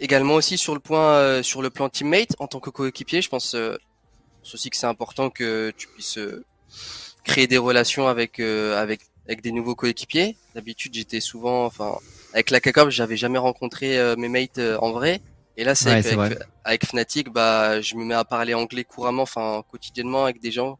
[0.00, 3.28] également aussi sur le point, euh, sur le plan teammate, en tant que coéquipier, je
[3.28, 3.76] pense euh,
[4.52, 6.18] aussi que c'est important que tu puisses
[7.24, 10.36] créer des relations avec des nouveaux coéquipiers.
[10.54, 11.98] D'habitude, j'étais souvent, enfin,
[12.32, 15.20] avec la CACOP, j'avais jamais rencontré mes mates en vrai.
[15.56, 19.64] Et là, c'est avec, avec, Fnatic, bah, je me mets à parler anglais couramment, enfin
[19.70, 20.78] quotidiennement avec des gens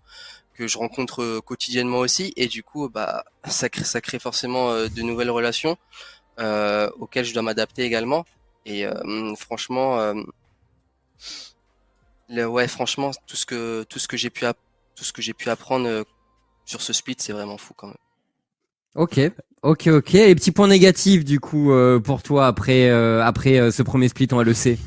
[0.54, 4.70] que je rencontre euh, quotidiennement aussi, et du coup, bah, ça crée, ça crée forcément
[4.70, 5.76] euh, de nouvelles relations
[6.38, 8.24] euh, auxquelles je dois m'adapter également.
[8.64, 10.14] Et euh, franchement, euh,
[12.28, 14.44] le, ouais, franchement, tout ce que tout ce que j'ai pu
[14.94, 16.04] tout ce que j'ai pu apprendre
[16.64, 17.96] sur ce split, c'est vraiment fou quand même.
[18.94, 19.20] Ok,
[19.66, 20.14] ok, ok.
[20.14, 24.08] Et petit point négatif du coup euh, pour toi après euh, après euh, ce premier
[24.08, 24.78] split en LEC.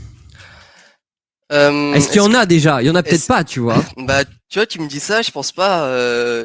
[1.49, 2.81] est-ce qu'il y en a déjà?
[2.81, 3.83] Il y en a peut-être pas, tu vois.
[3.97, 5.87] bah, tu vois, tu me dis ça, je pense pas.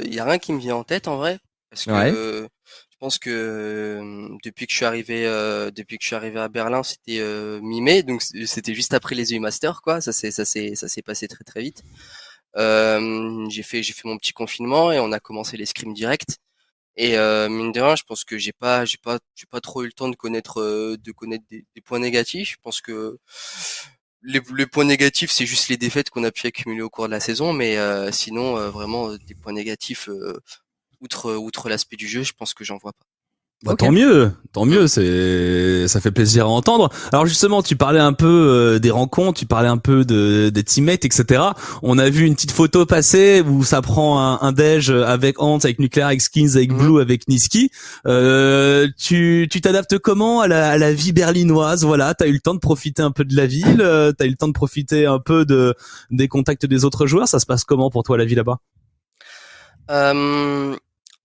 [0.04, 1.38] Il y a rien qui me vient en tête en vrai,
[1.70, 2.48] parce que
[2.90, 5.24] je pense que depuis que je suis arrivé,
[5.74, 7.22] depuis que je suis arrivé à Berlin, c'était
[7.62, 10.00] mi-mai, donc c'était juste après les EU Masters, quoi.
[10.00, 11.82] Ça s'est ça s'est ça s'est passé très très vite.
[12.56, 16.38] j'ai fait j'ai fait mon petit confinement et on a commencé les scrims directs.
[16.96, 19.82] Et euh, mine de rien, je pense que j'ai pas, j'ai pas, j'ai pas trop
[19.82, 22.52] eu le temps de connaître, euh, de connaître des, points négatifs.
[22.52, 23.18] Je pense que
[24.22, 27.10] les, les points négatifs, c'est juste les défaites qu'on a pu accumuler au cours de
[27.12, 30.08] la saison, mais euh, sinon, euh, vraiment des points négatifs
[31.00, 33.06] outre outre l'aspect du jeu, je pense que j'en vois pas.
[33.62, 36.90] Bah, Tant mieux, tant mieux, c'est ça fait plaisir à entendre.
[37.12, 40.62] Alors justement, tu parlais un peu euh, des rencontres, tu parlais un peu de des
[40.62, 41.42] teammates, etc.
[41.82, 45.56] On a vu une petite photo passer où ça prend un, un déj avec Hans,
[45.56, 46.78] avec Nuclear, avec Skins, avec mhm.
[46.78, 47.70] Blue, avec Niski.
[48.06, 51.86] Euh, tu tu t'adaptes comment à la, à la vie berlinoise?
[51.86, 54.30] Voilà, t'as eu le temps de profiter un peu de la ville, euh, t'as eu
[54.30, 55.74] le temps de profiter un peu de
[56.10, 57.28] des contacts des autres joueurs.
[57.28, 58.58] Ça se passe comment pour toi la vie là-bas?
[59.90, 60.76] Euh,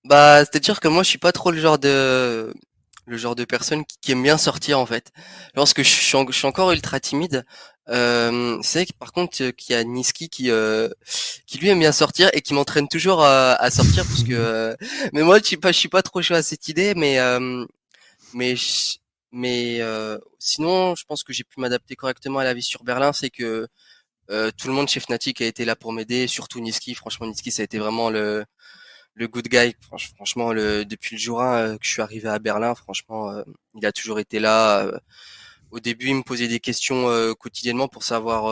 [0.10, 2.52] bah, c'est-à-dire que moi, je suis pas trop le genre de
[3.06, 5.12] le genre de personne qui, aime bien sortir en fait.
[5.56, 7.46] Lorsque je suis, je suis encore ultra timide,
[7.90, 10.90] euh, c'est que par contre qu'il y a Niski qui euh,
[11.48, 14.76] qui lui aime bien sortir et qui m'entraîne toujours à, à, sortir parce que euh,
[15.14, 17.66] mais moi je suis pas je suis pas trop chaud à cette idée mais euh,
[18.34, 18.56] mais
[19.32, 19.82] mais
[20.40, 23.68] sinon je pense que j'ai pu m'adapter correctement à la vie sur Berlin c'est que
[24.28, 27.64] tout le monde chez Fnatic a été là pour m'aider surtout Niski franchement Niski ça
[27.64, 28.46] a été vraiment le
[29.20, 29.76] le good guy.
[30.16, 33.44] Franchement, le, depuis le jour 1 euh, que je suis arrivé à Berlin, franchement, euh,
[33.76, 34.86] il a toujours été là.
[34.86, 34.98] Euh,
[35.72, 37.06] au début, il me posait des questions
[37.36, 38.52] quotidiennement pour savoir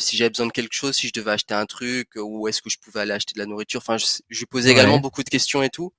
[0.00, 2.68] si j'avais besoin de quelque chose, si je devais acheter un truc, ou est-ce que
[2.68, 3.78] je pouvais aller acheter de la nourriture.
[3.78, 5.92] Enfin, je, je lui posais également beaucoup de questions et tout.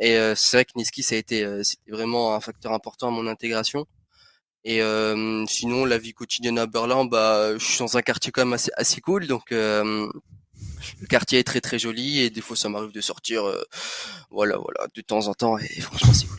[0.00, 3.26] Et c'est vrai que Niski, ça a été, c'était vraiment un facteur important à mon
[3.26, 3.84] intégration.
[4.64, 4.80] Et
[5.46, 8.70] sinon, la vie quotidienne à Berlin, bah, je suis dans un quartier quand même assez,
[8.78, 9.52] assez cool, donc
[11.00, 13.62] le quartier est très très joli et des fois ça m'arrive de sortir, euh,
[14.30, 16.38] voilà voilà, de temps en temps et franchement c'est cool.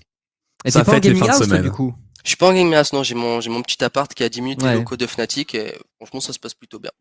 [0.65, 1.93] Et c'est pas en gaming house du coup?
[2.23, 4.29] Je suis pas en gaming house non, j'ai mon j'ai mon petit appart qui a
[4.29, 6.91] 10 minutes des locaux de Fnatic et franchement ça se passe plutôt bien.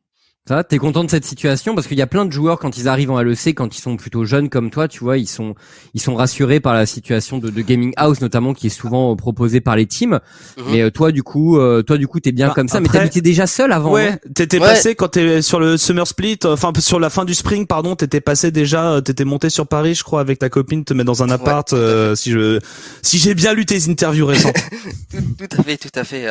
[0.49, 1.75] Ça, t'es content de cette situation?
[1.75, 3.99] Parce qu'il y a plein de joueurs quand ils arrivent en LEC, quand ils sont
[3.99, 5.55] plutôt jeunes comme toi, tu vois, ils sont
[5.93, 9.15] ils sont rassurés par la situation de, de gaming house notamment qui est souvent euh,
[9.15, 10.20] proposée par les teams.
[10.57, 10.65] Mhm.
[10.70, 12.81] Mais euh, toi du coup, euh, toi du coup t'es bien bah, comme ça.
[12.81, 13.93] mais t'habitais déjà seul avant.
[13.93, 17.66] Ouais, t'étais passé quand t'es sur le summer split, enfin sur la fin du spring,
[17.66, 21.09] pardon, t'étais passé déjà, t'étais monté sur Paris, je crois, avec ta copine, te mettre
[21.09, 21.69] dans un appart.
[22.15, 22.59] si je
[23.03, 24.57] si j'ai bien lu tes interviews récentes.
[25.11, 26.27] tout, tout, à fait, tout à fait.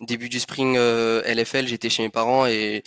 [0.00, 2.82] début du spring LFL, j'étais chez mes parents et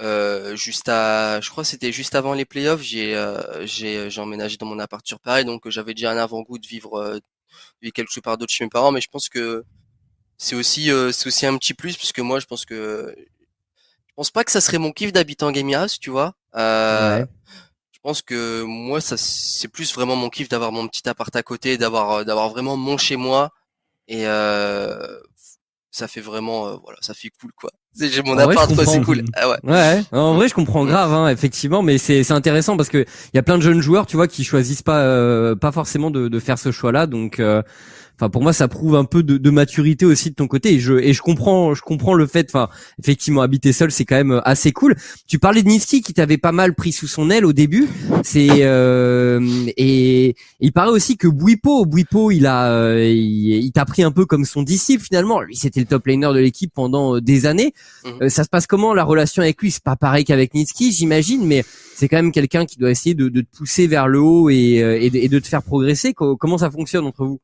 [0.00, 4.56] euh, juste à, je crois c'était juste avant les playoffs, j'ai euh, j'ai j'ai emménagé
[4.56, 7.18] dans mon appart sur Paris, donc j'avais déjà un avant-goût de vivre, euh,
[7.82, 9.64] vivre quelque chose par d'autre chez mes parents, mais je pense que
[10.38, 14.30] c'est aussi euh, c'est aussi un petit plus puisque moi je pense que je pense
[14.30, 16.34] pas que ça serait mon kiff d'habiter en gaming house, tu vois.
[16.56, 17.24] Euh,
[17.92, 21.42] Je pense que moi ça c'est plus vraiment mon kiff d'avoir mon petit appart à
[21.42, 23.50] côté, d'avoir d'avoir vraiment mon chez moi
[24.08, 24.24] et
[25.90, 29.24] ça fait vraiment voilà ça fait cool quoi j'ai mon appart, c'est cool.
[29.34, 29.56] Ah ouais.
[29.64, 30.02] ouais.
[30.12, 33.38] En vrai, je comprends grave, hein, effectivement, mais c'est c'est intéressant parce que il y
[33.38, 36.40] a plein de jeunes joueurs, tu vois, qui choisissent pas euh, pas forcément de, de
[36.40, 37.40] faire ce choix-là, donc.
[37.40, 37.62] Euh,
[38.16, 40.74] Enfin, pour moi, ça prouve un peu de, de, maturité aussi de ton côté.
[40.74, 42.48] Et je et je comprends, je comprends le fait.
[42.50, 42.68] Enfin,
[42.98, 44.96] effectivement, habiter seul, c'est quand même euh, assez cool.
[45.26, 47.88] Tu parlais de Niski qui t'avait pas mal pris sous son aile au début.
[48.22, 49.40] C'est euh,
[49.76, 54.26] et il paraît aussi que Bouipo, Bouipo, il a, euh, il, t'a pris un peu
[54.26, 55.40] comme son disciple finalement.
[55.40, 57.72] Lui, c'était le top laner de l'équipe pendant euh, des années.
[58.04, 58.28] Mhm.
[58.28, 59.70] ça se passe comment la relation avec lui?
[59.70, 61.64] C'est pas pareil qu'avec Niski, j'imagine, mais
[61.94, 64.76] c'est quand même quelqu'un qui doit essayer de, de, te pousser vers le haut et,
[65.00, 66.14] et, de, et de te faire progresser.
[66.14, 67.40] Comment ça fonctionne entre vous?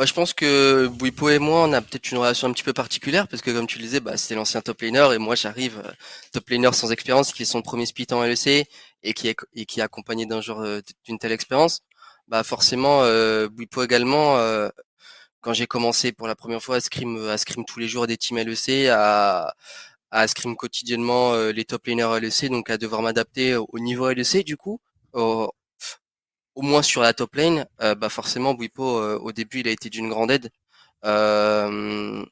[0.00, 2.72] Bah, je pense que Bouipo et moi, on a peut-être une relation un petit peu
[2.72, 5.82] particulière parce que comme tu le disais, bah, c'était l'ancien top laner et moi j'arrive
[5.84, 5.92] euh,
[6.32, 8.66] top laner sans expérience qui fait son premier split en LEC
[9.02, 11.80] et qui est, et qui est accompagné d'un genre euh, d'une telle expérience.
[12.28, 14.38] Bah forcément, euh, Bouipo également.
[14.38, 14.70] Euh,
[15.42, 18.16] quand j'ai commencé pour la première fois à scrim, à scrim tous les jours des
[18.16, 19.54] teams LEC, à,
[20.10, 24.56] à scrim quotidiennement les top laners LEC, donc à devoir m'adapter au niveau LEC du
[24.56, 24.80] coup,
[26.54, 29.70] au moins sur la top lane, euh, bah forcément Bwipo euh, au début il a
[29.70, 30.50] été d'une grande aide.
[31.04, 32.24] Euh,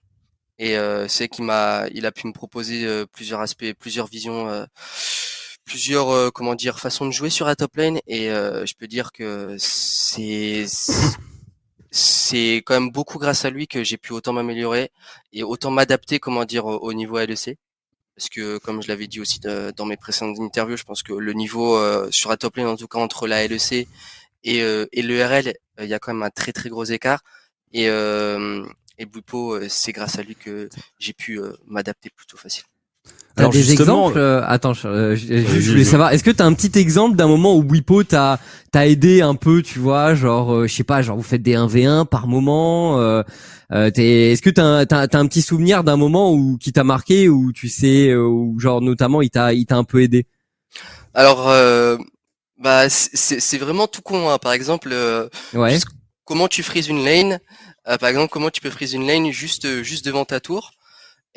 [0.59, 0.77] et
[1.09, 4.67] c'est qu'il m'a, il a pu me proposer plusieurs aspects, plusieurs visions,
[5.65, 8.01] plusieurs comment dire façons de jouer sur la top lane.
[8.09, 10.67] Et je peux dire que c'est
[11.91, 14.91] c'est quand même beaucoup grâce à lui que j'ai pu autant m'améliorer
[15.33, 17.57] et autant m'adapter, comment dire, au, niveau LEC
[18.19, 21.33] parce que comme je l'avais dit aussi dans mes précédentes interviews, je pense que le
[21.35, 23.87] niveau euh, sur la top lane, en tout cas entre la LEC
[24.43, 27.23] et, euh, et l'ERL, euh, il y a quand même un très très gros écart.
[27.73, 28.67] Et, euh,
[28.99, 29.07] et
[29.69, 30.69] c'est grâce à lui que
[30.99, 32.65] j'ai pu m'adapter plutôt facile.
[33.39, 36.13] T'as des exemples Attends, je, je, voulais savoir.
[36.13, 38.39] Est-ce que t'as un petit exemple d'un moment où Bwipo t'a
[38.71, 42.07] t'a aidé un peu, tu vois, genre, je sais pas, genre vous faites des 1v1
[42.07, 43.01] par moment.
[43.01, 43.23] Euh,
[43.73, 47.53] euh, Est-ce que t'as as, un petit souvenir d'un moment où qui t'a marqué ou
[47.53, 50.27] tu sais euh, ou genre notamment il t'a il t'a un peu aidé?
[51.13, 51.99] Alors euh,
[52.59, 54.31] bah c'est vraiment tout con.
[54.31, 54.39] Hein.
[54.39, 55.29] Par exemple, euh,
[56.25, 57.41] comment tu frises une lane
[57.85, 60.73] Par exemple, comment tu peux freeze une lane juste juste devant ta tour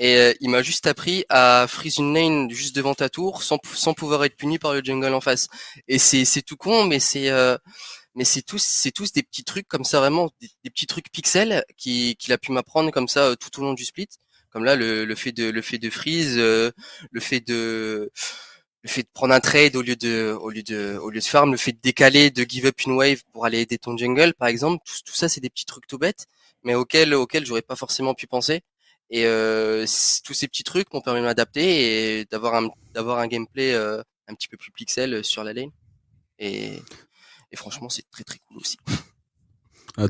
[0.04, 3.94] et il m'a juste appris à freeze une lane juste devant ta tour sans, sans
[3.94, 5.48] pouvoir être puni par le jungle en face.
[5.88, 7.30] Et c'est tout con, mais c'est
[8.24, 12.16] c'est tous c'est tous des petits trucs comme ça vraiment des, petits trucs pixels qui
[12.18, 14.10] qu'il a pu m'apprendre comme ça euh, tout au long du split
[14.50, 16.72] comme là le, le fait de le fait de freeze euh,
[17.12, 18.12] le fait de
[18.84, 21.26] le fait de prendre un trade au lieu de au lieu de au lieu de
[21.26, 24.34] farm le fait de décaler de give up une wave pour aller aider ton jungle
[24.34, 26.28] par exemple tout, tout ça c'est des petits trucs tout bêtes
[26.64, 28.62] mais auxquels auxquels j'aurais pas forcément pu penser
[29.12, 29.86] et euh,
[30.24, 34.02] tous ces petits trucs m'ont permis de m'adapter et d'avoir un d'avoir un gameplay euh,
[34.28, 35.72] un petit peu plus pixel sur la lane.
[36.40, 36.82] Et
[37.52, 38.78] et franchement, c'est très très cool aussi.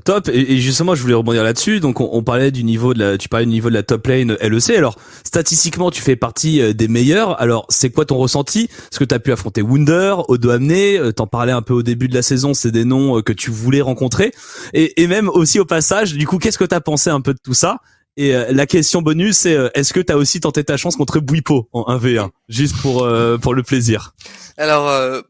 [0.05, 0.29] Top.
[0.31, 1.79] Et, justement je voulais rebondir là-dessus.
[1.79, 4.37] Donc on, parlait du niveau de la tu parlais du niveau de la top lane
[4.39, 7.41] LEC alors statistiquement tu fais partie euh, des meilleurs.
[7.41, 8.65] Alors c'est quoi ton ressenti?
[8.65, 11.81] Est-ce que tu as pu affronter Wunder Odo Amné euh, t'en parlais un peu au
[11.81, 14.31] début de la saison c'est des noms euh, que tu voulais rencontrer.
[14.73, 17.33] Et, et même aussi au passage du coup qu'est-ce que tu as pensé un peu
[17.33, 17.79] de tout ça?
[18.17, 21.69] Et la question bonus c'est est-ce que tu as aussi tenté ta chance contre Bouipo
[21.71, 23.07] en 1v1 juste pour
[23.41, 24.13] pour le plaisir
[24.57, 25.23] alors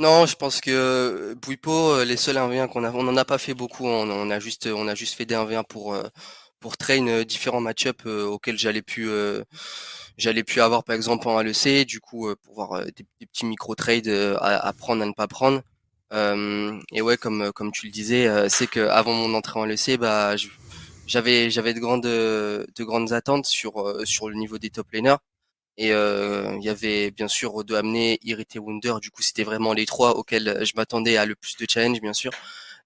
[0.00, 3.26] non, je pense que euh, Bouipo, euh, les seuls 1v1 qu'on a, on n'en a
[3.26, 3.84] pas fait beaucoup.
[3.86, 6.04] On, a juste, on a juste fait des 1v1 pour euh,
[6.58, 9.08] pour train différents match-up auxquels j'allais pu
[10.18, 14.08] j'allais pu avoir par exemple en LEC, du coup pour voir des, petits micro trades
[14.40, 15.62] à, prendre à ne pas prendre.
[16.92, 20.36] et ouais, comme comme tu le disais, c'est que avant mon entrée en LEC, bah
[21.10, 23.72] j'avais j'avais de grandes de grandes attentes sur
[24.06, 25.18] sur le niveau des top laners
[25.80, 28.94] et euh, il y avait bien sûr Odo Amné, Irrité Wonder.
[29.00, 32.12] Du coup, c'était vraiment les trois auxquels je m'attendais à le plus de challenge, bien
[32.12, 32.32] sûr.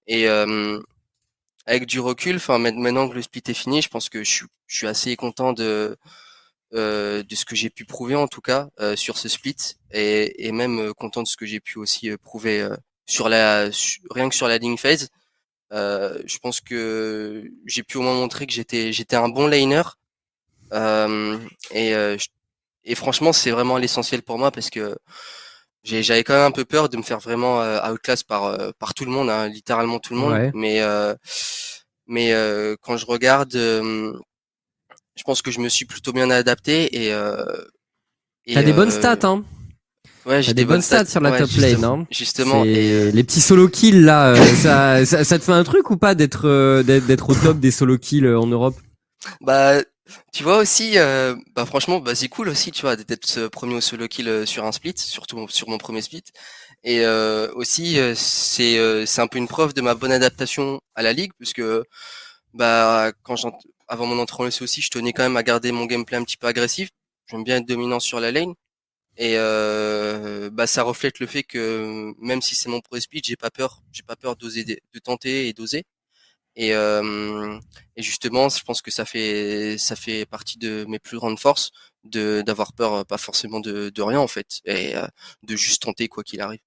[0.07, 0.79] Et euh,
[1.65, 4.45] avec du recul, enfin maintenant que le split est fini, je pense que je suis,
[4.67, 5.97] je suis assez content de
[6.73, 9.57] euh, de ce que j'ai pu prouver en tout cas euh, sur ce split
[9.91, 12.67] et, et même content de ce que j'ai pu aussi prouver
[13.07, 13.69] sur la
[14.11, 15.09] rien que sur la link phase.
[15.71, 19.83] Je pense que j'ai pu au moins montrer que j'étais j'étais un bon laner
[20.73, 21.37] euh,
[21.71, 22.27] et je
[22.85, 24.95] et franchement, c'est vraiment l'essentiel pour moi parce que
[25.83, 28.93] j'avais quand même un peu peur de me faire vraiment euh, outclass par euh, par
[28.93, 30.51] tout le monde, hein, littéralement tout le monde.
[30.53, 31.15] Mais euh,
[32.07, 37.11] mais euh, quand je regarde, je pense que je me suis plutôt bien adapté et.
[38.53, 39.43] T'as des bonnes stats, hein.
[40.25, 42.07] Ouais, j'ai des, bonnes stats, sur la top lane, hein.
[42.09, 42.63] Justement.
[42.63, 46.15] Et les petits solo kills là, ça, ça, ça, te fait un truc ou pas
[46.15, 48.75] d'être d'être au top des solo kills en Europe?
[49.41, 49.81] Bah
[50.31, 53.81] tu vois aussi, euh, bah franchement, bah c'est cool aussi, tu vois, d'être premier au
[53.81, 56.23] solo kill euh, sur un split, surtout sur mon premier split.
[56.83, 61.13] Et euh, aussi, c'est c'est un peu une preuve de ma bonne adaptation à la
[61.13, 61.63] ligue, puisque
[62.53, 63.35] bah quand
[63.87, 66.23] avant mon entrée en LEC aussi, je tenais quand même à garder mon gameplay un
[66.23, 66.89] petit peu agressif.
[67.27, 68.53] J'aime bien être dominant sur la lane.
[69.17, 69.37] Et
[70.51, 73.81] bah ça reflète le fait que même si c'est mon premier split, j'ai pas peur,
[73.91, 75.83] j'ai pas peur d'oser, de tenter et d'oser.
[76.57, 77.59] Et, euh,
[77.97, 81.71] et justement, je pense que ça fait ça fait partie de mes plus grandes forces
[82.05, 85.07] de d'avoir peur, euh, pas forcément de, de rien en fait, et euh,
[85.43, 86.61] de juste tenter quoi qu'il arrive.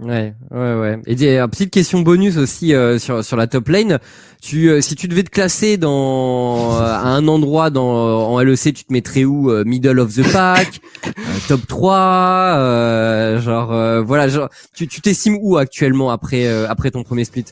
[0.00, 0.98] Ouais, ouais, ouais.
[1.06, 4.00] Et une petite question bonus aussi euh, sur sur la top lane.
[4.42, 8.84] Tu, euh, si tu devais te classer dans à un endroit dans en LEC, tu
[8.84, 10.80] te mettrais où Middle of the pack,
[11.48, 17.44] top 3, genre voilà, genre tu tu t'estimes où actuellement après après ton premier split?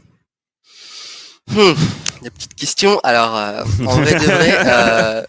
[1.50, 1.74] Hmm,
[2.22, 3.00] la petite question.
[3.02, 5.22] Alors, euh, en vrai de vrai, euh,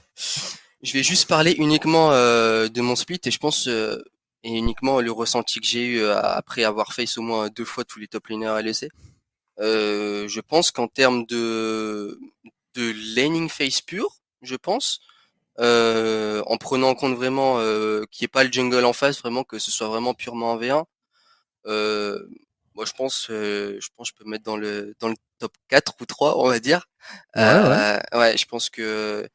[0.84, 3.68] je vais juste parler uniquement euh, de mon split et je pense
[4.44, 8.00] et uniquement le ressenti que j'ai eu après avoir face au moins deux fois tous
[8.00, 8.92] les top laners LEC.
[9.58, 12.20] je pense qu'en termes de
[12.76, 15.00] de laning phase pure, je pense,
[15.60, 17.58] en prenant en compte vraiment
[18.12, 20.58] qu'il n'y ait pas le jungle en face, vraiment que ce soit vraiment purement un
[20.58, 20.86] V1.
[22.76, 25.96] moi, je pense, je pense, que je peux mettre dans le dans le top 4
[26.02, 26.88] ou 3, on va dire.
[27.36, 28.38] Ouais, euh, ouais.
[28.38, 29.28] je pense que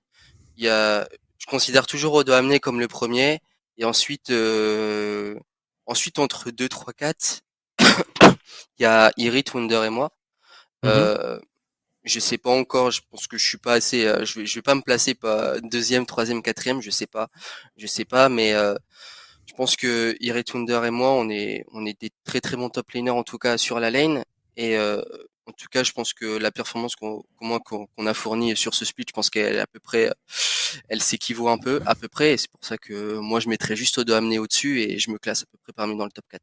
[0.57, 1.09] il y a,
[1.39, 3.41] je considère toujours Odo Amené comme le premier,
[3.79, 5.39] et ensuite, euh,
[5.87, 7.41] ensuite entre 2, 3, 4,
[7.81, 8.37] il
[8.81, 10.11] y a Irit, Wonder et moi.
[10.83, 10.89] Mm-hmm.
[10.89, 11.41] Euh,
[12.05, 14.55] je sais pas encore, je pense que je suis pas assez, euh, je vais, je
[14.57, 17.29] vais pas me placer pas deuxième, troisième, quatrième, je sais pas,
[17.77, 18.75] je sais pas, mais euh,
[19.47, 22.71] je pense que Irit Wonder et moi, on est, on est des très très bons
[22.71, 24.25] top laners en tout cas sur la lane,
[24.57, 25.03] et euh,
[25.49, 29.07] en tout cas, je pense que la performance qu'on qu'on a fournie sur ce split,
[29.09, 30.11] je pense qu'elle est à peu près,
[30.89, 32.33] elle s'équivaut un peu, à peu près.
[32.33, 35.19] Et c'est pour ça que moi, je mettrais juste deux amener au-dessus et je me
[35.19, 36.43] classe à peu près parmi dans le top 4.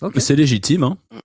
[0.00, 0.20] Okay.
[0.20, 0.98] C'est légitime, hein.
[1.10, 1.18] Mm.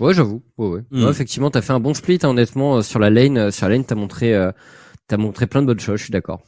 [0.00, 0.42] Ouais, j'avoue.
[0.58, 0.80] Ouais, ouais.
[0.90, 1.04] Mm.
[1.04, 3.38] ouais effectivement, t'as fait un bon split, hein, honnêtement, euh, sur la lane.
[3.38, 4.50] Euh, sur la lane, t'as montré, euh,
[5.06, 5.98] t'as montré plein de bonnes choses.
[5.98, 6.42] Je suis d'accord.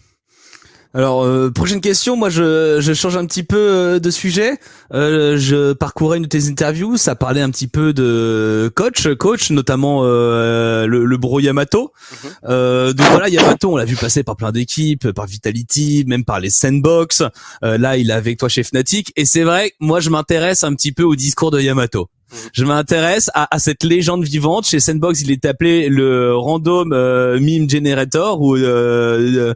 [0.97, 4.57] Alors euh, prochaine question, moi je, je change un petit peu euh, de sujet.
[4.95, 9.51] Euh, je parcourais une de tes interviews, ça parlait un petit peu de coach, coach
[9.51, 11.93] notamment le, le bro Yamato.
[12.25, 12.93] Mhm.
[12.95, 16.49] donc voilà, Yamato, on l'a vu passer par plein d'équipes, par Vitality, même par les
[16.49, 17.23] Sandbox.
[17.61, 20.93] là, il est avec toi chez Fnatic, et c'est vrai, moi je m'intéresse un petit
[20.93, 22.09] peu au discours de Yamato.
[22.53, 24.67] Je m'intéresse à, à, cette légende vivante.
[24.67, 29.55] Chez Sandbox, il est appelé le Random Meme Generator ou euh,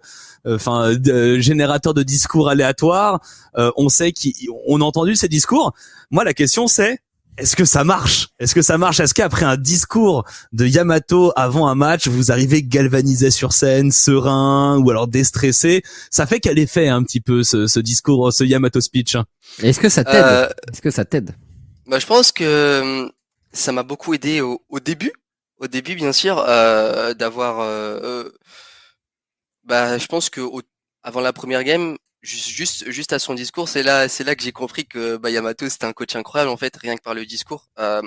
[0.54, 0.92] enfin
[1.38, 3.20] générateur de discours aléatoires.
[3.58, 5.72] Euh, on sait qu'on a entendu ces discours.
[6.10, 6.98] Moi, la question c'est
[7.38, 8.28] est-ce que ça marche?
[8.38, 9.00] Est-ce que ça marche?
[9.00, 14.78] Est-ce qu'après un discours de Yamato avant un match, vous arrivez galvanisé sur scène, serein
[14.78, 15.82] ou alors déstressé?
[16.10, 19.16] Ça fait quel effet un petit peu ce, discours, ce Yamato speech?
[19.62, 20.22] Est-ce que ça t'aide?
[20.22, 21.34] Euh, Est-ce que ça t'aide?
[21.90, 23.12] Bah, je pense que hum,
[23.52, 25.12] ça m'a beaucoup aidé au, début.
[25.58, 26.36] Au début, bien sûr,
[27.16, 27.56] d'avoir
[29.64, 30.40] bah, je pense que
[31.02, 34.52] avant la première game, juste juste à son discours, c'est là c'est là que j'ai
[34.52, 37.68] compris que bah, Yamato c'était un coach incroyable en fait, rien que par le discours.
[37.78, 38.02] Euh,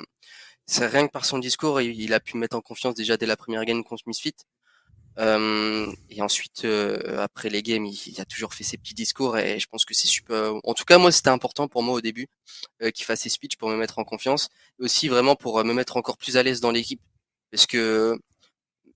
[0.66, 3.38] c'est rien que par son discours, il, a pu mettre en confiance déjà dès la
[3.38, 4.36] première game contre Misfit.
[5.20, 9.60] Euh, et ensuite, euh, après les games, il, a toujours fait ses petits discours et
[9.60, 10.54] je pense que c'est super.
[10.64, 12.28] En tout cas, moi, c'était important pour moi au début
[12.82, 14.50] euh, qu'il fasse ses speeches pour me mettre en confiance,
[14.80, 17.02] et aussi vraiment pour euh, me mettre encore plus à l'aise dans l'équipe,
[17.52, 18.20] parce que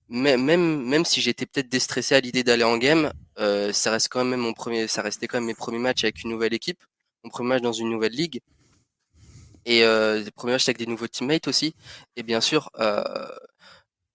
[0.08, 0.42] même
[0.84, 4.40] même si j'étais peut-être déstressé à l'idée d'aller en game, euh, ça reste quand même
[4.40, 6.82] mon premier, ça restait quand même mes premiers matchs avec une nouvelle équipe,
[7.24, 8.40] mon premier match dans une nouvelle ligue,
[9.66, 11.74] et euh, les premiers matchs avec des nouveaux teammates aussi.
[12.16, 13.28] Et bien sûr, euh,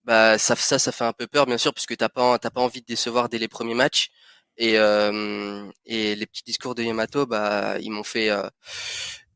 [0.04, 2.82] bah ça, ça, fait un peu peur, bien sûr, puisque t'as pas, t'as pas envie
[2.82, 4.10] de décevoir dès les premiers matchs.
[4.58, 8.48] Et euh, et les petits discours de Yamato, bah ils m'ont fait euh,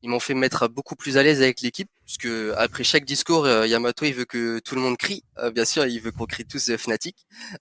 [0.04, 3.66] ils m'ont fait mettre beaucoup plus à l'aise avec l'équipe, puisque après chaque discours, euh,
[3.66, 5.24] Yamato il veut que tout le monde crie.
[5.40, 7.16] Euh, bien sûr, il veut qu'on crie tous euh, Fnatic.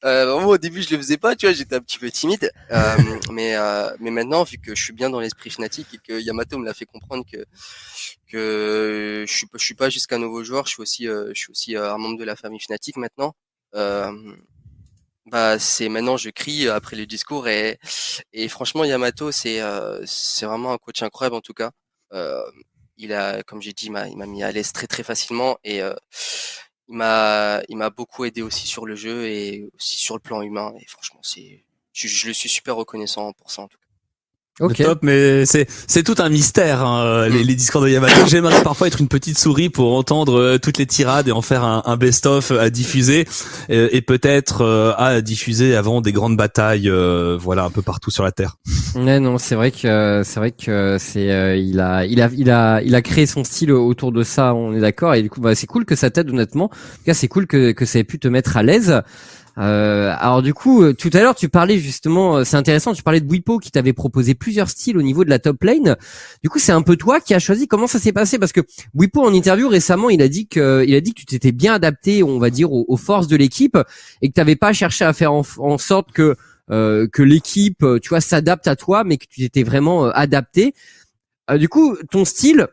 [0.04, 2.50] Euh, moi, au début, je le faisais pas, tu vois, j'étais un petit peu timide.
[3.32, 3.56] mais
[4.00, 6.74] mais maintenant, vu que je suis bien dans l'esprit Fnatic et que Yamato me l'a
[6.74, 7.44] fait comprendre que
[8.28, 11.50] que je suis je suis pas juste qu'un nouveau joueur, je suis aussi je suis
[11.50, 13.34] aussi un membre de la famille Fnatic maintenant.
[15.32, 17.78] bah c'est maintenant je crie après le discours et
[18.32, 19.60] et franchement Yamato c'est
[20.04, 21.85] c'est vraiment un coach incroyable en tout cas euh,
[22.98, 25.58] il a, comme j'ai dit, il m'a, il m'a mis à l'aise très très facilement
[25.64, 25.94] et euh,
[26.88, 30.42] il m'a, il m'a beaucoup aidé aussi sur le jeu et aussi sur le plan
[30.42, 30.74] humain.
[30.80, 33.85] Et franchement, c'est, je, je le suis super reconnaissant pour ça en tout cas.
[34.58, 34.84] Okay.
[34.84, 37.46] Top, mais c'est c'est tout un mystère hein, les, mm.
[37.46, 38.14] les, discours de Yamato.
[38.26, 41.62] J'aimerais parfois être une petite souris pour entendre euh, toutes les tirades et en faire
[41.62, 43.28] un, un best-of à diffuser
[43.68, 48.10] et, et peut-être euh, à diffuser avant des grandes batailles, euh, voilà un peu partout
[48.10, 48.56] sur la terre.
[48.94, 52.80] Ouais, non, c'est vrai que c'est vrai que c'est il a il a il a
[52.82, 54.54] il a créé son style autour de ça.
[54.54, 56.66] On est d'accord et du coup bah, c'est cool que ça t'aide honnêtement.
[56.66, 59.02] En tout cas, c'est cool que que ça ait pu te mettre à l'aise.
[59.58, 63.02] Euh, alors du coup, euh, tout à l'heure, tu parlais justement, euh, c'est intéressant, tu
[63.02, 65.96] parlais de Wipo qui t'avait proposé plusieurs styles au niveau de la top lane.
[66.42, 67.66] Du coup, c'est un peu toi qui as choisi.
[67.66, 68.38] Comment ça s'est passé?
[68.38, 68.60] Parce que
[68.94, 71.74] Wipo en interview récemment, il a dit que, il a dit que tu t'étais bien
[71.74, 73.78] adapté, on va dire, aux, forces de l'équipe
[74.22, 76.36] et que tu n'avais pas cherché à faire en, sorte que
[76.68, 80.74] que l'équipe, tu vois, s'adapte à toi, mais que tu t'étais vraiment adapté.
[81.56, 82.66] du coup, ton style,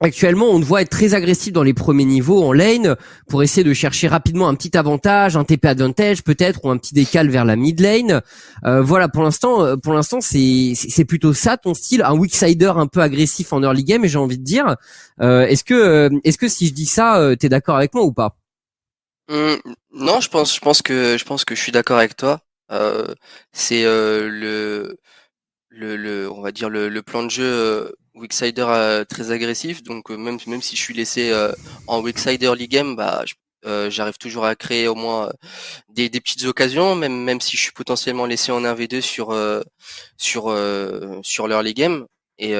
[0.00, 2.96] Actuellement, on voit être très agressif dans les premiers niveaux en lane
[3.28, 6.92] pour essayer de chercher rapidement un petit avantage, un TP advantage peut-être ou un petit
[6.92, 8.20] décal vers la mid lane.
[8.66, 12.34] Euh, voilà, pour l'instant, euh, pour l'instant, c'est c'est plutôt ça ton style, un weak
[12.34, 14.04] sider un peu agressif en early game.
[14.06, 14.76] J'ai envie de dire,
[15.22, 18.36] euh, est-ce que est-ce que si je dis ça, t'es d'accord avec moi ou pas?
[19.28, 19.58] Hum,
[19.92, 22.40] non, je pense, je pense que je pense que je suis d'accord avec toi.
[22.70, 23.14] Euh,
[23.52, 24.98] c'est euh, le,
[25.68, 29.82] le, le, on va dire le, le plan de jeu Wicksider euh, très agressif.
[29.82, 31.52] Donc euh, même même si je suis laissé euh,
[31.86, 33.24] en Wicksider League Game, bah
[33.66, 35.32] euh, j'arrive toujours à créer au moins
[35.88, 39.34] des, des petites occasions, même même si je suis potentiellement laissé en 1v2 sur
[40.16, 40.44] sur
[41.22, 42.06] sur leur League Game.
[42.38, 42.54] Et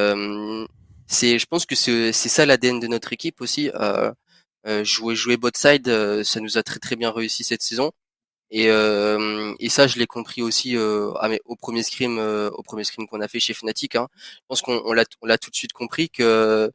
[1.09, 3.71] c'est, je pense que c'est ça l'ADN de notre équipe aussi.
[4.83, 7.93] Jouer jouer bot side, ça nous a très très bien réussi cette saison.
[8.51, 11.11] Et, euh, et ça, je l'ai compris aussi euh,
[11.47, 13.97] au premier scrim, euh, au premier scrim qu'on a fait chez Fnatic.
[13.97, 14.09] Hein.
[14.17, 16.71] Je pense qu'on on l'a, on l'a tout de suite compris que,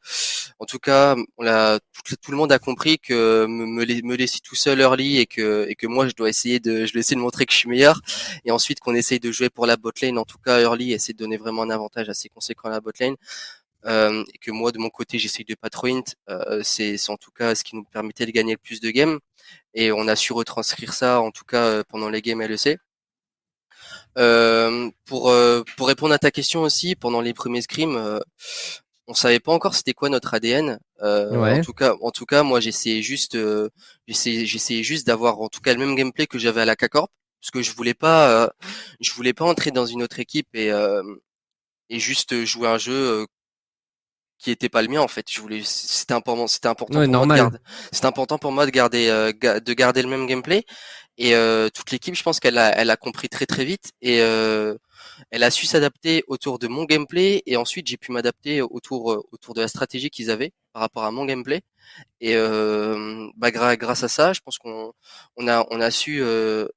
[0.60, 1.80] en tout cas, on l'a,
[2.22, 5.66] tout, le monde a compris que me, me, me laisser tout seul early et que
[5.70, 7.70] et que moi, je dois essayer de, je dois essayer de montrer que je suis
[7.70, 8.02] meilleur.
[8.46, 11.14] Et ensuite qu'on essaye de jouer pour la bot lane, en tout cas early, essayer
[11.14, 13.16] de donner vraiment un avantage assez conséquent à la bot lane.
[13.86, 16.04] Euh, et que moi, de mon côté, j'essaye de pas trop int.
[16.30, 18.92] Euh, c'est, c'est en tout cas ce qui nous permettait de gagner le plus de
[18.92, 19.20] games
[19.74, 22.80] et on a su retranscrire ça en tout cas euh, pendant les games LEC.
[24.18, 28.20] Euh, pour euh, pour répondre à ta question aussi, pendant les premiers scrims, euh,
[29.08, 30.80] on savait pas encore c'était quoi notre ADN.
[31.02, 31.60] Euh, Ouais.
[31.60, 33.70] En tout cas, en tout cas, moi j'essayais juste, euh,
[34.08, 37.12] j'essayais, j'essayais juste d'avoir en tout cas le même gameplay que j'avais à la K-Corp,
[37.42, 38.50] parce que je voulais pas, euh,
[39.00, 41.04] je voulais pas entrer dans une autre équipe et euh,
[41.90, 43.26] et juste jouer un jeu euh,
[44.42, 45.26] qui était pas le mien en fait.
[45.32, 47.38] Je voulais, c'était important, c'était important Ouais, pour normal.
[47.38, 50.64] moi de garder, important pour moi de garder, euh, de garder le même gameplay.
[51.18, 54.22] Et euh, toute l'équipe, je pense qu'elle a, elle a compris très très vite et
[54.22, 54.76] euh,
[55.30, 57.44] elle a su s'adapter autour de mon gameplay.
[57.46, 61.04] Et ensuite, j'ai pu m'adapter autour euh, autour de la stratégie qu'ils avaient par rapport
[61.04, 61.62] à mon gameplay.
[62.22, 64.94] Et euh, bah, grâce à ça, je pense qu'on
[65.38, 66.68] on a on a su euh,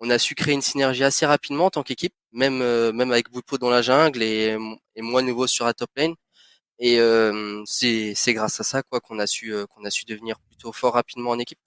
[0.00, 3.30] on a su créer une synergie assez rapidement en tant qu'équipe, même euh, même avec
[3.30, 4.56] Boutpo dans la jungle et,
[4.96, 6.14] et moi nouveau sur la top lane.
[6.82, 10.38] Et euh, c'est grâce à ça quoi qu'on a su euh, qu'on a su devenir
[10.40, 11.58] plutôt fort rapidement en équipe.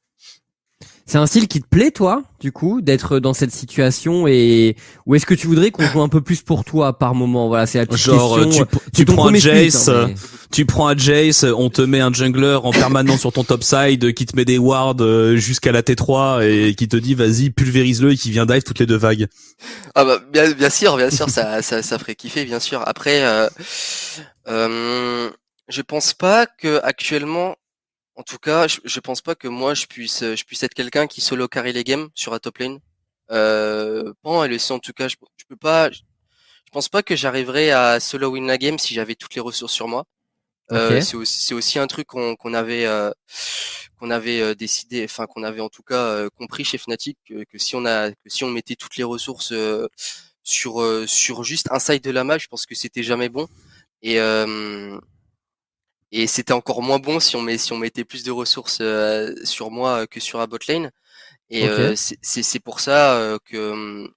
[1.07, 4.76] C'est un style qui te plaît, toi, du coup, d'être dans cette situation et
[5.06, 7.48] ou est-ce que tu voudrais qu'on joue un peu plus pour toi par moment?
[7.48, 8.65] Voilà, c'est la petite Genre, euh, question.
[8.65, 10.15] tu, C'est tu ton prends un Jace, hein, euh, mais-
[10.52, 14.03] tu prends un Jace, on te met un jungler en permanent sur ton top side
[14.03, 17.52] euh, qui te met des wards euh, jusqu'à la T3 et qui te dit vas-y
[17.52, 19.27] pulvérise-le et qui vient dive toutes les deux vagues.
[19.94, 22.82] Ah bah bien, bien sûr, bien sûr, ça, ça, ça ferait kiffer, bien sûr.
[22.84, 23.48] Après, euh,
[24.48, 25.30] euh,
[25.69, 27.56] je pense pas que actuellement,
[28.16, 31.08] en tout cas, je, je pense pas que moi je puisse, je puisse être quelqu'un
[31.08, 32.80] qui solo carry les games sur la top lane.
[33.32, 35.90] Euh, en LEC en tout cas, je, je peux pas.
[35.92, 36.00] Je,
[36.66, 39.74] je pense pas que j'arriverais à solo win la game si j'avais toutes les ressources
[39.74, 40.06] sur moi.
[40.72, 43.12] Euh, c'est aussi, aussi un truc qu'on qu'on avait euh,
[44.00, 47.44] qu'on avait euh, décidé, enfin qu'on avait en tout cas euh, compris chez Fnatic que,
[47.44, 49.88] que si on a que si on mettait toutes les ressources euh,
[50.44, 53.48] sur euh, sur juste un side de la map, je pense que c'était jamais bon
[54.02, 55.00] et euh,
[56.22, 59.34] et c'était encore moins bon si on met si on mettait plus de ressources euh,
[59.46, 60.92] sur moi que sur la bot lane
[61.52, 61.70] et Ok.
[61.70, 64.08] euh, c'est pour ça euh, que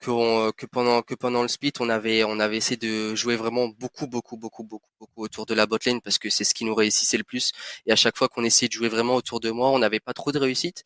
[0.00, 3.36] que, on- que pendant que pendant le split on avait on avait essayé de jouer
[3.36, 6.54] vraiment beaucoup beaucoup beaucoup beaucoup beaucoup autour de la bot lane parce que c'est ce
[6.54, 7.52] qui nous réussissait le plus
[7.86, 10.14] et à chaque fois qu'on essayait de jouer vraiment autour de moi on n'avait pas
[10.14, 10.84] trop de réussite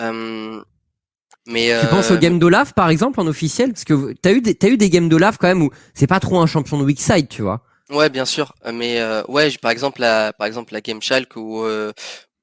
[0.00, 0.62] Euh,
[1.46, 3.72] mais Tu euh, penses au game d'Olaf, par exemple, en officiel?
[3.72, 6.20] Parce que t'as eu des, t'as eu des games d'Olaf quand même où c'est pas
[6.20, 7.64] trop un champion de weak side, tu vois.
[7.90, 8.54] Ouais, bien sûr.
[8.72, 11.92] Mais euh, ouais, par exemple la, par exemple la Game Shalk où euh,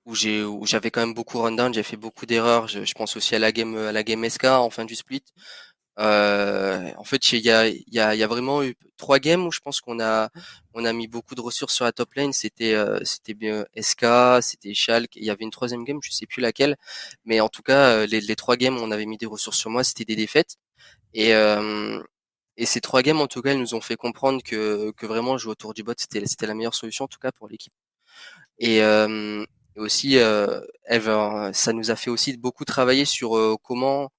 [0.06, 2.68] où j'ai où j'avais quand même beaucoup run down, j'ai fait beaucoup d'erreurs.
[2.68, 5.24] Je, je pense aussi à la game à la game SK en fin du split.
[6.00, 9.20] Euh, en fait, il y a il y a il y a vraiment eu trois
[9.20, 10.30] games où je pense qu'on a
[10.76, 12.34] on a mis beaucoup de ressources sur la top lane.
[12.34, 14.06] C'était euh, c'était bien SK,
[14.44, 15.16] c'était Shalk.
[15.18, 16.78] Il y avait une troisième game, je sais plus laquelle,
[17.26, 19.58] mais en tout cas euh, les, les trois games où on avait mis des ressources
[19.60, 20.58] sur moi, c'était des défaites.
[21.14, 22.02] Et euh,
[22.62, 25.36] et ces trois games, en tout cas, elles nous ont fait comprendre que, que vraiment
[25.38, 27.74] jouer autour du bot, c'était, c'était la meilleure solution, en tout cas, pour l'équipe.
[28.60, 29.44] Et, euh,
[29.78, 30.62] aussi, euh,
[30.92, 34.12] euh, ça nous a fait aussi beaucoup travailler sur euh, comment,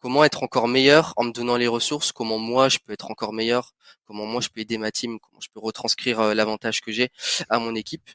[0.00, 3.32] comment être encore meilleur en me donnant les ressources, comment moi je peux être encore
[3.32, 3.72] meilleur,
[4.06, 7.10] comment moi je peux aider ma team, comment je peux retranscrire euh, l'avantage que j'ai
[7.48, 8.08] à mon équipe.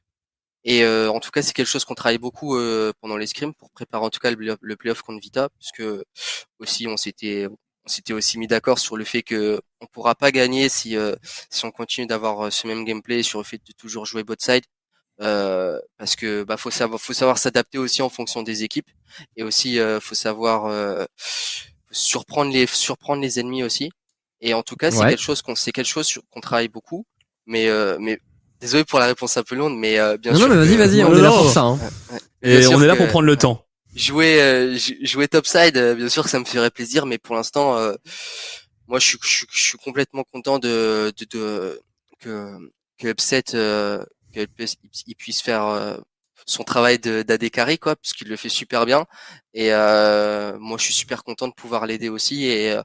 [0.64, 3.53] Et euh, en tout cas, c'est quelque chose qu'on travaille beaucoup euh, pendant les scrims
[3.53, 5.84] pour préparer en tout cas le, le playoff contre Vita, puisque
[6.60, 7.47] aussi on s'était
[7.86, 11.16] on s'était aussi mis d'accord sur le fait que on pourra pas gagner si euh,
[11.49, 14.36] si on continue d'avoir euh, ce même gameplay sur le fait de toujours jouer bot
[14.40, 14.64] side
[15.22, 18.90] euh, parce que bah faut savoir faut savoir s'adapter aussi en fonction des équipes
[19.38, 21.06] et aussi euh, faut savoir euh,
[21.91, 23.90] surprendre les surprendre les ennemis aussi
[24.41, 25.10] et en tout cas c'est Ouais.
[25.10, 27.06] quelque chose qu'on c'est quelque chose sur- qu'on travaille beaucoup
[27.45, 28.20] mais euh, mais
[28.60, 30.78] désolé pour la réponse un peu longue mais euh, bien non, sûr non, mais vas-y,
[30.78, 31.62] vas-y, on est là pour ça.
[31.62, 31.80] Hein.
[32.41, 33.65] Et on est là que- pour prendre le temps.
[33.96, 37.36] Jouer euh, jou- jouer topside euh, bien sûr que ça me ferait plaisir mais pour
[37.36, 37.96] l'instant euh,
[38.88, 41.82] moi je suis, je, je suis complètement content de, de, de
[42.20, 42.58] que
[42.98, 44.04] que Upset euh,
[44.34, 44.78] que Upset,
[45.08, 45.98] il puisse faire euh,
[46.46, 49.06] son travail d'Adekari quoi, parce qu'il le fait super bien.
[49.54, 52.76] Et euh, moi, je suis super content de pouvoir l'aider aussi et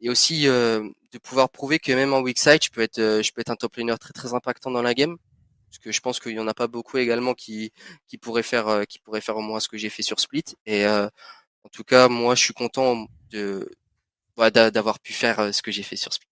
[0.00, 3.40] et aussi de pouvoir prouver que même en weak side, je peux être je peux
[3.40, 5.16] être un top laner très très impactant dans la game.
[5.74, 7.72] Parce que je pense qu'il y en a pas beaucoup également qui
[8.06, 10.44] qui pourraient faire qui pourraient faire au moins ce que j'ai fait sur Split.
[10.66, 13.68] Et en tout cas, moi, je suis content de
[14.36, 16.28] d'avoir pu faire ce que j'ai fait sur Split.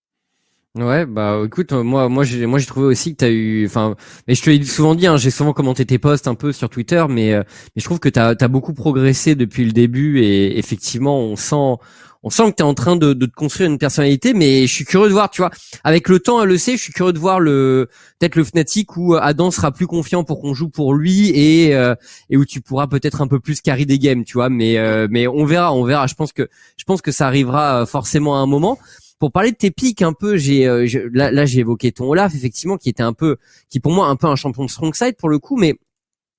[0.78, 3.94] Ouais, bah écoute, euh, moi, moi, j'ai, moi, j'ai trouvé aussi que t'as eu, enfin,
[4.26, 6.70] mais je te l'ai souvent dit, hein, j'ai souvent commenté tes posts un peu sur
[6.70, 7.42] Twitter, mais, euh,
[7.76, 11.76] mais je trouve que t'as, as beaucoup progressé depuis le début et effectivement, on sent,
[12.22, 14.86] on sent que t'es en train de, de te construire une personnalité, mais je suis
[14.86, 15.50] curieux de voir, tu vois,
[15.84, 18.96] avec le temps, elle le sait, je suis curieux de voir le, peut-être le Fnatic
[18.96, 21.94] où Adam sera plus confiant pour qu'on joue pour lui et, euh,
[22.30, 24.78] et où tu pourras peut-être un peu plus carry des games, tu vois, mais,
[25.10, 26.06] mais on verra, on verra.
[26.06, 28.78] Je pense que, je pense que ça arrivera forcément à un moment
[29.22, 32.76] pour parler de tes pics un peu, j'ai euh, là, j'ai évoqué ton Olaf effectivement
[32.76, 33.36] qui était un peu
[33.68, 35.78] qui pour moi un peu un champion de strong side pour le coup mais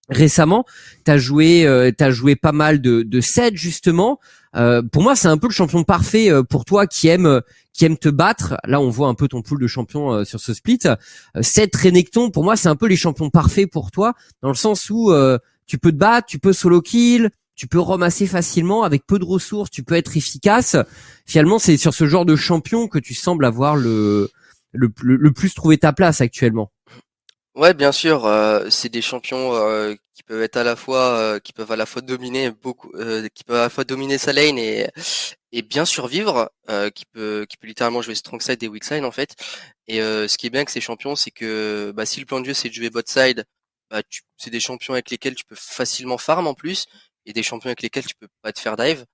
[0.10, 0.66] récemment
[1.06, 4.20] t'as joué euh, t'as joué pas mal de de sets justement.
[4.58, 7.40] Euh, pour moi c'est un peu le champion parfait pour toi qui aime
[7.72, 8.58] qui aime te battre.
[8.66, 10.80] Là on voit un peu ton pool de champions sur ce split.
[11.40, 14.12] Seth Renekton pour moi c'est un peu les champions parfaits pour toi
[14.42, 15.10] dans le sens où
[15.68, 19.26] tu peux te battre tu peux solo kill tu peux ramasser facilement avec peu de
[19.26, 20.76] ressources, tu peux être efficace.
[21.26, 24.30] Finalement, c'est sur ce genre de champion que tu sembles avoir le
[24.74, 26.72] le, plus trouvé ta place actuellement.
[27.56, 31.40] Ouais, bien sûr, euh, c'est des champions euh, qui peuvent être à la fois euh,
[31.40, 32.92] qui peuvent à la fois dominer beaucoup
[33.36, 34.88] qui peuvent à la fois dominer sa lane et
[35.52, 36.50] et bien survivre
[36.96, 39.36] qui peut qui peut littéralement jouer strong side et weak side en fait.
[39.88, 42.46] Et ce qui est bien avec ces champions, c'est que bah, si le plan de
[42.46, 43.46] jeu c'est de jouer bot side,
[43.92, 44.02] bah,
[44.38, 46.88] c'est des champions avec lesquels tu peux facilement farm en plus
[47.26, 49.06] et des champions avec lesquels tu peux pas te faire dive.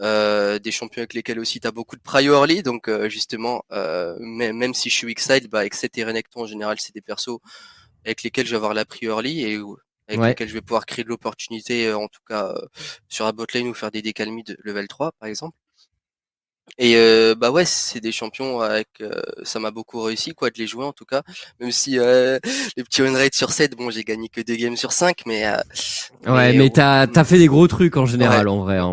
[0.00, 3.62] Euh, des champions avec lesquels aussi tu as beaucoup de prio early donc euh, justement
[3.72, 7.02] euh, même, si je suis weak side bah avec et Renekton en général c'est des
[7.02, 7.40] persos
[8.06, 9.60] avec lesquels je vais avoir la prio early et
[10.08, 12.54] avec lesquels je vais pouvoir créer de l'opportunité euh, en tout cas
[13.08, 15.58] sur la botlane ou faire des décalmis de level 3 par exemple
[16.78, 19.10] et euh, bah ouais, c'est des champions avec euh,
[19.42, 21.22] ça m'a beaucoup réussi quoi de les jouer en tout cas,
[21.60, 22.38] même si euh,
[22.76, 25.44] les petits win rate sur 7, bon, j'ai gagné que deux games sur 5 mais
[26.26, 28.78] Ouais, mais, t'as as fait des gros trucs en général en vrai.
[28.78, 28.92] Hein.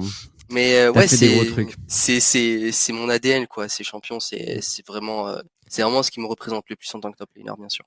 [0.49, 1.47] Mais ouais, c'est
[1.87, 5.33] c'est c'est c'est mon ADN quoi, ces champions, c'est c'est vraiment
[5.67, 7.85] c'est vraiment ce qui me représente le plus en tant que top laner bien sûr.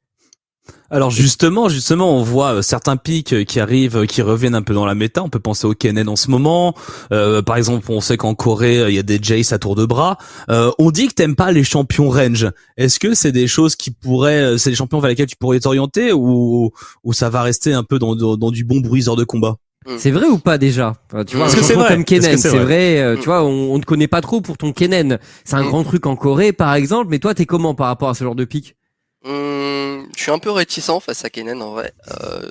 [0.92, 4.60] Alors justement, justement, on voit euh, certains pics euh, qui arrivent, euh, qui reviennent un
[4.60, 5.22] peu dans la méta.
[5.22, 6.74] On peut penser au Kennen en ce moment.
[7.10, 10.18] par exemple, on sait qu'en Corée, il y a des Jace à tour de bras.
[10.48, 12.48] on dit que t'aimes pas les champions range.
[12.76, 16.12] Est-ce que c'est des choses qui pourraient, c'est des champions vers lesquels tu pourrais t'orienter
[16.12, 16.70] ou,
[17.04, 19.56] ou ça va rester un peu dans, dans, du bon bruiseur de combat?
[19.84, 19.90] Mm.
[19.98, 20.94] c'est vrai ou pas déjà?
[21.26, 21.88] Tu vois, un champion vrai?
[21.88, 23.16] comme Kennen, c'est vrai?
[23.18, 25.18] tu vois, on, on te connaît pas trop pour ton Kennen.
[25.44, 25.68] C'est un mm.
[25.68, 27.06] grand truc en Corée, par exemple.
[27.08, 28.76] Mais toi, t'es comment par rapport à ce genre de pic?
[29.24, 31.92] Hum, je suis un peu réticent face à Kennen en vrai.
[32.20, 32.50] Euh,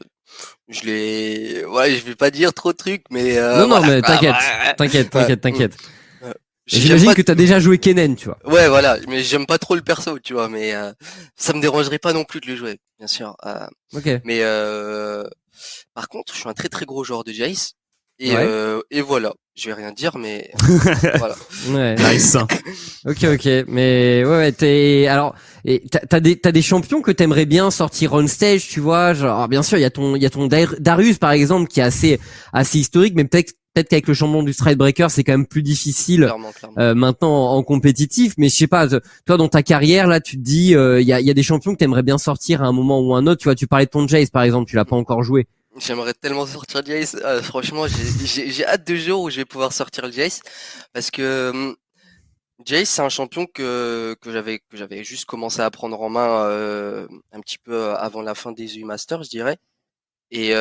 [0.70, 4.02] je l'ai, ouais, je vais pas dire trop de trucs, mais euh, non, non, mais
[4.02, 4.36] t'inquiète,
[4.78, 5.78] t'inquiète, t'inquiète, t'inquiète.
[6.68, 8.38] J'imagine que t'as déjà joué Kennen, tu vois.
[8.46, 10.94] Ouais, voilà, mais j'aime pas trop le perso, tu vois, mais euh,
[11.36, 13.36] ça me dérangerait pas non plus de le jouer, bien sûr.
[13.46, 14.22] Euh, ok.
[14.24, 15.28] Mais euh,
[15.94, 17.74] par contre, je suis un très très gros joueur de Jace.
[18.20, 20.52] Et, euh, et voilà, je vais rien dire, mais
[21.18, 21.36] voilà.
[21.70, 21.96] Ouais.
[21.96, 22.38] Nice.
[23.06, 27.46] ok, ok, mais ouais, ouais t'es alors et t'as des t'as des champions que t'aimerais
[27.46, 29.14] bien sortir on stage, tu vois.
[29.14, 31.80] Genre, bien sûr, il y a ton il y a ton Darius par exemple qui
[31.80, 32.20] est assez
[32.54, 36.24] assez historique, mais peut-être peut-être qu'avec le champion du Stridebreaker, c'est quand même plus difficile
[36.78, 38.34] Euh, maintenant en, compétitif.
[38.38, 41.14] Mais je sais pas, toi dans ta carrière là, tu te dis, euh, il y,
[41.14, 43.42] a, y a des champions que t'aimerais bien sortir à un moment ou un autre.
[43.42, 45.48] Tu vois, tu parlais de ton Jace par exemple, tu l'as pas encore joué.
[45.82, 47.16] J'aimerais tellement sortir Jace.
[47.16, 50.42] Euh, franchement, j'ai hâte de jour où je vais pouvoir sortir le Jace
[50.94, 51.76] parce que hum,
[52.66, 56.46] Jace c'est un champion que que j'avais que j'avais juste commencé à prendre en main
[56.46, 59.58] euh, un petit peu avant la fin des U Masters, je dirais.
[60.32, 60.54] Et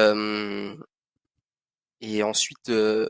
[2.01, 3.07] et ensuite euh,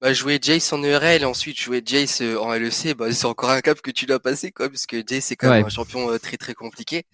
[0.00, 3.60] bah, jouer Jace en ERL et ensuite jouer Jace en LEC, bah, c'est encore un
[3.60, 6.36] cap que tu dois passer quoi, parce que Jace c'est quand même un champion très
[6.36, 7.04] très compliqué.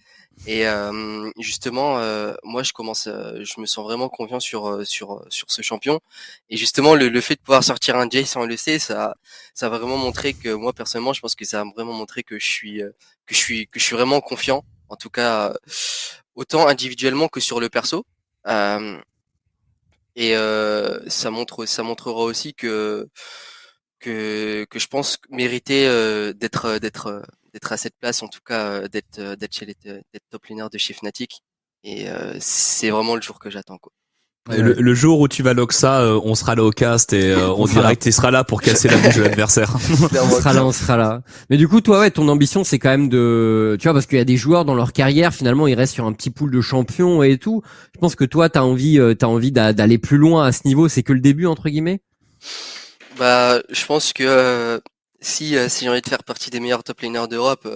[0.45, 5.25] Et euh, justement, euh, moi, je commence, euh, je me sens vraiment confiant sur sur
[5.29, 6.01] sur ce champion.
[6.49, 9.15] Et justement, le, le fait de pouvoir sortir un Jace sans le sait, ça
[9.53, 12.39] ça va vraiment montrer que moi personnellement, je pense que ça va vraiment montrer que
[12.39, 12.81] je suis
[13.25, 14.65] que je suis que je suis vraiment confiant.
[14.89, 15.53] En tout cas,
[16.35, 18.05] autant individuellement que sur le perso.
[20.15, 20.33] et
[21.07, 23.07] ça montre, ça montrera aussi que
[23.99, 25.85] que que je pense mériter
[26.35, 27.23] d'être d'être
[27.53, 30.45] d'être à cette place, en tout cas euh, d'être euh, d'être chez les d'être top
[30.47, 31.41] laner de chez Fnatic.
[31.83, 33.91] Et euh, c'est vraiment le jour que j'attends quoi.
[34.51, 37.47] Le, le, jour où tu vas Loxa, euh, on sera là au cast et euh,
[37.57, 39.73] on, dirait que tu seras là pour casser la bouche de l'adversaire.
[40.01, 41.21] on sera là, on sera là.
[41.49, 44.17] Mais du coup, toi, ouais, ton ambition, c'est quand même de, tu vois, parce qu'il
[44.17, 46.59] y a des joueurs dans leur carrière, finalement, ils restent sur un petit pool de
[46.59, 47.61] champions et tout.
[47.95, 50.89] Je pense que toi, t'as envie, euh, t'as envie d'aller plus loin à ce niveau.
[50.89, 52.01] C'est que le début, entre guillemets?
[53.17, 54.81] Bah, je pense que
[55.23, 57.67] si si j'ai envie de faire partie des meilleurs top laners d'Europe,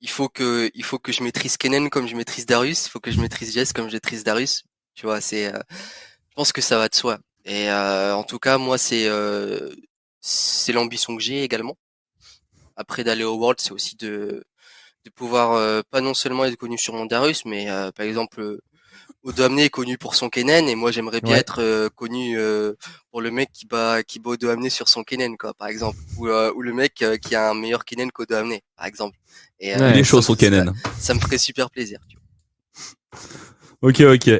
[0.00, 3.00] il faut que il faut que je maîtrise Kennen comme je maîtrise Darius, il faut
[3.00, 4.64] que je maîtrise Jess comme je maîtrise Darius.
[4.94, 5.58] Tu vois, c'est, euh,
[6.30, 7.18] je pense que ça va de soi.
[7.44, 9.74] Et euh, en tout cas, moi, c'est euh,
[10.20, 11.76] c'est l'ambition que j'ai également.
[12.76, 14.44] Après d'aller au World, c'est aussi de
[15.04, 18.58] de pouvoir pas non seulement être connu sur mon Darius, mais par exemple
[19.26, 22.38] Odo est connu pour son Kennen et moi j'aimerais bien être connu
[23.10, 26.28] pour le mec qui bat qui bat Odo sur son Kennen quoi par exemple ou,
[26.28, 28.36] ou le mec qui a un meilleur Kennen qu'Odo
[28.76, 29.16] par exemple.
[29.58, 30.72] Et, Les choses son Kennen.
[30.98, 31.98] Ça, me ferait super plaisir.
[32.08, 32.22] Tu vois.
[33.82, 34.30] Ok, ok.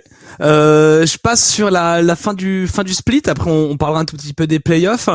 [0.41, 3.23] Euh, je passe sur la, la, fin du fin du split.
[3.27, 5.09] Après, on, on parlera un tout petit peu des playoffs.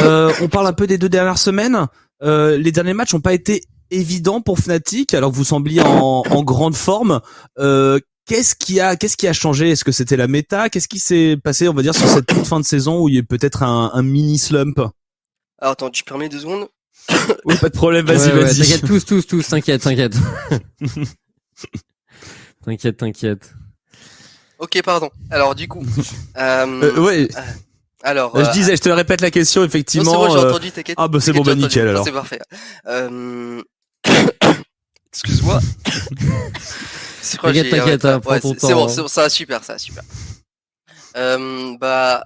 [0.00, 1.86] Euh, on parle un peu des deux dernières semaines.
[2.22, 6.22] Euh, les derniers matchs n'ont pas été évidents pour Fnatic, alors que vous sembliez en,
[6.28, 7.20] en grande forme.
[7.58, 9.70] Euh, qu'est-ce qui a qu'est-ce qui a changé?
[9.70, 10.68] Est-ce que c'était la méta?
[10.68, 13.16] Qu'est-ce qui s'est passé, on va dire, sur cette toute fin de saison où il
[13.16, 14.78] y a peut-être un, un mini slump?
[15.58, 16.68] Alors attends, tu permets deux secondes?
[17.44, 18.06] Oui, pas de problème.
[18.06, 18.58] Vas-y, vas-y.
[18.58, 19.48] t'inquiète, tous, tous, tous.
[19.48, 20.14] T'inquiète, t'inquiète.
[22.64, 23.54] t'inquiète, t'inquiète.
[24.58, 25.10] Ok, pardon.
[25.30, 25.84] Alors du coup,
[26.36, 27.28] euh, euh, ouais.
[27.36, 27.40] Euh,
[28.04, 30.10] alors, je disais, je te répète la question effectivement.
[30.12, 30.70] c'est bon, j'ai entendu.
[30.72, 30.96] T'inquiète.
[30.98, 32.04] Ah bah c'est bon, bah nickel alors.
[32.04, 32.40] C'est parfait.
[35.12, 35.60] Excuse-moi.
[37.40, 38.66] T'inquiète, t'inquiète, hein, prends ton temps.
[38.66, 40.02] C'est bon, c'est bon, ça va super, ça va super.
[41.14, 42.24] bah,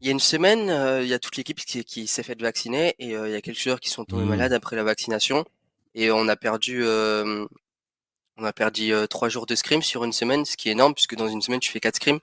[0.00, 2.94] il y a une semaine, il y a toute l'équipe qui, qui s'est fait vacciner
[2.98, 4.28] et il y a quelques joueurs qui sont tombés mmh.
[4.28, 5.44] malades après la vaccination
[5.94, 6.82] et on a perdu
[8.38, 10.94] on a perdu euh, trois jours de scrim sur une semaine, ce qui est énorme
[10.94, 12.20] puisque dans une semaine tu fais quatre scrims.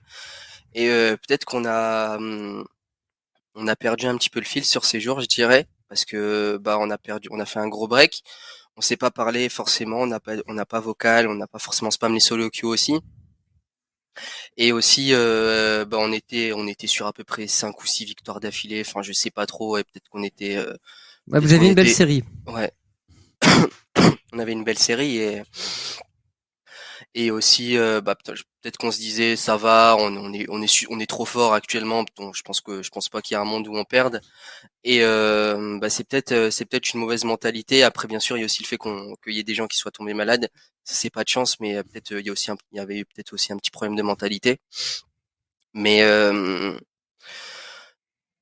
[0.74, 2.66] Et euh, peut-être qu'on a hum,
[3.54, 6.58] on a perdu un petit peu le fil sur ces jours, je dirais, parce que
[6.60, 8.22] bah on a perdu, on a fait un gros break.
[8.76, 11.58] On sait pas parler forcément, on n'a pas on n'a pas vocal, on n'a pas
[11.58, 12.94] forcément spam les solo queue aussi.
[14.56, 18.04] Et aussi, euh, bah on était on était sur à peu près cinq ou six
[18.04, 18.82] victoires d'affilée.
[18.86, 19.78] Enfin, je sais pas trop.
[19.78, 20.56] Et peut-être qu'on était.
[20.56, 20.74] Euh,
[21.26, 22.22] vous avez une belle série.
[22.46, 22.72] Ouais.
[24.32, 25.42] on avait une belle série et
[27.14, 30.86] et aussi euh, bah, peut-être qu'on se disait ça va on, on est on est
[30.90, 33.40] on est trop fort actuellement donc je pense que je pense pas qu'il y a
[33.40, 34.20] un monde où on perde.
[34.84, 37.82] Et euh, bah, c'est peut-être euh, c'est peut-être une mauvaise mentalité.
[37.84, 39.66] Après bien sûr il y a aussi le fait qu'on qu'il y ait des gens
[39.68, 40.48] qui soient tombés malades.
[40.84, 43.32] Ça c'est pas de chance mais peut-être il y a aussi il y avait peut-être
[43.34, 44.60] aussi un petit problème de mentalité.
[45.74, 46.02] Mais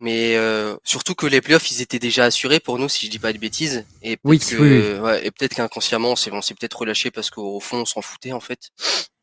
[0.03, 3.21] mais euh, surtout que les playoffs ils étaient déjà assurés pour nous si je dis
[3.21, 3.87] pas de bêtises.
[4.03, 7.79] Et peut-être que, Ouais, et peut-être qu'inconsciemment c'est on s'est peut-être relâché parce qu'au fond
[7.83, 8.71] on s'en foutait en fait.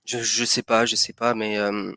[0.06, 1.92] Je je sais pas je sais pas mais euh,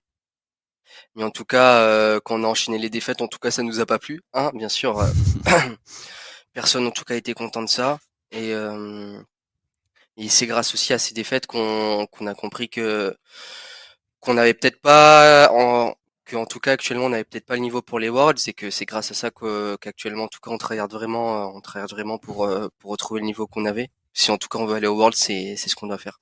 [1.15, 3.63] mais en tout cas euh, quand on a enchaîné les défaites en tout cas ça
[3.63, 5.07] nous a pas plu hein bien sûr euh,
[6.53, 8.01] personne en tout cas était content de ça.
[8.33, 8.53] Et
[10.17, 13.17] et c'est grâce aussi à ces défaites qu'on qu'on a compris que
[14.21, 15.95] qu'on n'avait peut-être pas en,
[16.37, 18.71] en tout cas actuellement on n'avait peut-être pas le niveau pour les Worlds et que
[18.71, 19.31] c'est grâce à ça
[19.81, 23.21] qu'actuellement en tout cas on travaille vraiment euh, on travaille vraiment pour euh, pour retrouver
[23.21, 23.91] le niveau qu'on avait.
[24.15, 26.19] Si en tout cas on veut aller aux Worlds, c'est c'est ce qu'on doit faire.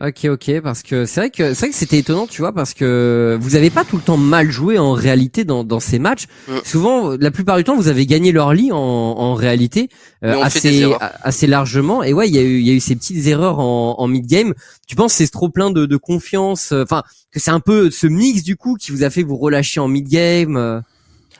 [0.00, 2.72] Ok, ok, parce que c'est vrai que c'est vrai que c'était étonnant, tu vois, parce
[2.72, 6.26] que vous avez pas tout le temps mal joué en réalité dans, dans ces matchs.
[6.46, 6.52] Mm.
[6.64, 9.88] Souvent, la plupart du temps, vous avez gagné leur lit en, en réalité
[10.24, 10.86] euh, assez
[11.22, 12.04] assez largement.
[12.04, 14.06] Et ouais, il y a eu il y a eu ces petites erreurs en, en
[14.06, 14.54] mid game.
[14.86, 17.02] Tu penses c'est trop plein de, de confiance, euh, enfin
[17.32, 19.88] que c'est un peu ce mix du coup qui vous a fait vous relâcher en
[19.88, 20.82] mid game.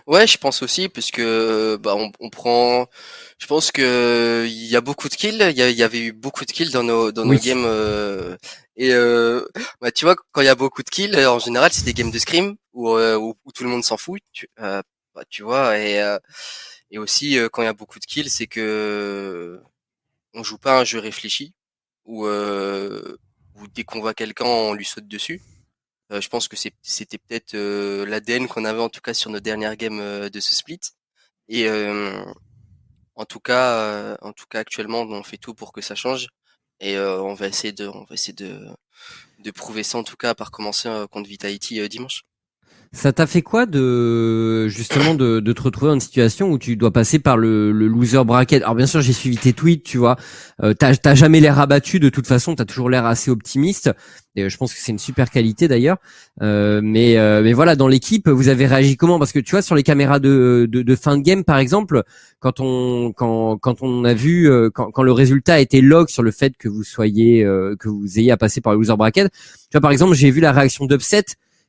[0.09, 0.13] Euh?
[0.13, 2.89] Ouais, je pense aussi, puisque bah on, on prend
[3.39, 5.53] je pense que il y a beaucoup de kills.
[5.57, 7.65] Il y, avait eu beaucoup de kills dans nos dans nos games.
[7.65, 8.37] Euh,
[8.77, 9.47] et euh,
[9.81, 12.11] bah, tu vois, quand il y a beaucoup de kills, en général, c'est des games
[12.11, 14.21] de scrim où, euh, où, tout le monde s'en fout.
[14.33, 14.83] Tu, bah,
[15.31, 15.79] tu vois.
[15.79, 16.01] Et
[16.91, 19.61] et aussi quand il y a beaucoup de kills, c'est que
[20.35, 21.55] on joue pas un jeu réfléchi
[22.05, 25.41] où où dès qu'on voit quelqu'un, on lui saute dessus.
[26.11, 30.29] Je pense que c'était peut-être l'ADN qu'on avait en tout cas sur nos dernières games
[30.29, 30.81] de ce split.
[31.49, 31.69] Et
[33.19, 36.29] en tout cas, euh, en tout cas actuellement, on fait tout pour que ça change
[36.81, 40.35] et euh, on va essayer de, on va essayer de, prouver ça en tout cas
[40.35, 42.25] par commencer euh, contre Vitality dimanche.
[42.93, 46.75] Ça t'a fait quoi de justement de, de, te retrouver dans une situation où tu
[46.75, 48.63] dois passer par le, le loser bracket?
[48.63, 50.17] Alors bien sûr j'ai suivi tes tweets, tu vois,
[50.63, 53.91] euh, t'as jamais l'air abattu de toute façon, t'as toujours l'air assez optimiste.
[54.37, 55.99] Et euh, je pense que c'est une super qualité d'ailleurs.
[56.41, 59.19] Euh, mais euh, mais voilà dans l'équipe vous avez réagi comment?
[59.19, 62.05] Parce que tu vois sur les caméras de, de, de, fin de game par exemple,
[62.41, 66.23] quand on quand quand on a vu quand, quand le résultat a été log sur
[66.23, 67.43] le fait que vous soyez
[67.79, 70.41] que vous ayez à passer par le loser bracket, tu vois par exemple j'ai vu
[70.41, 71.25] la réaction d'Upset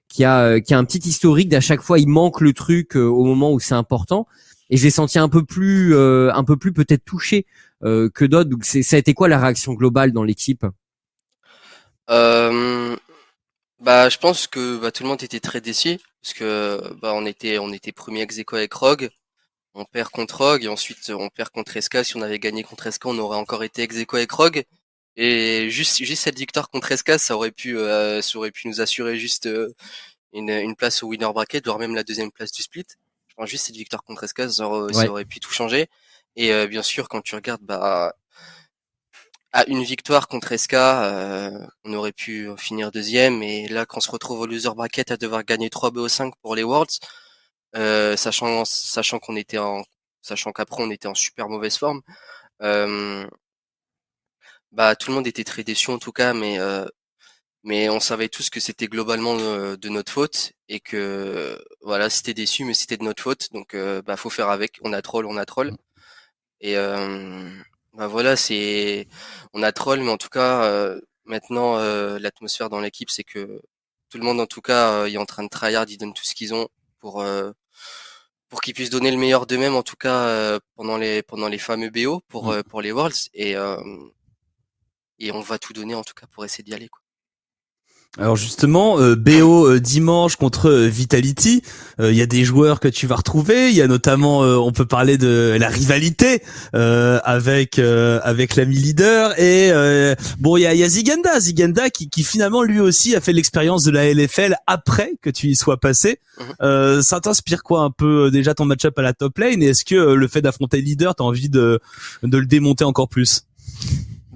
[0.10, 3.24] qui a qui a un petit historique d'à chaque fois il manque le truc au
[3.24, 4.28] moment où c'est important
[4.70, 7.46] et je l'ai senti un peu plus un peu plus peut-être touché
[7.82, 10.66] que d'autres donc ça a été quoi la réaction globale dans l'équipe?
[12.10, 12.96] Euh,
[13.80, 17.26] bah, je pense que bah, tout le monde était très déçu parce que bah, on
[17.26, 19.10] était on était premier ex avec Rogue,
[19.76, 22.04] on perd contre Rogue et ensuite on perd contre Esca.
[22.04, 24.64] Si on avait gagné contre Esca, on aurait encore été ex avec Rogue.
[25.16, 28.82] Et juste juste cette victoire contre Esca, ça aurait pu euh, ça aurait pu nous
[28.82, 29.74] assurer juste euh,
[30.34, 32.86] une, une place au winner bracket, voire même la deuxième place du split.
[33.28, 35.88] Je pense juste cette victoire contre Esca, ça aurait, pu tout changer.
[36.36, 38.14] Et euh, bien sûr, quand tu regardes, bah
[39.52, 41.52] à une victoire contre SK, euh,
[41.84, 43.42] on aurait pu finir deuxième.
[43.44, 46.56] Et là, quand on se retrouve au loser bracket à devoir gagner 3 BO5 pour
[46.56, 47.00] les Worlds,
[47.76, 49.84] euh, sachant sachant qu'on était en
[50.22, 52.02] sachant qu'après on était en super mauvaise forme,
[52.64, 53.28] euh,
[54.72, 56.58] bah tout le monde était très déçu en tout cas, mais
[57.64, 62.66] mais on savait tous que c'était globalement de notre faute et que voilà c'était déçu,
[62.66, 63.52] mais c'était de notre faute.
[63.54, 63.76] Donc
[64.06, 64.80] bah faut faire avec.
[64.84, 65.74] On a troll, on a troll.
[66.62, 66.76] Et
[67.94, 69.08] bah voilà, c'est
[69.54, 73.62] on a troll, mais en tout cas euh, maintenant euh, l'atmosphère dans l'équipe, c'est que
[74.10, 76.24] tout le monde en tout cas euh, est en train de tryhard, ils donnent tout
[76.24, 76.70] ce qu'ils ont
[77.00, 77.24] pour
[78.50, 81.90] pour qu'ils puissent donner le meilleur d'eux-mêmes en tout cas pendant les pendant les fameux
[81.90, 82.64] BO pour mmh.
[82.64, 83.56] pour les Worlds et
[85.20, 87.02] et on va tout donner en tout cas pour essayer d'y aller quoi.
[88.18, 91.62] Alors justement, euh, BO euh, dimanche contre euh, Vitality,
[92.00, 93.70] il y a des joueurs que tu vas retrouver.
[93.70, 96.42] Il y a notamment, on peut parler de la rivalité
[96.72, 99.72] avec avec l'ami leader et
[100.40, 103.34] bon, il y a, y a Ziganda, Ziganda qui, qui finalement lui aussi a fait
[103.34, 106.20] l'expérience de la LFL après que tu y sois passé.
[106.40, 107.02] Mhm.
[107.02, 109.62] ça t'inspire quoi un peu déjà ton match-up à la top lane?
[109.62, 111.82] Et est-ce que le fait d'affronter leader, t'as envie de
[112.24, 113.44] de le démonter encore plus?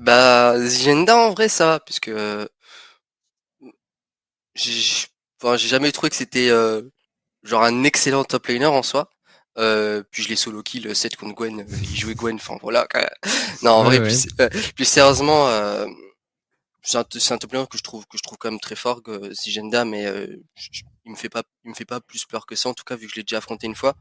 [0.03, 2.11] Bah Ziganda en vrai ça va puisque
[4.55, 5.07] j'ai
[5.41, 6.81] enfin, j'ai jamais trouvé que c'était euh,
[7.43, 9.09] genre un excellent top laner en soi.
[9.57, 12.87] Euh, puis je l'ai solo kill 7 contre Gwen, euh, il jouait Gwen, enfin voilà.
[13.61, 15.85] Non, en vrai, Plus, euh, plus, sérieusement, euh,
[16.81, 19.01] c'est un, un, top laner que je trouve que je trouve quand même très fort,
[19.31, 20.05] Zigenda, mais
[21.05, 22.95] il me fait pas il me fait pas plus peur que ça en tout cas
[22.95, 23.95] vu que je l'ai déjà affronté une fois.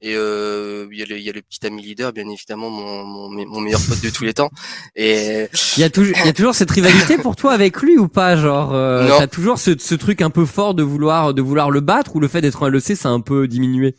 [0.00, 2.70] Et euh, il y a le il y a le petit ami leader bien évidemment
[2.70, 4.50] mon, mon, mon meilleur pote de tous les temps.
[4.94, 7.96] Et il y a toujours il y a toujours cette rivalité pour toi avec lui
[7.98, 11.42] ou pas genre euh, t'as toujours ce, ce truc un peu fort de vouloir de
[11.42, 13.94] vouloir le battre ou le fait d'être un LEC ça a un peu diminué?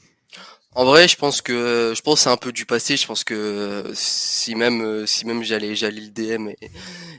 [0.76, 2.98] En vrai, je pense que je pense c'est un peu du passé.
[2.98, 6.72] Je pense que si même si même j'allais j'allais le DM et,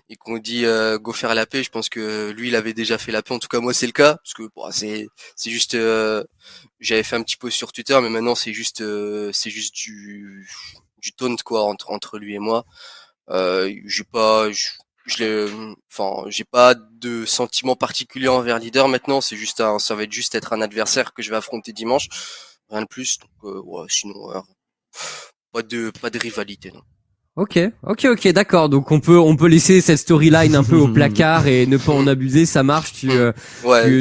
[0.09, 2.99] et qu'on dit euh, go faire la paix, je pense que lui il avait déjà
[2.99, 3.35] fait la paix.
[3.35, 5.07] En tout cas moi c'est le cas parce que bon, c'est
[5.37, 6.25] c'est juste euh,
[6.81, 10.49] j'avais fait un petit post sur Twitter, mais maintenant c'est juste euh, c'est juste du
[10.99, 12.65] du taunt quoi entre entre lui et moi.
[13.31, 14.69] Euh, j'ai pas je,
[15.07, 15.49] je
[15.93, 19.21] enfin j'ai pas de sentiment particulier envers leader maintenant.
[19.21, 22.09] C'est juste un, ça va être juste être un adversaire que je vais affronter dimanche
[22.71, 23.19] rien de plus.
[23.19, 24.43] Donc, euh, ouais, sinon,
[25.53, 26.83] pas de pas de rivalité, non.
[27.37, 28.69] Ok, ok, ok, d'accord.
[28.69, 31.91] Donc on peut on peut laisser cette storyline un peu au placard et ne pas
[31.91, 32.93] en abuser, ça marche.
[32.93, 33.33] Tu, euh,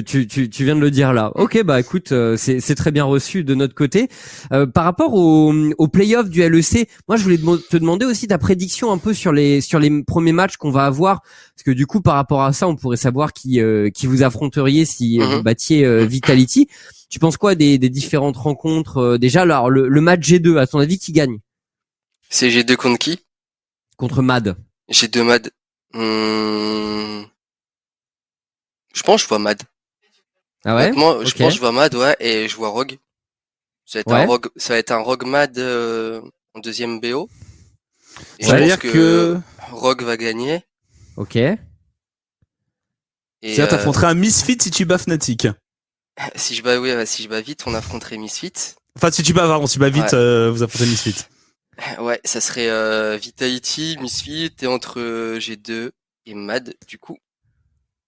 [0.06, 1.32] tu, tu, tu, viens de le dire là.
[1.34, 4.08] Ok, bah écoute, euh, c'est c'est très bien reçu de notre côté.
[4.52, 8.38] Euh, par rapport au au playoff du LEC, moi je voulais te demander aussi ta
[8.38, 11.22] prédiction un peu sur les sur les premiers matchs qu'on va avoir,
[11.56, 13.60] parce que du coup par rapport à ça, on pourrait savoir qui
[13.96, 15.42] qui vous affronteriez si vous mhm.
[15.42, 16.68] battiez Vitality.
[17.14, 20.80] Tu penses quoi des, des différentes rencontres Déjà, alors le, le match G2, à ton
[20.80, 21.38] avis, qui gagne?
[22.28, 23.20] C'est G2 contre qui?
[23.98, 24.58] Contre Mad.
[24.90, 25.52] G2 Mad.
[25.94, 27.26] Hmm.
[28.96, 29.62] Je pense que je vois Mad.
[30.66, 30.92] Ah ouais?
[30.94, 32.98] Moi, je pense que je vois Mad, ouais, et je vois Rogue.
[33.86, 36.20] Ça va être un Rogue, ça va être un Rogue Mad euh,
[36.56, 37.30] en deuxième BO.
[38.40, 40.64] Et je pense que, Rogue va gagner.
[41.18, 41.34] Ok.
[43.44, 45.48] C'est-à-dire, t'affronterais un Misfit si tu bats Fnatic.
[46.36, 48.54] Si je bats, oui, si je bats vite, on affronterait Misfit.
[48.96, 51.16] Enfin, si tu bats, pardon, si tu bats vite, euh, vous affrontez Misfit.
[52.00, 55.92] Ouais, ça serait euh, Vitality, Misfit et entre euh, G2
[56.26, 57.18] et Mad du coup.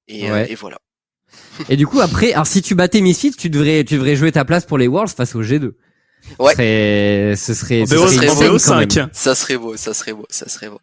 [0.08, 0.78] Et, euh, et voilà.
[1.70, 4.46] et du coup après, alors si tu battais Misfit, tu devrais tu devrais jouer ta
[4.46, 5.74] place pour les Worlds face au G2.
[6.40, 6.54] Ouais.
[6.56, 9.10] Ce serait, ce serait, ce serait 5.
[9.14, 10.80] Ça serait beau, ça serait beau, ça serait beau.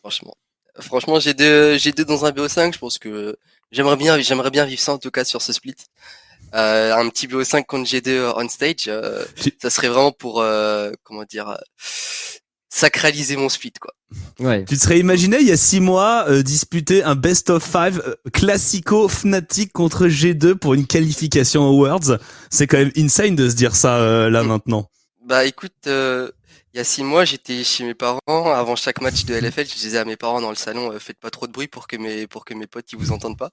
[0.00, 0.34] Franchement.
[0.78, 3.36] Franchement, G2, G2 dans un BO5, je pense que
[3.72, 5.76] j'aimerais bien, j'aimerais bien vivre ça en tout cas sur ce split.
[6.54, 9.24] Euh, un petit BO5 contre G2 on stage, euh,
[9.60, 11.56] ça serait vraiment pour euh, comment dire
[12.68, 13.92] sacraliser mon split quoi.
[14.38, 14.64] Ouais.
[14.64, 19.08] Tu te serais imaginé il y a six mois disputer un best of five classico
[19.08, 22.18] Fnatic contre G2 pour une qualification aux Worlds
[22.50, 24.88] C'est quand même insane de se dire ça là maintenant.
[25.24, 26.30] Bah écoute, il
[26.76, 28.20] il y a six mois, j'étais chez mes parents.
[28.26, 31.18] Avant chaque match de LFL, je disais à mes parents dans le salon, euh, faites
[31.18, 33.48] pas trop de bruit pour que mes pour que mes potes ils vous entendent pas.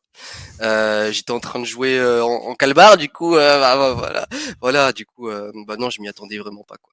[0.61, 4.27] Euh, j'étais en train de jouer euh, en, en, calbar, du coup, bah, bah, voilà,
[4.59, 6.91] voilà, du coup, bah non, je m'y attendais vraiment pas quoi.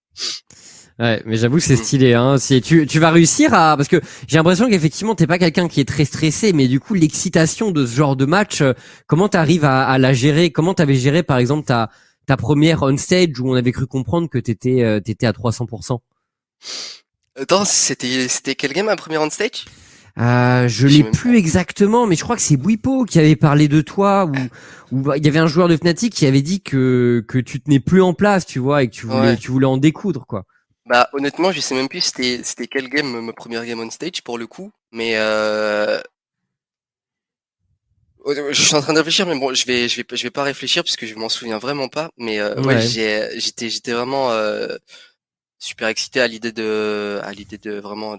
[1.01, 1.85] Ouais, mais j'avoue c'est mm.
[1.85, 2.15] stylé.
[2.15, 2.39] Hein.
[2.39, 5.81] Si tu, tu vas réussir à parce que j'ai l'impression qu'effectivement t'es pas quelqu'un qui
[5.81, 8.63] est très stressé, mais du coup l'excitation de ce genre de match,
[9.09, 10.53] comment t'arrives à, à la gérer?
[10.53, 11.91] Comment t'avais géré par exemple ta
[12.27, 15.99] ta première on stage où on avait cru comprendre que t'étais t'étais à 300%
[17.37, 19.65] Attends, c'était c'était quel game un premier on stage?
[20.19, 23.81] Euh, je l'ai plus exactement, mais je crois que c'est Bwipo qui avait parlé de
[23.81, 24.35] toi ou
[24.93, 27.81] ou il y avait un joueur de Fnatic qui avait dit que que tu tenais
[27.81, 30.45] plus en place, tu vois, et que tu voulais tu voulais en découdre quoi.
[30.87, 34.23] Bah honnêtement, je sais même plus c'était c'était quel game ma première game on stage
[34.23, 36.01] pour le coup, mais euh...
[38.27, 40.43] je suis en train de réfléchir, mais bon, je vais je vais je vais pas
[40.43, 44.77] réfléchir parce que je m'en souviens vraiment pas, mais euh, ouais, j'étais j'étais vraiment euh,
[45.61, 48.19] super excité à l'idée de à l'idée de vraiment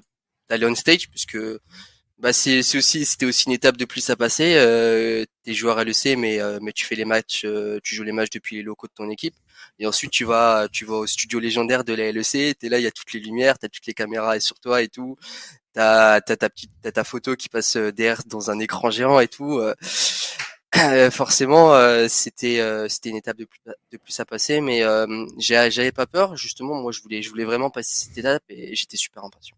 [0.49, 1.38] d'aller on stage puisque
[2.19, 4.53] bah c'est aussi c'était aussi une étape de plus à passer.
[4.55, 8.11] Euh, t'es joueur LEC mais euh, mais tu fais les matchs euh, tu joues les
[8.11, 9.34] matchs depuis les locaux de ton équipe.
[9.80, 12.84] Et ensuite tu vas tu vas au studio légendaire de la LEC t'es là il
[12.84, 15.18] y a toutes les lumières t'as toutes les caméras sur toi et tout.
[15.73, 19.19] T'as t'as ta petite t'as ta photo qui passe euh, derrière dans un écran géant
[19.19, 19.59] et tout
[21.11, 23.60] forcément, euh, c'était euh, c'était une étape de plus,
[23.91, 24.84] de plus à passer, mais
[25.38, 26.35] j'avais pas peur.
[26.35, 29.56] Justement, moi, je voulais je voulais vraiment passer cette étape et j'étais super impatient.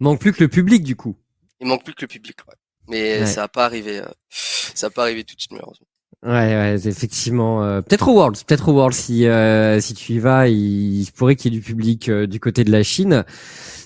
[0.00, 1.16] Manque plus que le public, du coup.
[1.60, 2.54] Il manque plus que le public, ouais.
[2.88, 5.86] Mais ça va pas arrivé, ça va pas arrivé tout de suite malheureusement.
[6.24, 7.80] Ouais, ouais, effectivement.
[7.82, 9.26] peut-être au World, peut-être au World si
[9.80, 12.82] si tu y vas, il, pourrait qu'il y ait du public du côté de la
[12.82, 13.24] Chine.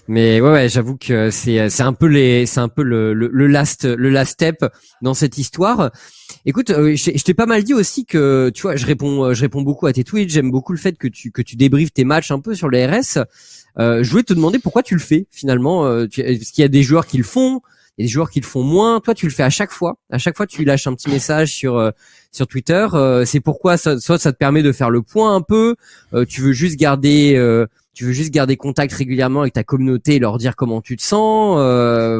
[0.08, 3.28] Mais ouais, ouais j'avoue que c'est c'est un peu les c'est un peu le, le,
[3.32, 4.64] le last le last step
[5.02, 5.90] dans cette histoire.
[6.44, 9.40] Écoute, euh, je, t'ai pas mal dit aussi que tu vois, je réponds, euh, je
[9.40, 10.30] réponds beaucoup à tes tweets.
[10.30, 12.86] J'aime beaucoup le fait que tu que tu débriefes tes matchs un peu sur les
[12.86, 13.18] RS.
[13.78, 15.86] Euh, je voulais te demander pourquoi tu le fais finalement.
[15.86, 17.60] Euh, parce qu'il y a des joueurs qui le font,
[17.98, 19.00] il y a des joueurs qui le font moins.
[19.00, 19.96] Toi, tu le fais à chaque fois.
[20.10, 21.92] À chaque fois, tu lâches un petit message sur
[22.30, 22.86] sur Twitter.
[23.24, 25.74] c'est pourquoi ça, soit ça te permet de faire le point un peu.
[26.28, 27.36] tu veux juste garder
[27.96, 31.02] tu veux juste garder contact régulièrement avec ta communauté et leur dire comment tu te
[31.02, 31.56] sens.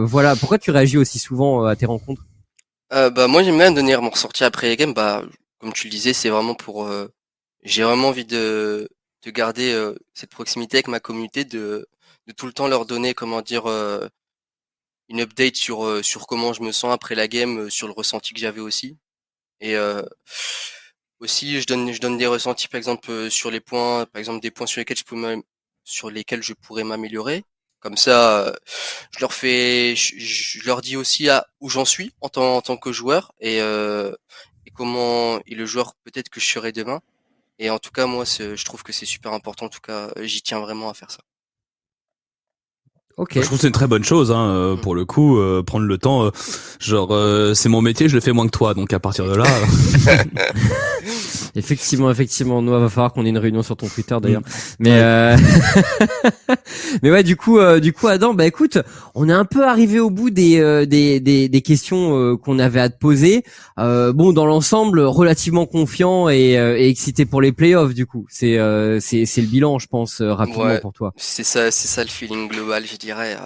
[0.08, 2.22] voilà, pourquoi tu réagis aussi souvent à tes rencontres?
[2.92, 4.94] Euh, bah moi j'aime bien donner mon ressenti après les games.
[4.94, 5.22] Bah
[5.58, 6.86] comme tu le disais, c'est vraiment pour.
[6.86, 7.08] Euh,
[7.64, 8.88] j'ai vraiment envie de
[9.22, 11.88] de garder euh, cette proximité avec ma communauté, de
[12.26, 14.08] de tout le temps leur donner comment dire euh,
[15.08, 18.40] une update sur sur comment je me sens après la game, sur le ressenti que
[18.40, 18.98] j'avais aussi.
[19.60, 19.76] Et
[21.20, 24.50] aussi je donne je donne des ressentis par exemple sur les points, par exemple des
[24.50, 25.16] points sur lesquels je peux
[25.86, 27.44] sur lesquels je pourrais m'améliorer
[27.80, 28.52] comme ça,
[29.12, 32.76] je leur fais, je, leur dis aussi à où j'en suis en tant, en tant
[32.76, 34.12] que joueur et, euh,
[34.66, 37.00] et comment et le joueur peut-être que je serai demain.
[37.60, 39.66] Et en tout cas, moi, je trouve que c'est super important.
[39.66, 41.20] En tout cas, j'y tiens vraiment à faire ça.
[43.16, 43.32] Ok.
[43.36, 44.80] Je trouve que c'est une très bonne chose, hein, euh, mm.
[44.80, 46.24] pour le coup, euh, prendre le temps.
[46.24, 46.30] Euh,
[46.80, 47.16] genre,
[47.54, 49.46] c'est mon métier, je le fais moins que toi, donc à partir de là.
[51.56, 54.42] effectivement, effectivement, il va falloir qu'on ait une réunion sur ton Twitter d'ailleurs.
[54.42, 54.44] Mm.
[54.80, 55.36] Mais
[57.02, 58.78] mais ouais, du coup, du coup, Adam, bah écoute,
[59.14, 62.88] on est un peu arrivé au bout des des, des, des questions qu'on avait à
[62.88, 63.44] te poser.
[63.76, 67.94] bon, dans l'ensemble, relativement confiant et, et, excité pour les playoffs.
[67.94, 68.58] Du coup, c'est
[69.00, 71.12] c'est c'est le bilan, je pense, rapidement pour toi.
[71.16, 72.84] C'est ça, c'est ça le feeling global.
[72.86, 73.36] J'ai dirais.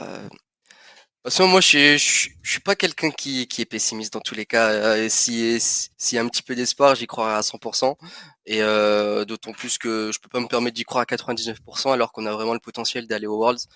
[1.27, 1.47] Euh...
[1.47, 4.71] moi, je, je, je, suis pas quelqu'un qui, qui est pessimiste dans tous les cas.
[4.71, 7.97] Euh, si s'il y a un petit peu d'espoir, j'y croirais à 100%.
[8.47, 12.13] Et euh, d'autant plus que je peux pas me permettre d'y croire à 99% alors
[12.13, 13.67] qu'on a vraiment le potentiel d'aller aux Worlds.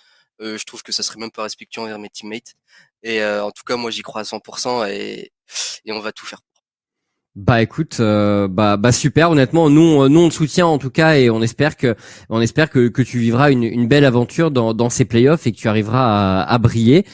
[0.41, 2.55] Euh, je trouve que ça serait même pas respectueux envers mes teammates.
[3.03, 5.33] Et euh, en tout cas, moi, j'y crois à 100% et,
[5.85, 6.41] et on va tout faire
[7.36, 9.31] bah écoute, euh, bah bah super.
[9.31, 11.97] Honnêtement, nous nous on te soutient en tout cas et on espère que
[12.28, 15.52] on espère que, que tu vivras une, une belle aventure dans, dans ces playoffs et
[15.52, 17.05] que tu arriveras à, à briller.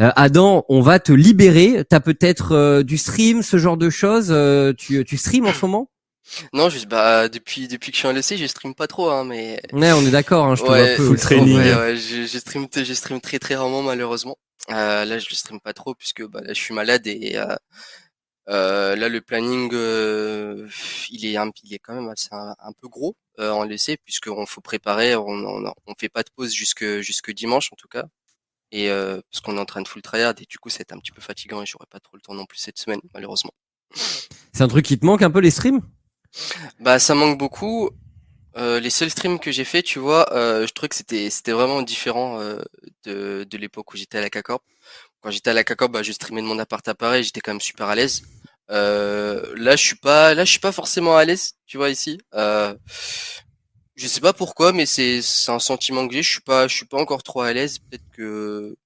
[0.00, 1.84] Euh, Adam, on va te libérer.
[1.88, 4.34] T'as peut-être euh, du stream, ce genre de choses.
[4.78, 5.90] tu tu stream en ce moment?
[6.52, 9.24] Non, juste bah depuis depuis que je suis en lycée, je stream pas trop, hein,
[9.24, 9.60] mais.
[9.72, 10.46] Ouais, on est d'accord.
[10.46, 11.16] Hein, je ouais, un peu.
[11.16, 11.56] training.
[11.56, 14.36] Ouais, ouais, je, je stream je stream très très rarement malheureusement.
[14.68, 17.54] là, je stream pas trop puisque bah là je suis malade et euh,
[18.46, 20.68] là, le planning, euh,
[21.10, 24.46] il est un, il est quand même assez un, peu gros euh, en laissé puisqu'on
[24.46, 28.04] faut préparer, on, on, on, fait pas de pause jusque jusque dimanche en tout cas,
[28.70, 30.98] et euh, parce qu'on est en train de full tryhard et du coup c'est un
[30.98, 33.52] petit peu fatigant et j'aurai pas trop le temps non plus cette semaine malheureusement.
[34.52, 35.80] C'est un truc qui te manque un peu les streams?
[36.80, 37.90] Bah ça manque beaucoup.
[38.56, 41.52] Euh, les seuls streams que j'ai fait, tu vois, euh, je trouvais que c'était c'était
[41.52, 42.62] vraiment différent euh,
[43.04, 44.62] de, de l'époque où j'étais à la CACORP.
[45.20, 47.52] Quand j'étais à la CACORP, bah, je streamais de mon appart à Paris, j'étais quand
[47.52, 48.22] même super à l'aise.
[48.70, 52.18] Euh, là, je suis pas, là, je suis pas forcément à l'aise, tu vois ici.
[52.34, 52.74] Euh,
[53.96, 56.22] Je sais pas pourquoi, mais c'est c'est un sentiment que j'ai.
[56.22, 57.78] Je suis pas je suis pas encore trop à l'aise.
[57.78, 58.76] Peut-être que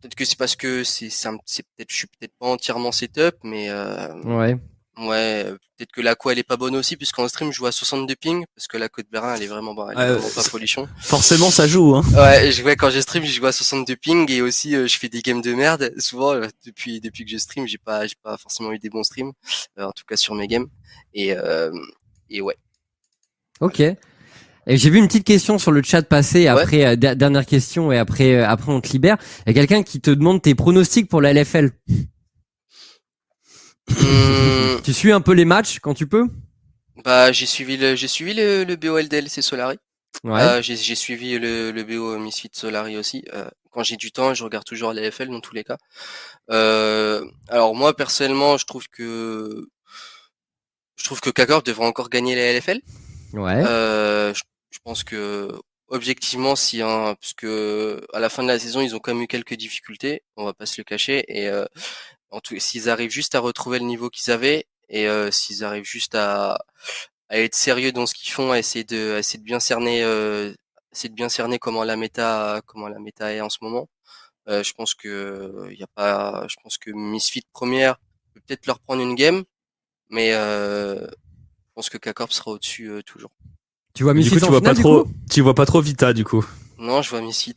[0.00, 3.36] peut-être que c'est parce que c'est c'est c'est peut-être je suis peut-être pas entièrement setup,
[3.42, 4.56] mais euh, Ouais.
[4.98, 7.66] Ouais euh, peut-être que la co elle est pas bonne aussi puisqu'en stream je joue
[7.66, 10.34] à 62 ping parce que la côte Bérin elle est vraiment bah, elle est vraiment
[10.34, 10.88] pas folichon.
[11.00, 11.94] Forcément, ça joue.
[11.96, 12.02] Hein.
[12.14, 14.98] Ouais, je, ouais, quand je stream, je joue à 62 ping et aussi euh, je
[14.98, 15.92] fais des games de merde.
[15.98, 19.02] Souvent, euh, depuis depuis que je stream, j'ai pas j'ai pas forcément eu des bons
[19.04, 19.32] streams,
[19.78, 20.66] euh, en tout cas sur mes games.
[21.14, 21.70] Et euh,
[22.30, 22.56] et ouais.
[23.60, 23.80] Ok.
[24.68, 27.92] Et j'ai vu une petite question sur le chat passer après euh, der- dernière question
[27.92, 29.16] et après euh, après on te libère.
[29.46, 31.70] Il y a quelqu'un qui te demande tes pronostics pour la LFL.
[33.90, 36.26] Hum, Tu suis un peu les matchs quand tu peux
[37.04, 39.76] bah j'ai suivi le j'ai suivi le, le BOLDL c'est Solari.
[40.24, 40.40] Ouais.
[40.40, 43.22] Euh, j'ai suivi le le BO Misfit Solari aussi.
[43.34, 45.76] Euh, quand j'ai du temps, je regarde toujours la LFL dans tous les cas.
[46.50, 49.68] Euh, alors moi personnellement, je trouve que
[50.96, 52.80] je trouve que Kakor devrait encore gagner la LFL.
[53.34, 53.62] ouais.
[53.66, 55.52] Euh, je, je pense que
[55.88, 59.22] objectivement, si hein, parce que à la fin de la saison, ils ont quand même
[59.24, 61.24] eu quelques difficultés, on va pas se le cacher.
[61.28, 61.66] Et euh,
[62.30, 65.84] en tout, s'ils arrivent juste à retrouver le niveau qu'ils avaient et euh, s'ils arrivent
[65.84, 66.58] juste à,
[67.28, 70.02] à être sérieux dans ce qu'ils font, à essayer de, à essayer de bien cerner,
[70.02, 70.52] euh,
[70.92, 73.88] essayer de bien cerner comment la méta, comment la méta est en ce moment.
[74.48, 77.96] Euh, je pense que il y a pas, je pense que Misfit première
[78.32, 79.42] peut peut-être leur prendre une game,
[80.08, 83.32] mais euh, je pense que K-Corp sera au-dessus euh, toujours.
[83.94, 85.66] tu vois Du Misfits coup, tu en vois finale, pas du trop, tu vois pas
[85.66, 86.46] trop Vita du coup?
[86.78, 87.54] Non, je vois Misfit.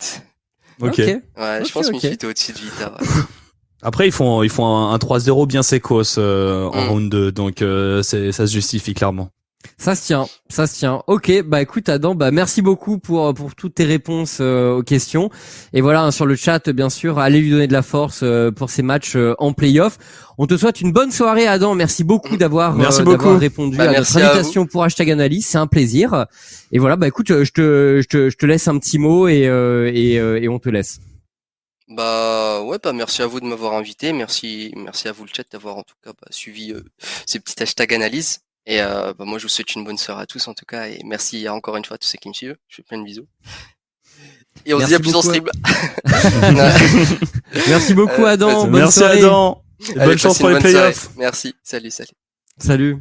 [0.82, 0.98] Ok.
[0.98, 1.20] Ouais,
[1.62, 1.94] Ok, je pense ok.
[1.94, 2.92] Misfit est au-dessus de Vita.
[3.00, 3.08] ouais.
[3.82, 6.90] Après, ils font, ils font un, un 3-0 bien sécos euh, en Mm.
[6.90, 9.30] round 2, donc euh, c'est, ça se justifie clairement.
[9.78, 11.02] Ça se tient, ça se tient.
[11.08, 15.30] Ok, bah écoute Adam, bah merci beaucoup pour pour toutes tes réponses euh, aux questions.
[15.74, 18.52] Et voilà hein, sur le chat, bien sûr, allez lui donner de la force euh,
[18.52, 19.98] pour ces matchs euh, en playoff.
[20.38, 21.76] On te souhaite une bonne soirée Adam.
[21.76, 23.18] Merci beaucoup d'avoir Merci euh, beaucoup.
[23.18, 25.46] d'avoir répondu Bah, à notre merci à invitation pour hashtag analyse.
[25.46, 26.26] C'est un plaisir.
[26.72, 29.48] Et voilà, bah écoute, je te je te je te laisse un petit mot et
[29.48, 31.00] euh, et euh, et on te laisse.
[31.90, 35.44] Bah ouais, bah merci à vous de m'avoir invité, merci, merci à vous le chat
[35.52, 36.84] d'avoir en tout cas bah, suivi euh,
[37.26, 38.42] ces petits hashtags analyse.
[38.68, 40.88] Et euh, bah, moi je vous souhaite une bonne soirée à tous en tout cas
[40.88, 42.58] et merci encore une fois à tous ceux qui me suivent.
[42.68, 43.28] Je fais plein de bisous.
[44.66, 45.46] Et on se dit à plus en stream.
[47.68, 48.68] Merci beaucoup Ouais, Adam.
[48.68, 49.18] Bonne Merci soirée.
[49.20, 49.64] Adam.
[49.80, 51.10] Et Allez, bonne chance pour les playoffs.
[51.18, 52.12] Merci, salut, salut.
[52.58, 52.98] Salut.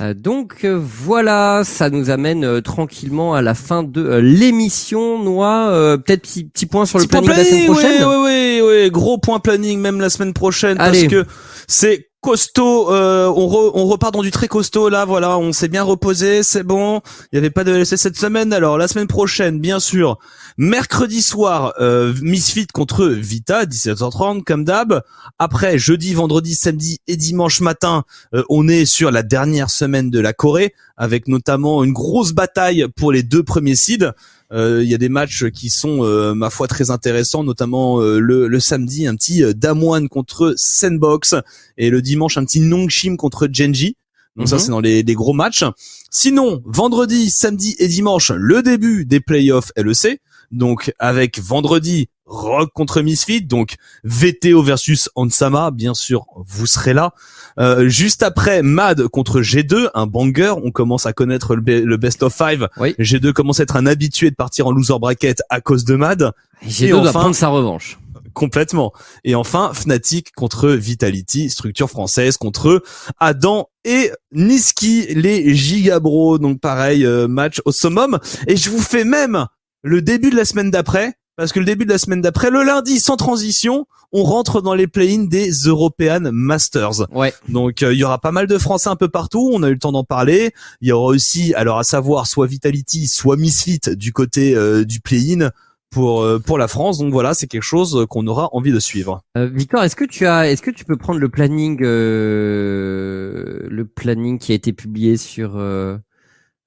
[0.00, 5.22] Euh, donc euh, voilà, ça nous amène euh, tranquillement à la fin de euh, l'émission.
[5.22, 8.04] Noix, euh, peut-être petit, petit point sur le planning de la semaine prochaine.
[8.04, 11.08] Oui, oui, oui, oui, gros point planning même la semaine prochaine Allez.
[11.08, 11.30] parce que
[11.68, 12.90] c'est costaud.
[12.92, 15.04] euh, on, re- on repart dans du très costaud là.
[15.04, 17.00] Voilà, on s'est bien reposé, c'est bon.
[17.32, 18.52] Il y avait pas de LC cette semaine.
[18.52, 20.18] Alors la semaine prochaine, bien sûr,
[20.56, 25.02] mercredi soir, euh, Misfit contre Vita, 17h30 comme d'hab.
[25.38, 30.20] Après jeudi, vendredi, samedi et dimanche matin, euh, on est sur la dernière semaine de
[30.20, 34.10] la Corée avec notamment une grosse bataille pour les deux premiers seeds.
[34.52, 38.18] Euh, Il y a des matchs qui sont, euh, ma foi, très intéressants, notamment euh,
[38.18, 41.34] le, le samedi, un petit euh, Damwon contre Sandbox,
[41.78, 43.96] et le dimanche, un petit Nongshim contre Genji.
[44.36, 44.60] Donc ça, Mhm.
[44.60, 45.64] c'est dans les, les gros matchs.
[46.10, 50.20] Sinon, vendredi, samedi et dimanche, le début des playoffs LEC.
[50.50, 53.74] Donc avec vendredi, Rock contre Misfit, donc
[54.04, 57.12] VTO versus Ansama, bien sûr, vous serez là.
[57.58, 60.54] Euh, juste après, Mad contre G2, un banger.
[60.62, 62.68] On commence à connaître le, be- le best of five.
[62.76, 62.94] Oui.
[63.00, 66.30] G2 commence à être un habitué de partir en loser bracket à cause de Mad.
[66.64, 67.98] J'ai Et deux doit enfin- prendre sa revanche.
[68.32, 68.92] Complètement.
[69.24, 72.80] Et enfin, Fnatic contre Vitality, structure française contre
[73.18, 76.38] Adam et Niski, les gigabros.
[76.38, 78.20] Donc pareil, euh, match au summum.
[78.46, 79.46] Et je vous fais même
[79.82, 82.62] le début de la semaine d'après, parce que le début de la semaine d'après, le
[82.62, 87.08] lundi, sans transition, on rentre dans les play-in des European Masters.
[87.12, 87.32] Ouais.
[87.48, 89.72] Donc euh, il y aura pas mal de Français un peu partout, on a eu
[89.72, 90.52] le temps d'en parler.
[90.82, 95.00] Il y aura aussi, alors à savoir, soit Vitality, soit Misfit du côté euh, du
[95.00, 95.48] play-in
[95.88, 96.98] pour euh, pour la France.
[96.98, 99.22] Donc voilà, c'est quelque chose qu'on aura envie de suivre.
[99.38, 103.86] Euh, Victor, est-ce que tu as, est-ce que tu peux prendre le planning, euh, le
[103.86, 105.58] planning qui a été publié sur.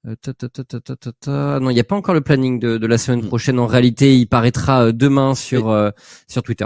[0.06, 1.60] Euh, ta, ta, ta, ta, ta, ta, ta.
[1.62, 3.28] Non, il n'y a pas encore le planning de, de la semaine Mm.
[3.28, 3.60] prochaine.
[3.60, 5.92] En réalité, il paraîtra euh, demain sur euh,
[6.28, 6.66] sur Twitter.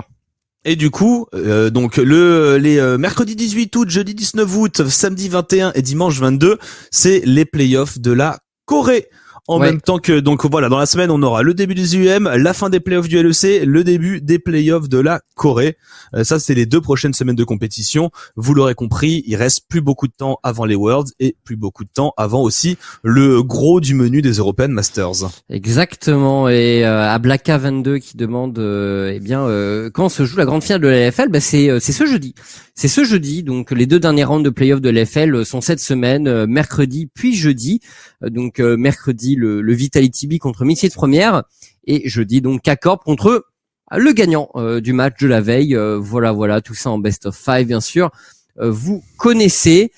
[0.66, 5.30] Et du coup, euh, donc le les euh, mercredi 18 août, jeudi 19 août, samedi
[5.30, 6.58] 21 et dimanche 22,
[6.92, 9.08] c'est les playoffs de la Corée.
[9.50, 9.68] En Ouais.
[9.68, 12.54] même temps que donc voilà, dans la semaine, on aura le début des UM, la
[12.54, 15.78] fin des playoffs du LEC, le début des playoffs de la Corée.
[16.14, 18.12] Euh, ça, c'est les deux prochaines semaines de compétition.
[18.36, 21.84] Vous l'aurez compris, il reste plus beaucoup de temps avant les Worlds et plus beaucoup
[21.86, 25.30] de temps avant aussi le gros du menu des European Masters.
[25.50, 26.50] Exactement.
[26.50, 30.46] Et euh, à Blacka 22 qui demande, euh, eh bien, euh, quand se joue la
[30.46, 32.36] grande finale de la LFL, bah, c'est euh, c'est ce jeudi.
[32.78, 33.44] C'est ce jeudi.
[33.44, 37.82] Donc les deux derniers rounds de playoff de l'FL sont cette semaine, mercredi puis jeudi.
[38.22, 41.44] donc mercredi le, le Vitality B contre de première
[41.86, 43.46] et jeudi donc K-Corp contre
[43.92, 44.50] le gagnant
[44.82, 45.76] du match de la veille.
[46.00, 48.12] voilà, voilà, tout ça en best of five bien sûr.
[48.58, 49.92] vous connaissez.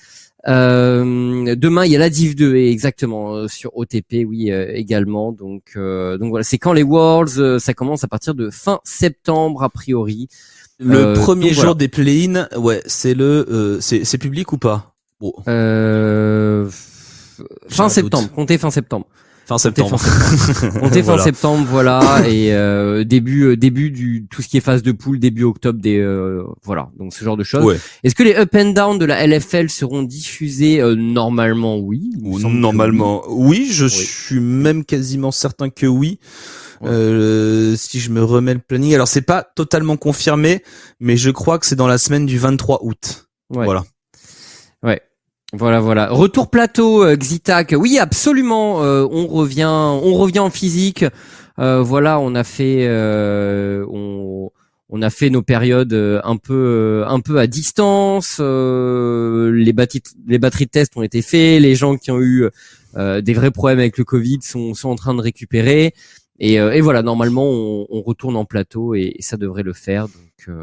[0.48, 4.72] Euh, demain, il y a la Div 2 et exactement euh, sur OTP, oui euh,
[4.74, 5.32] également.
[5.32, 9.68] Donc, donc voilà, c'est quand les Worlds, ça commence à partir de fin septembre a
[9.68, 10.28] priori.
[10.80, 14.94] Le premier jour des play-in, ouais, c'est le, c'est public ou pas?
[15.20, 15.32] Bon.
[17.68, 19.06] Fin septembre, comptez fin septembre.
[19.50, 19.98] Fin septembre.
[20.86, 24.84] Était fin septembre, voilà, et euh, début euh, début du tout ce qui est phase
[24.84, 27.80] de poule, début octobre, des euh, voilà, donc ce genre de choses.
[28.04, 31.78] Est-ce que les up and down de la LFL seront diffusés normalement?
[31.78, 32.12] Oui.
[32.22, 33.66] Normalement, oui.
[33.72, 36.20] Je suis même quasiment certain que oui.
[36.82, 40.62] Si je me remets le planning, alors c'est pas totalement confirmé,
[40.98, 43.28] mais je crois que c'est dans la semaine du 23 août.
[43.50, 43.84] Voilà.
[44.82, 45.02] Ouais.
[45.52, 46.08] Voilà, voilà.
[46.10, 47.74] Retour plateau, euh, Xitac.
[47.76, 48.84] Oui, absolument.
[48.84, 51.04] Euh, on revient, on revient en physique.
[51.58, 54.50] Euh, voilà, on a fait, on,
[54.88, 58.38] on, a fait nos périodes un peu, un peu à distance.
[58.38, 61.60] les batteries, les batteries de test ont été faits.
[61.60, 62.48] Les gens qui ont eu
[62.96, 65.94] des vrais problèmes avec le Covid sont, sont en train de récupérer.
[66.40, 70.08] Et, et voilà, normalement, on, on, retourne en plateau et, ça devrait le faire.
[70.08, 70.56] Donc,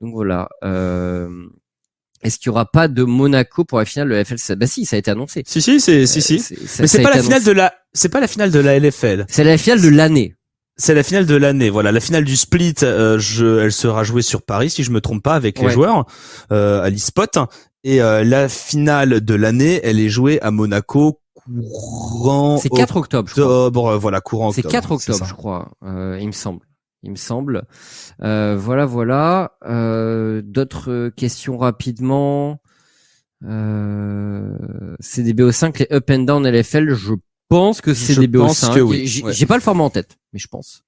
[0.00, 0.48] donc voilà.
[2.22, 4.86] Est-ce qu'il y aura pas de Monaco pour la finale de la FL Bah si,
[4.86, 5.42] ça a été annoncé.
[5.44, 6.36] Si si, c'est si si.
[6.36, 9.26] Euh, Mais c'est pas la finale de la c'est pas la finale de la LFL.
[9.28, 10.36] C'est la finale de l'année.
[10.76, 11.92] C'est la finale de l'année, voilà.
[11.92, 15.22] La finale du split, euh, je, elle sera jouée sur Paris, si je me trompe
[15.22, 16.06] pas, avec les joueurs
[16.50, 17.38] euh, à l'eSpot.
[17.84, 22.58] Et euh, la finale de l'année, elle est jouée à Monaco courant.
[22.58, 23.30] C'est 4 octobre.
[23.30, 24.52] octobre voilà, courant.
[24.52, 25.70] C'est 4 octobre, je crois.
[25.82, 26.66] il me semble
[27.02, 27.64] il me semble.
[28.22, 29.52] Euh, voilà, voilà.
[29.64, 32.60] Euh, d'autres questions rapidement.
[33.44, 34.56] Euh,
[35.00, 37.14] CDBO5, les up and down LFL, je
[37.48, 38.80] pense que c'est CDBO5.
[38.80, 39.06] Oui.
[39.06, 40.84] J'ai pas le format en tête, mais je pense.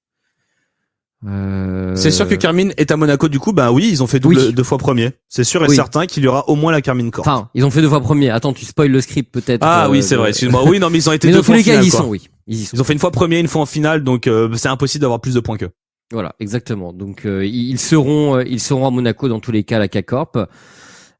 [1.27, 1.95] Euh...
[1.95, 4.51] C'est sûr que Carmine est à Monaco du coup, bah oui, ils ont fait double,
[4.51, 5.11] deux fois premier.
[5.27, 7.27] C'est sûr et certain qu'il y aura au moins la Carmine Corp.
[7.27, 8.29] Enfin, ils ont fait deux fois premier.
[8.29, 9.61] Attends, tu spoil le script peut-être.
[9.63, 10.29] Ah oui, c'est vrai.
[10.29, 10.63] Excuse-moi.
[10.67, 11.85] Oui, non, mais ils ont été mais deux fois en finale.
[11.85, 12.29] Ils, sont, oui.
[12.47, 15.19] Ils, ont fait une fois premier, une fois en finale, donc euh, c'est impossible d'avoir
[15.21, 15.71] plus de points qu'eux.
[16.11, 16.93] Voilà, exactement.
[16.93, 20.37] Donc euh, ils seront, euh, ils seront à Monaco dans tous les cas, la K-Corp.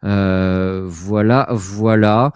[0.04, 2.32] Euh, voilà, voilà.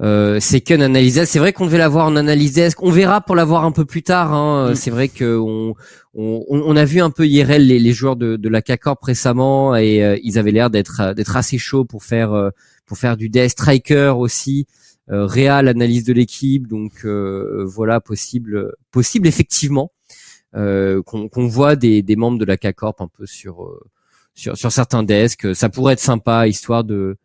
[0.00, 1.22] Euh, c'est qu'une analyse.
[1.24, 4.32] C'est vrai qu'on devait l'avoir en analyse On verra pour l'avoir un peu plus tard.
[4.32, 4.70] Hein.
[4.70, 4.74] Mm.
[4.74, 5.74] C'est vrai que on,
[6.14, 9.76] on, on, a vu un peu IRL les, les joueurs de, de la K-Corp récemment
[9.76, 12.50] et ils avaient l'air d'être d'être assez chauds pour faire
[12.86, 14.66] pour faire du death striker aussi.
[15.08, 16.66] réal analyse de l'équipe.
[16.66, 19.92] Donc voilà, possible, possible effectivement.
[20.54, 23.80] Euh, qu'on voit des, des, membres de la CACORP un peu sur, euh,
[24.34, 25.54] sur, sur certains desks.
[25.54, 27.16] Ça pourrait être sympa, histoire de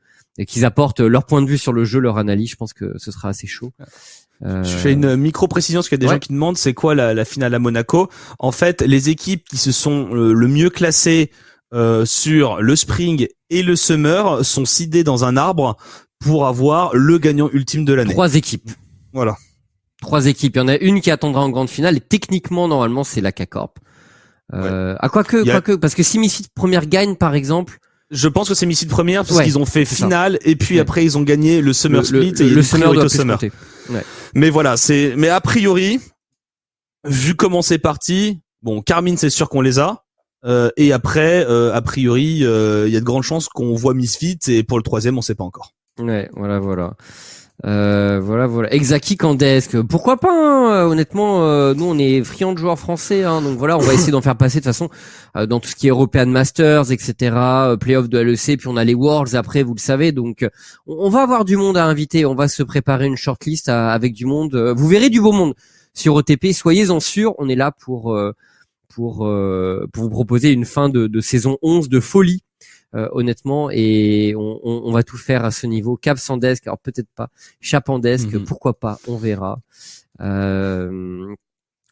[0.48, 2.52] qu'ils apportent leur point de vue sur le jeu, leur analyse.
[2.52, 3.72] Je pense que ce sera assez chaud.
[4.46, 4.64] Euh...
[4.64, 6.94] Je fais une micro précision parce qu'il y a des gens qui demandent c'est quoi
[6.94, 8.08] la, la, finale à Monaco?
[8.38, 11.32] En fait, les équipes qui se sont euh, le mieux classées
[11.74, 15.76] euh, sur le spring et le summer sont sidées dans un arbre
[16.20, 18.14] pour avoir le gagnant ultime de l'année.
[18.14, 18.70] Trois équipes.
[19.12, 19.36] Voilà
[20.02, 20.56] trois équipes.
[20.56, 23.32] Il y en a une qui attendra en grande finale et techniquement normalement c'est la
[23.32, 23.80] K-Corp.
[24.53, 27.80] Euh, À quoi que, quoi que, parce que si Missy première gagne par exemple.
[28.10, 31.18] Je pense que c'est Missy première parce qu'ils ont fait finale et puis après ils
[31.18, 33.40] ont gagné le Summer Split et le Summer doit Summer.
[34.34, 35.99] Mais voilà, c'est mais a priori
[37.06, 40.03] vu comment c'est parti, bon Carmine c'est sûr qu'on les a.
[40.45, 43.94] Euh, et après, euh, a priori, euh, il y a de grandes chances qu'on voit
[43.94, 45.74] Misfit et pour le troisième, on sait pas encore.
[45.99, 46.94] Ouais, voilà, voilà.
[47.66, 48.72] Euh, voilà, voilà.
[48.72, 49.82] Exaki Kandesk.
[49.82, 53.58] Pourquoi pas hein, euh, Honnêtement, euh, nous on est friands de joueurs français, hein, donc
[53.58, 54.90] voilà, on va essayer d'en faire passer de toute façon
[55.48, 57.36] dans tout ce qui est European Masters, etc.
[57.80, 60.12] Playoff de LEC, puis on a les Worlds après, vous le savez.
[60.12, 60.48] Donc
[60.86, 62.26] on, va avoir du monde à inviter.
[62.26, 64.56] On va se préparer une shortlist avec du monde.
[64.76, 65.54] Vous verrez du beau monde
[65.94, 66.54] sur OTP.
[66.54, 67.34] Soyez-en sûrs.
[67.38, 68.20] On est là pour
[68.90, 69.30] pour
[69.94, 72.44] pour vous proposer une fin de, de saison 11 de folie
[72.98, 75.98] euh, honnêtement, et on, on, on, va tout faire à ce niveau.
[75.98, 77.30] Cap sans desk, alors peut-être pas.
[77.61, 78.44] Chap en desk, mhm.
[78.44, 79.60] pourquoi pas On verra.
[80.19, 81.36] Euh,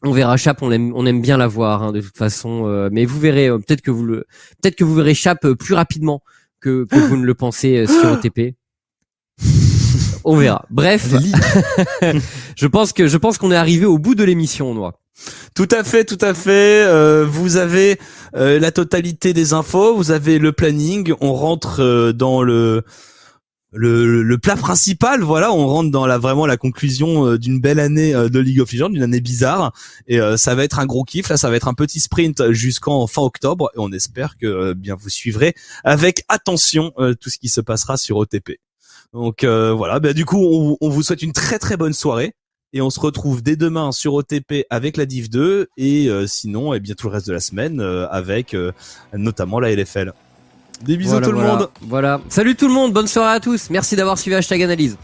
[0.02, 2.66] on verra Chap, on aime, on aime bien la voir hein, de toute façon.
[2.66, 4.26] Euh, mais vous verrez, euh, peut-être que vous le,
[4.60, 6.22] peut-être que vous verrez Chap plus rapidement
[6.60, 8.56] que, que vous ne le pensez sur OTP.
[10.24, 10.66] on verra.
[10.70, 11.14] Bref,
[12.56, 14.98] je pense que je pense qu'on est arrivé au bout de l'émission, Noix.
[15.54, 16.84] Tout à fait, tout à fait.
[16.84, 17.98] Euh, vous avez
[18.34, 21.14] euh, la totalité des infos, vous avez le planning.
[21.20, 22.84] On rentre euh, dans le
[23.72, 27.78] le, le plat principal, voilà, on rentre dans la vraiment la conclusion euh, d'une belle
[27.78, 29.72] année euh, de League of Legends, d'une année bizarre,
[30.06, 31.28] et euh, ça va être un gros kiff.
[31.28, 34.96] Là, ça va être un petit sprint jusqu'en fin octobre, et on espère que bien
[34.98, 38.52] vous suivrez avec attention tout ce qui se passera sur OTP.
[39.12, 42.34] Donc voilà, bah, du coup, on, on vous souhaite une très très bonne soirée.
[42.72, 46.76] Et on se retrouve dès demain sur OTP avec la Div 2 et sinon, et
[46.76, 47.80] eh bien tout le reste de la semaine
[48.10, 48.54] avec
[49.14, 50.12] notamment la LFL.
[50.82, 51.70] Des bisous tout le monde.
[51.82, 52.20] Voilà.
[52.28, 52.92] Salut tout le monde.
[52.92, 53.70] Bonne soirée à tous.
[53.70, 54.98] Merci d'avoir suivi Hashtag Analyse.